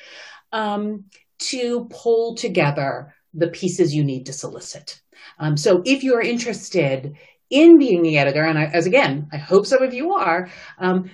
um, 0.52 1.06
to 1.38 1.88
pull 1.90 2.36
together 2.36 3.12
the 3.34 3.48
pieces 3.48 3.92
you 3.92 4.04
need 4.04 4.26
to 4.26 4.32
solicit. 4.32 5.02
Um, 5.36 5.56
so 5.56 5.82
if 5.84 6.04
you're 6.04 6.22
interested 6.22 7.16
in 7.50 7.76
being 7.76 8.02
the 8.02 8.18
editor, 8.18 8.44
and 8.44 8.56
I, 8.56 8.66
as 8.66 8.86
again, 8.86 9.28
I 9.32 9.38
hope 9.38 9.66
some 9.66 9.82
of 9.82 9.92
you 9.92 10.14
are, 10.14 10.48
um, 10.78 11.10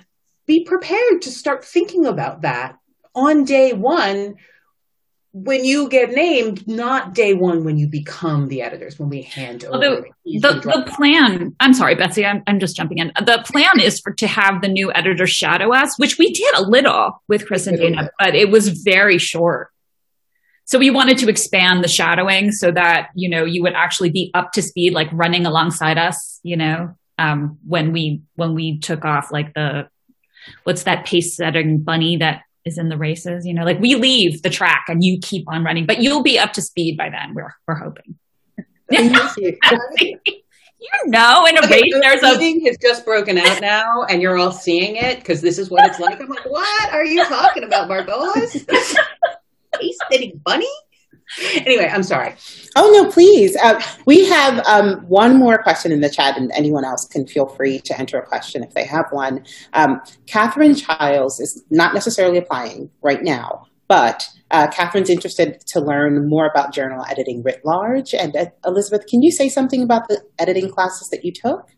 be 0.49 0.63
prepared 0.63 1.21
to 1.21 1.29
start 1.29 1.63
thinking 1.63 2.07
about 2.07 2.41
that 2.41 2.75
on 3.13 3.43
day 3.43 3.71
one 3.71 4.35
when 5.31 5.63
you 5.63 5.87
get 5.89 6.09
named, 6.09 6.67
not 6.67 7.13
day 7.13 7.35
one 7.35 7.63
when 7.63 7.77
you 7.77 7.87
become 7.87 8.47
the 8.47 8.63
editors, 8.63 8.97
when 8.97 9.09
we 9.09 9.21
hand 9.21 9.63
over. 9.63 9.77
the, 9.77 10.05
the, 10.25 10.59
the, 10.59 10.91
plan, 10.91 11.55
I'm 11.59 11.75
sorry, 11.75 11.93
Betsy, 11.93 12.25
I'm, 12.25 12.41
I'm 12.47 12.59
just 12.59 12.75
jumping 12.75 12.97
in. 12.97 13.11
The 13.15 13.43
plan 13.45 13.79
is 13.79 13.99
for 13.99 14.11
to 14.13 14.25
have 14.25 14.63
the 14.63 14.67
new 14.67 14.91
editor 14.91 15.27
shadow 15.27 15.71
us, 15.71 15.99
which 15.99 16.17
we 16.17 16.33
did 16.33 16.55
a 16.55 16.63
little 16.63 17.21
with 17.27 17.45
Chris 17.45 17.67
and 17.67 17.77
Dana, 17.77 18.09
but 18.17 18.33
it 18.33 18.49
was 18.49 18.69
very 18.69 19.19
short. 19.19 19.69
So 20.65 20.79
we 20.79 20.89
wanted 20.89 21.19
to 21.19 21.29
expand 21.29 21.83
the 21.83 21.87
shadowing 21.87 22.51
so 22.51 22.71
that, 22.71 23.09
you 23.13 23.29
know, 23.29 23.45
you 23.45 23.61
would 23.61 23.73
actually 23.73 24.09
be 24.09 24.31
up 24.33 24.51
to 24.53 24.63
speed, 24.63 24.93
like 24.93 25.09
running 25.11 25.45
alongside 25.45 25.99
us, 25.99 26.39
you 26.41 26.57
know, 26.57 26.95
um, 27.19 27.59
when 27.67 27.93
we, 27.93 28.23
when 28.33 28.55
we 28.55 28.79
took 28.79 29.05
off 29.05 29.31
like 29.31 29.53
the, 29.53 29.89
what's 30.63 30.83
that 30.83 31.05
pace 31.05 31.35
setting 31.35 31.79
bunny 31.79 32.17
that 32.17 32.41
is 32.65 32.77
in 32.77 32.89
the 32.89 32.97
races? 32.97 33.45
You 33.45 33.53
know, 33.53 33.63
like 33.63 33.79
we 33.79 33.95
leave 33.95 34.41
the 34.41 34.49
track 34.49 34.85
and 34.87 35.03
you 35.03 35.19
keep 35.21 35.45
on 35.47 35.63
running, 35.63 35.85
but 35.85 36.01
you'll 36.01 36.23
be 36.23 36.39
up 36.39 36.53
to 36.53 36.61
speed 36.61 36.97
by 36.97 37.09
then. 37.09 37.33
We're 37.33 37.53
we're 37.67 37.75
hoping. 37.75 38.17
you 40.79 40.89
know, 41.07 41.45
in 41.45 41.57
a 41.57 41.67
race, 41.67 41.93
the 41.93 41.99
there's 42.01 42.23
a 42.23 42.37
meeting 42.37 42.65
has 42.65 42.77
just 42.81 43.05
broken 43.05 43.37
out 43.37 43.61
now, 43.61 44.03
and 44.03 44.21
you're 44.21 44.37
all 44.37 44.51
seeing 44.51 44.95
it 44.95 45.19
because 45.19 45.41
this 45.41 45.57
is 45.57 45.69
what 45.69 45.85
it's 45.87 45.99
like. 45.99 46.21
I'm 46.21 46.29
like, 46.29 46.45
what 46.45 46.93
are 46.93 47.05
you 47.05 47.23
talking 47.25 47.63
about, 47.63 47.89
Margolis? 47.89 48.65
Pace 49.79 49.97
setting 50.09 50.41
bunny? 50.45 50.69
anyway, 51.55 51.89
I'm 51.91 52.03
sorry. 52.03 52.35
Oh, 52.75 52.91
no, 52.91 53.11
please. 53.11 53.55
Uh, 53.55 53.81
we 54.05 54.25
have 54.25 54.65
um, 54.65 55.01
one 55.07 55.37
more 55.37 55.61
question 55.61 55.91
in 55.91 56.01
the 56.01 56.09
chat, 56.09 56.37
and 56.37 56.51
anyone 56.53 56.85
else 56.85 57.05
can 57.05 57.27
feel 57.27 57.47
free 57.47 57.79
to 57.79 57.99
enter 57.99 58.17
a 58.17 58.25
question 58.25 58.63
if 58.63 58.73
they 58.73 58.85
have 58.85 59.05
one. 59.11 59.45
Um, 59.73 60.01
Catherine 60.25 60.75
Childs 60.75 61.39
is 61.39 61.63
not 61.69 61.93
necessarily 61.93 62.37
applying 62.37 62.89
right 63.01 63.23
now, 63.23 63.67
but 63.87 64.27
uh, 64.51 64.67
Catherine's 64.67 65.09
interested 65.09 65.61
to 65.67 65.79
learn 65.79 66.27
more 66.27 66.47
about 66.47 66.73
journal 66.73 67.05
editing 67.09 67.43
writ 67.43 67.61
large. 67.63 68.13
And 68.13 68.35
uh, 68.35 68.47
Elizabeth, 68.65 69.07
can 69.07 69.21
you 69.21 69.31
say 69.31 69.49
something 69.49 69.83
about 69.83 70.07
the 70.07 70.21
editing 70.39 70.69
classes 70.69 71.09
that 71.09 71.23
you 71.23 71.31
took? 71.31 71.69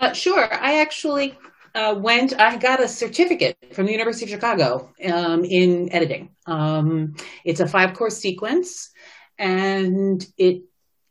Uh, 0.00 0.12
sure. 0.12 0.52
I 0.52 0.80
actually 0.80 1.36
uh, 1.78 1.94
went, 1.94 2.38
I 2.38 2.56
got 2.56 2.82
a 2.82 2.88
certificate 2.88 3.56
from 3.72 3.86
the 3.86 3.92
University 3.92 4.24
of 4.24 4.30
Chicago 4.30 4.92
um, 5.04 5.44
in 5.44 5.92
editing. 5.92 6.30
Um, 6.46 7.14
it's 7.44 7.60
a 7.60 7.68
five 7.68 7.94
course 7.94 8.18
sequence, 8.18 8.90
and 9.38 10.26
it 10.36 10.62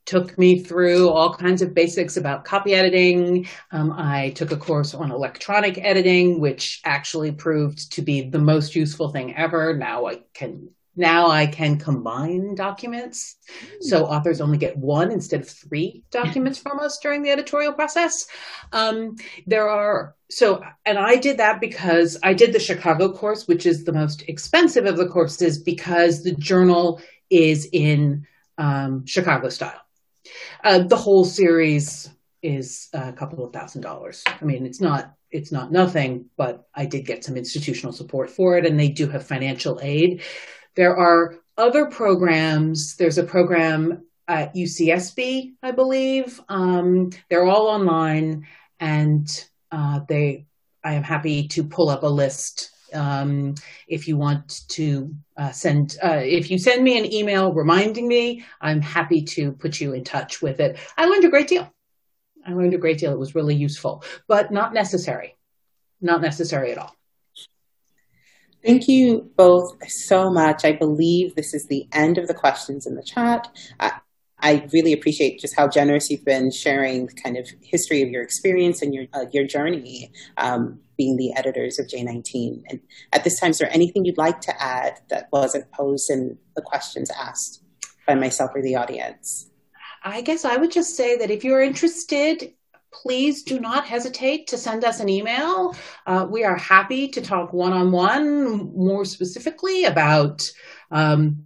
took 0.05 0.37
me 0.37 0.59
through 0.59 1.09
all 1.09 1.33
kinds 1.33 1.61
of 1.61 1.73
basics 1.73 2.17
about 2.17 2.43
copy 2.43 2.73
editing. 2.73 3.47
Um, 3.71 3.93
I 3.93 4.31
took 4.31 4.51
a 4.51 4.57
course 4.57 4.93
on 4.93 5.11
electronic 5.11 5.77
editing, 5.77 6.41
which 6.41 6.81
actually 6.83 7.31
proved 7.31 7.93
to 7.93 8.01
be 8.01 8.29
the 8.29 8.39
most 8.39 8.75
useful 8.75 9.09
thing 9.09 9.35
ever. 9.35 9.75
Now 9.75 10.07
I 10.07 10.21
can 10.33 10.69
now 10.97 11.27
I 11.27 11.45
can 11.45 11.77
combine 11.77 12.55
documents. 12.55 13.35
So 13.81 14.05
authors 14.05 14.41
only 14.41 14.57
get 14.57 14.77
one 14.77 15.11
instead 15.11 15.41
of 15.41 15.49
three 15.49 16.03
documents 16.11 16.57
from 16.57 16.79
us 16.79 16.99
during 16.99 17.21
the 17.21 17.29
editorial 17.29 17.73
process. 17.73 18.27
Um, 18.73 19.15
there 19.45 19.69
are, 19.69 20.15
so, 20.29 20.61
and 20.85 20.97
I 20.97 21.15
did 21.15 21.37
that 21.37 21.61
because 21.61 22.17
I 22.23 22.33
did 22.33 22.51
the 22.51 22.59
Chicago 22.59 23.13
course, 23.13 23.47
which 23.47 23.65
is 23.65 23.83
the 23.83 23.93
most 23.93 24.23
expensive 24.27 24.85
of 24.85 24.97
the 24.97 25.07
courses 25.07 25.61
because 25.61 26.23
the 26.23 26.33
journal 26.33 26.99
is 27.29 27.69
in 27.71 28.25
um, 28.57 29.05
Chicago 29.05 29.49
style. 29.49 29.81
Uh, 30.63 30.79
the 30.79 30.97
whole 30.97 31.23
series 31.23 32.09
is 32.41 32.89
a 32.93 33.13
couple 33.13 33.45
of 33.45 33.53
thousand 33.53 33.81
dollars. 33.81 34.23
I 34.25 34.43
mean, 34.43 34.65
it's 34.65 34.81
not 34.81 35.13
it's 35.29 35.51
not 35.51 35.71
nothing, 35.71 36.25
but 36.37 36.67
I 36.73 36.85
did 36.85 37.05
get 37.05 37.23
some 37.23 37.35
institutional 37.35 37.91
support 37.91 38.29
for 38.29 38.57
it, 38.57 38.65
and 38.65 38.79
they 38.79 38.89
do 38.89 39.07
have 39.09 39.27
financial 39.27 39.79
aid. 39.81 40.21
There 40.77 40.95
are 40.95 41.35
other 41.57 41.87
programs. 41.87 42.95
There's 42.97 43.17
a 43.17 43.23
program 43.23 44.05
at 44.27 44.53
UCSB, 44.53 45.55
I 45.63 45.71
believe. 45.71 46.39
Um, 46.47 47.09
they're 47.29 47.45
all 47.45 47.67
online, 47.67 48.47
and 48.79 49.27
uh, 49.71 50.01
they. 50.07 50.45
I 50.83 50.93
am 50.93 51.03
happy 51.03 51.47
to 51.49 51.63
pull 51.63 51.89
up 51.89 52.03
a 52.03 52.07
list 52.07 52.69
um, 52.93 53.55
if 53.87 54.07
you 54.07 54.17
want 54.17 54.67
to 54.69 55.13
uh, 55.35 55.51
send. 55.51 55.97
Uh, 56.01 56.21
if 56.23 56.51
you 56.51 56.59
send 56.59 56.83
me 56.83 56.97
an 56.99 57.11
email 57.11 57.51
reminding 57.51 58.07
me, 58.07 58.45
I'm 58.61 58.79
happy 58.79 59.23
to 59.23 59.53
put 59.53 59.81
you 59.81 59.93
in 59.93 60.03
touch 60.03 60.43
with 60.43 60.59
it. 60.59 60.77
I 60.95 61.07
learned 61.07 61.25
a 61.25 61.29
great 61.29 61.47
deal. 61.47 61.73
I 62.45 62.53
learned 62.53 62.75
a 62.75 62.77
great 62.77 62.99
deal. 62.99 63.11
It 63.11 63.19
was 63.19 63.33
really 63.33 63.55
useful, 63.55 64.03
but 64.27 64.51
not 64.51 64.75
necessary. 64.75 65.35
Not 66.01 66.21
necessary 66.21 66.71
at 66.71 66.77
all. 66.77 66.96
Thank 68.65 68.87
you 68.87 69.31
both 69.37 69.75
so 69.89 70.29
much. 70.29 70.65
I 70.65 70.73
believe 70.73 71.35
this 71.35 71.53
is 71.53 71.67
the 71.67 71.87
end 71.93 72.17
of 72.17 72.27
the 72.27 72.33
questions 72.33 72.85
in 72.85 72.95
the 72.95 73.03
chat. 73.03 73.47
I, 73.79 73.93
I 74.39 74.67
really 74.73 74.93
appreciate 74.93 75.39
just 75.39 75.55
how 75.55 75.67
generous 75.67 76.09
you've 76.09 76.25
been 76.25 76.51
sharing 76.51 77.07
the 77.07 77.13
kind 77.13 77.37
of 77.37 77.47
history 77.61 78.01
of 78.01 78.09
your 78.09 78.21
experience 78.21 78.81
and 78.81 78.93
your 78.93 79.05
uh, 79.13 79.25
your 79.31 79.45
journey 79.45 80.11
um, 80.37 80.79
being 80.97 81.17
the 81.17 81.33
editors 81.35 81.79
of 81.79 81.87
J19. 81.87 82.63
And 82.69 82.79
at 83.13 83.23
this 83.23 83.39
time, 83.39 83.51
is 83.51 83.59
there 83.59 83.73
anything 83.73 84.05
you'd 84.05 84.17
like 84.17 84.41
to 84.41 84.63
add 84.63 84.99
that 85.09 85.29
wasn't 85.31 85.71
posed 85.71 86.09
in 86.09 86.37
the 86.55 86.61
questions 86.61 87.09
asked 87.17 87.63
by 88.05 88.15
myself 88.15 88.51
or 88.53 88.61
the 88.61 88.75
audience? 88.75 89.49
I 90.03 90.21
guess 90.21 90.45
I 90.45 90.57
would 90.57 90.71
just 90.71 90.95
say 90.95 91.17
that 91.17 91.31
if 91.31 91.43
you're 91.43 91.61
interested, 91.61 92.53
please 92.91 93.43
do 93.43 93.59
not 93.59 93.85
hesitate 93.85 94.47
to 94.47 94.57
send 94.57 94.83
us 94.83 94.99
an 94.99 95.09
email. 95.09 95.75
Uh, 96.05 96.27
we 96.29 96.43
are 96.43 96.55
happy 96.57 97.07
to 97.09 97.21
talk 97.21 97.53
one 97.53 97.73
on 97.73 97.91
one 97.91 98.75
more 98.75 99.05
specifically 99.05 99.85
about. 99.85 100.49
Um, 100.91 101.43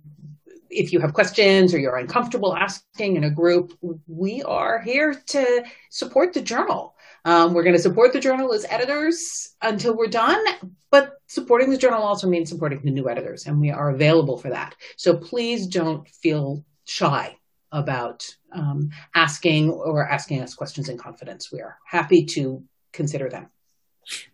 if 0.74 0.94
you 0.94 1.02
have 1.02 1.14
questions 1.14 1.74
or 1.74 1.80
you're 1.80 1.98
uncomfortable 1.98 2.56
asking 2.56 3.18
in 3.18 3.26
a 3.26 3.30
group, 3.30 3.78
we 4.08 4.42
are 4.44 4.80
here 4.80 5.14
to 5.28 5.66
support 5.90 6.32
the 6.32 6.42
journal. 6.42 6.96
Um, 7.26 7.54
we're 7.54 7.64
going 7.64 7.76
to 7.76 7.82
support 7.82 8.14
the 8.14 8.20
journal 8.20 8.54
as 8.54 8.66
editors 8.70 9.54
until 9.62 9.96
we're 9.96 10.08
done, 10.08 10.44
but 10.90 11.14
supporting 11.28 11.70
the 11.70 11.78
journal 11.78 12.02
also 12.02 12.28
means 12.28 12.50
supporting 12.50 12.82
the 12.84 12.92
new 12.92 13.10
editors, 13.10 13.46
and 13.46 13.60
we 13.60 13.70
are 13.70 13.90
available 13.90 14.38
for 14.38 14.50
that. 14.50 14.76
So 14.98 15.16
please 15.18 15.68
don't 15.68 16.08
feel 16.08 16.64
shy 16.86 17.36
about 17.72 18.36
um, 18.52 18.90
asking 19.16 19.70
or 19.70 20.08
asking 20.08 20.42
us 20.42 20.54
questions 20.54 20.90
in 20.90 20.98
confidence. 20.98 21.52
We 21.52 21.62
are 21.62 21.78
happy 21.86 22.26
to 22.26 22.64
consider 22.94 23.30
them. 23.30 23.48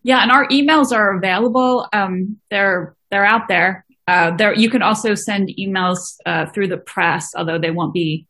Yeah, 0.04 0.22
and 0.22 0.32
our 0.32 0.48
emails 0.48 0.92
are 0.92 1.18
available. 1.18 1.88
Um, 1.92 2.38
they're 2.50 2.96
they're 3.12 3.26
out 3.26 3.48
there. 3.48 3.86
Uh, 4.08 4.36
there 4.36 4.54
you 4.54 4.70
can 4.70 4.82
also 4.82 5.16
send 5.16 5.50
emails 5.60 6.16
uh, 6.26 6.46
through 6.48 6.68
the 6.68 6.78
press, 6.78 7.34
although 7.36 7.60
they 7.60 7.72
won't 7.72 7.94
be 7.94 8.28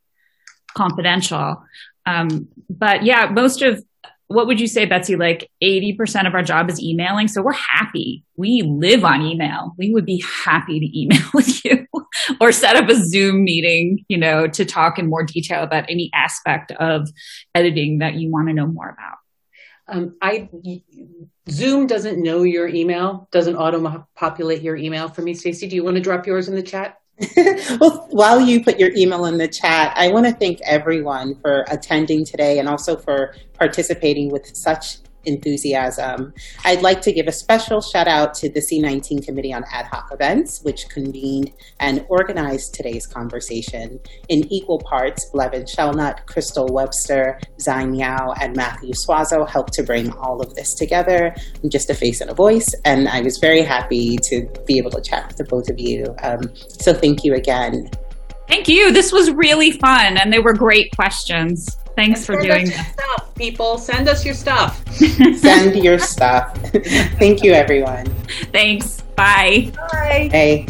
confidential. 0.76 1.64
Um, 2.06 2.48
but 2.70 3.04
yeah, 3.04 3.30
most 3.30 3.62
of 3.62 3.84
what 4.28 4.48
would 4.48 4.60
you 4.60 4.68
say, 4.68 4.86
Betsy? 4.86 5.16
Like 5.16 5.50
80% 5.64 6.28
of 6.28 6.34
our 6.34 6.44
job 6.44 6.70
is 6.70 6.82
emailing. 6.82 7.28
So 7.28 7.42
we're 7.42 7.54
happy. 7.54 8.24
We 8.36 8.62
live 8.62 9.06
on 9.06 9.22
email. 9.22 9.74
We 9.78 9.94
would 9.94 10.06
be 10.06 10.24
happy 10.44 10.80
to 10.80 11.00
email 11.00 11.24
with 11.34 11.64
you 11.64 11.88
or 12.42 12.52
set 12.52 12.76
up 12.76 12.90
a 12.90 12.96
Zoom 12.96 13.44
meeting, 13.44 14.06
you 14.10 14.18
know, 14.18 14.48
to 14.48 14.66
talk 14.66 15.00
in 15.00 15.10
more 15.10 15.24
detail 15.24 15.64
about 15.64 15.86
any 15.90 16.12
aspect 16.14 16.72
of 16.74 17.10
editing 17.56 18.00
that 18.00 18.16
you 18.16 18.30
want 18.30 18.50
to 18.50 18.54
know 18.54 18.68
more 18.68 18.90
about. 18.90 19.18
Um, 19.90 20.18
I 20.22 20.50
Zoom 21.50 21.88
doesn't 21.88 22.22
know 22.22 22.44
your 22.44 22.68
email, 22.68 23.30
doesn't 23.32 23.56
auto 23.56 24.06
populate 24.16 24.62
your 24.62 24.76
email 24.76 25.08
for 25.08 25.22
me. 25.22 25.34
Stacey, 25.34 25.68
do 25.68 25.78
you 25.78 25.84
want 25.84 25.96
to 25.96 26.02
drop 26.02 26.28
yours 26.28 26.50
in 26.50 26.56
the 26.56 26.62
chat? 26.62 26.98
well, 27.80 28.08
while 28.12 28.40
you 28.40 28.64
put 28.64 28.80
your 28.80 28.92
email 28.96 29.26
in 29.26 29.38
the 29.38 29.48
chat, 29.48 29.92
I 29.96 30.12
want 30.12 30.28
to 30.28 30.34
thank 30.34 30.62
everyone 30.62 31.36
for 31.36 31.66
attending 31.68 32.26
today 32.26 32.60
and 32.60 32.70
also 32.70 32.96
for 32.96 33.34
participating 33.54 34.30
with 34.30 34.56
such 34.56 34.98
enthusiasm. 35.26 36.34
I'd 36.66 36.82
like 36.82 37.02
to 37.02 37.12
give 37.12 37.28
a 37.28 37.32
special 37.32 37.82
shout 37.82 38.08
out 38.08 38.34
to 38.36 38.50
the 38.50 38.60
C19 38.60 39.26
Committee 39.26 39.54
on 39.54 39.64
Ad 39.72 39.86
Hoc 39.88 40.10
Events, 40.12 40.62
which 40.64 40.90
convened 40.90 41.52
and 41.80 42.06
organized 42.10 42.74
today's 42.74 43.06
conversation. 43.06 44.00
In 44.30 44.52
equal 44.52 44.80
parts, 44.80 45.30
Blevin 45.34 45.64
Shelnutt, 45.64 46.26
Crystal 46.26 46.68
Webster, 46.68 47.40
Xine 47.58 47.98
Yao, 47.98 48.34
and 48.42 48.56
Matthew 48.56 48.94
Swazo 48.94 49.48
helped 49.48 49.74
to 49.74 49.84
bring 49.84 50.12
all 50.14 50.42
of 50.42 50.56
this 50.56 50.74
together, 50.74 51.36
just 51.70 51.90
a 51.90 51.94
face 51.94 52.22
and 52.22 52.30
a 52.30 52.34
voice. 52.34 52.74
And 52.86 53.08
I 53.08 53.22
was 53.22 53.38
very 53.38 53.62
happy 53.62 54.18
to 54.24 54.48
be 54.66 54.78
able 54.78 54.92
to 54.92 55.02
chat 55.02 55.28
with 55.28 55.38
the 55.38 55.44
both 55.44 55.70
of 55.70 55.80
you. 55.80 56.16
Um, 56.24 56.54
so 56.56 56.94
thank 56.94 57.24
you 57.24 57.36
again. 57.36 57.90
Thank 58.48 58.70
you. 58.70 58.94
This 58.94 59.12
was 59.12 59.30
really 59.32 59.72
fun, 59.72 60.18
and 60.18 60.32
they 60.32 60.40
were 60.40 60.54
great 60.54 60.96
questions. 60.96 61.78
Thanks 61.98 62.24
for 62.24 62.40
doing 62.40 62.68
that. 62.68 62.94
Stuff, 62.94 63.34
people. 63.34 63.80
Send 63.80 64.08
us 64.08 64.24
your 64.24 64.36
stuff. 64.36 64.88
Send 65.38 65.76
your 65.84 65.98
stuff. 65.98 66.56
Thank 67.18 67.44
you, 67.44 67.54
everyone. 67.54 68.06
Thanks. 68.52 69.02
Bye. 69.16 69.72
Bye. 69.92 70.30
Hey. 70.32 70.68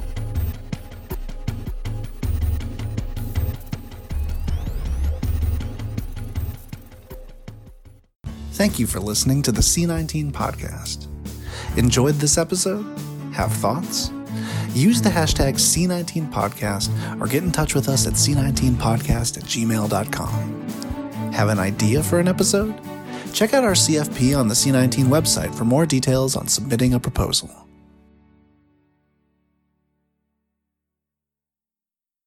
Thank 8.54 8.80
you 8.80 8.88
for 8.88 9.02
listening 9.02 9.42
to 9.42 9.52
the 9.52 9.60
C19 9.60 10.32
podcast. 10.32 11.08
Enjoyed 11.78 12.16
this 12.16 12.38
episode? 12.38 12.86
Have 13.34 13.52
thoughts? 13.52 14.12
Use 14.74 15.02
the 15.02 15.10
hashtag 15.10 15.56
C19podcast 15.56 17.20
or 17.20 17.28
get 17.28 17.44
in 17.44 17.52
touch 17.52 17.76
with 17.76 17.90
us 17.90 18.08
at 18.08 18.14
C19podcast 18.14 19.38
at 19.38 19.44
gmail.com. 19.44 20.77
Have 21.38 21.50
an 21.50 21.60
idea 21.60 22.02
for 22.02 22.20
an 22.20 22.28
episode? 22.28 22.74
Check 23.32 23.54
out 23.54 23.64
our 23.64 23.74
CFP 23.74 24.36
on 24.36 24.48
the 24.48 24.56
C19 24.56 25.06
website 25.06 25.54
for 25.54 25.66
more 25.66 25.86
details 25.86 26.36
on 26.36 26.48
submitting 26.48 26.96
a 26.96 27.00
proposal. 27.00 27.67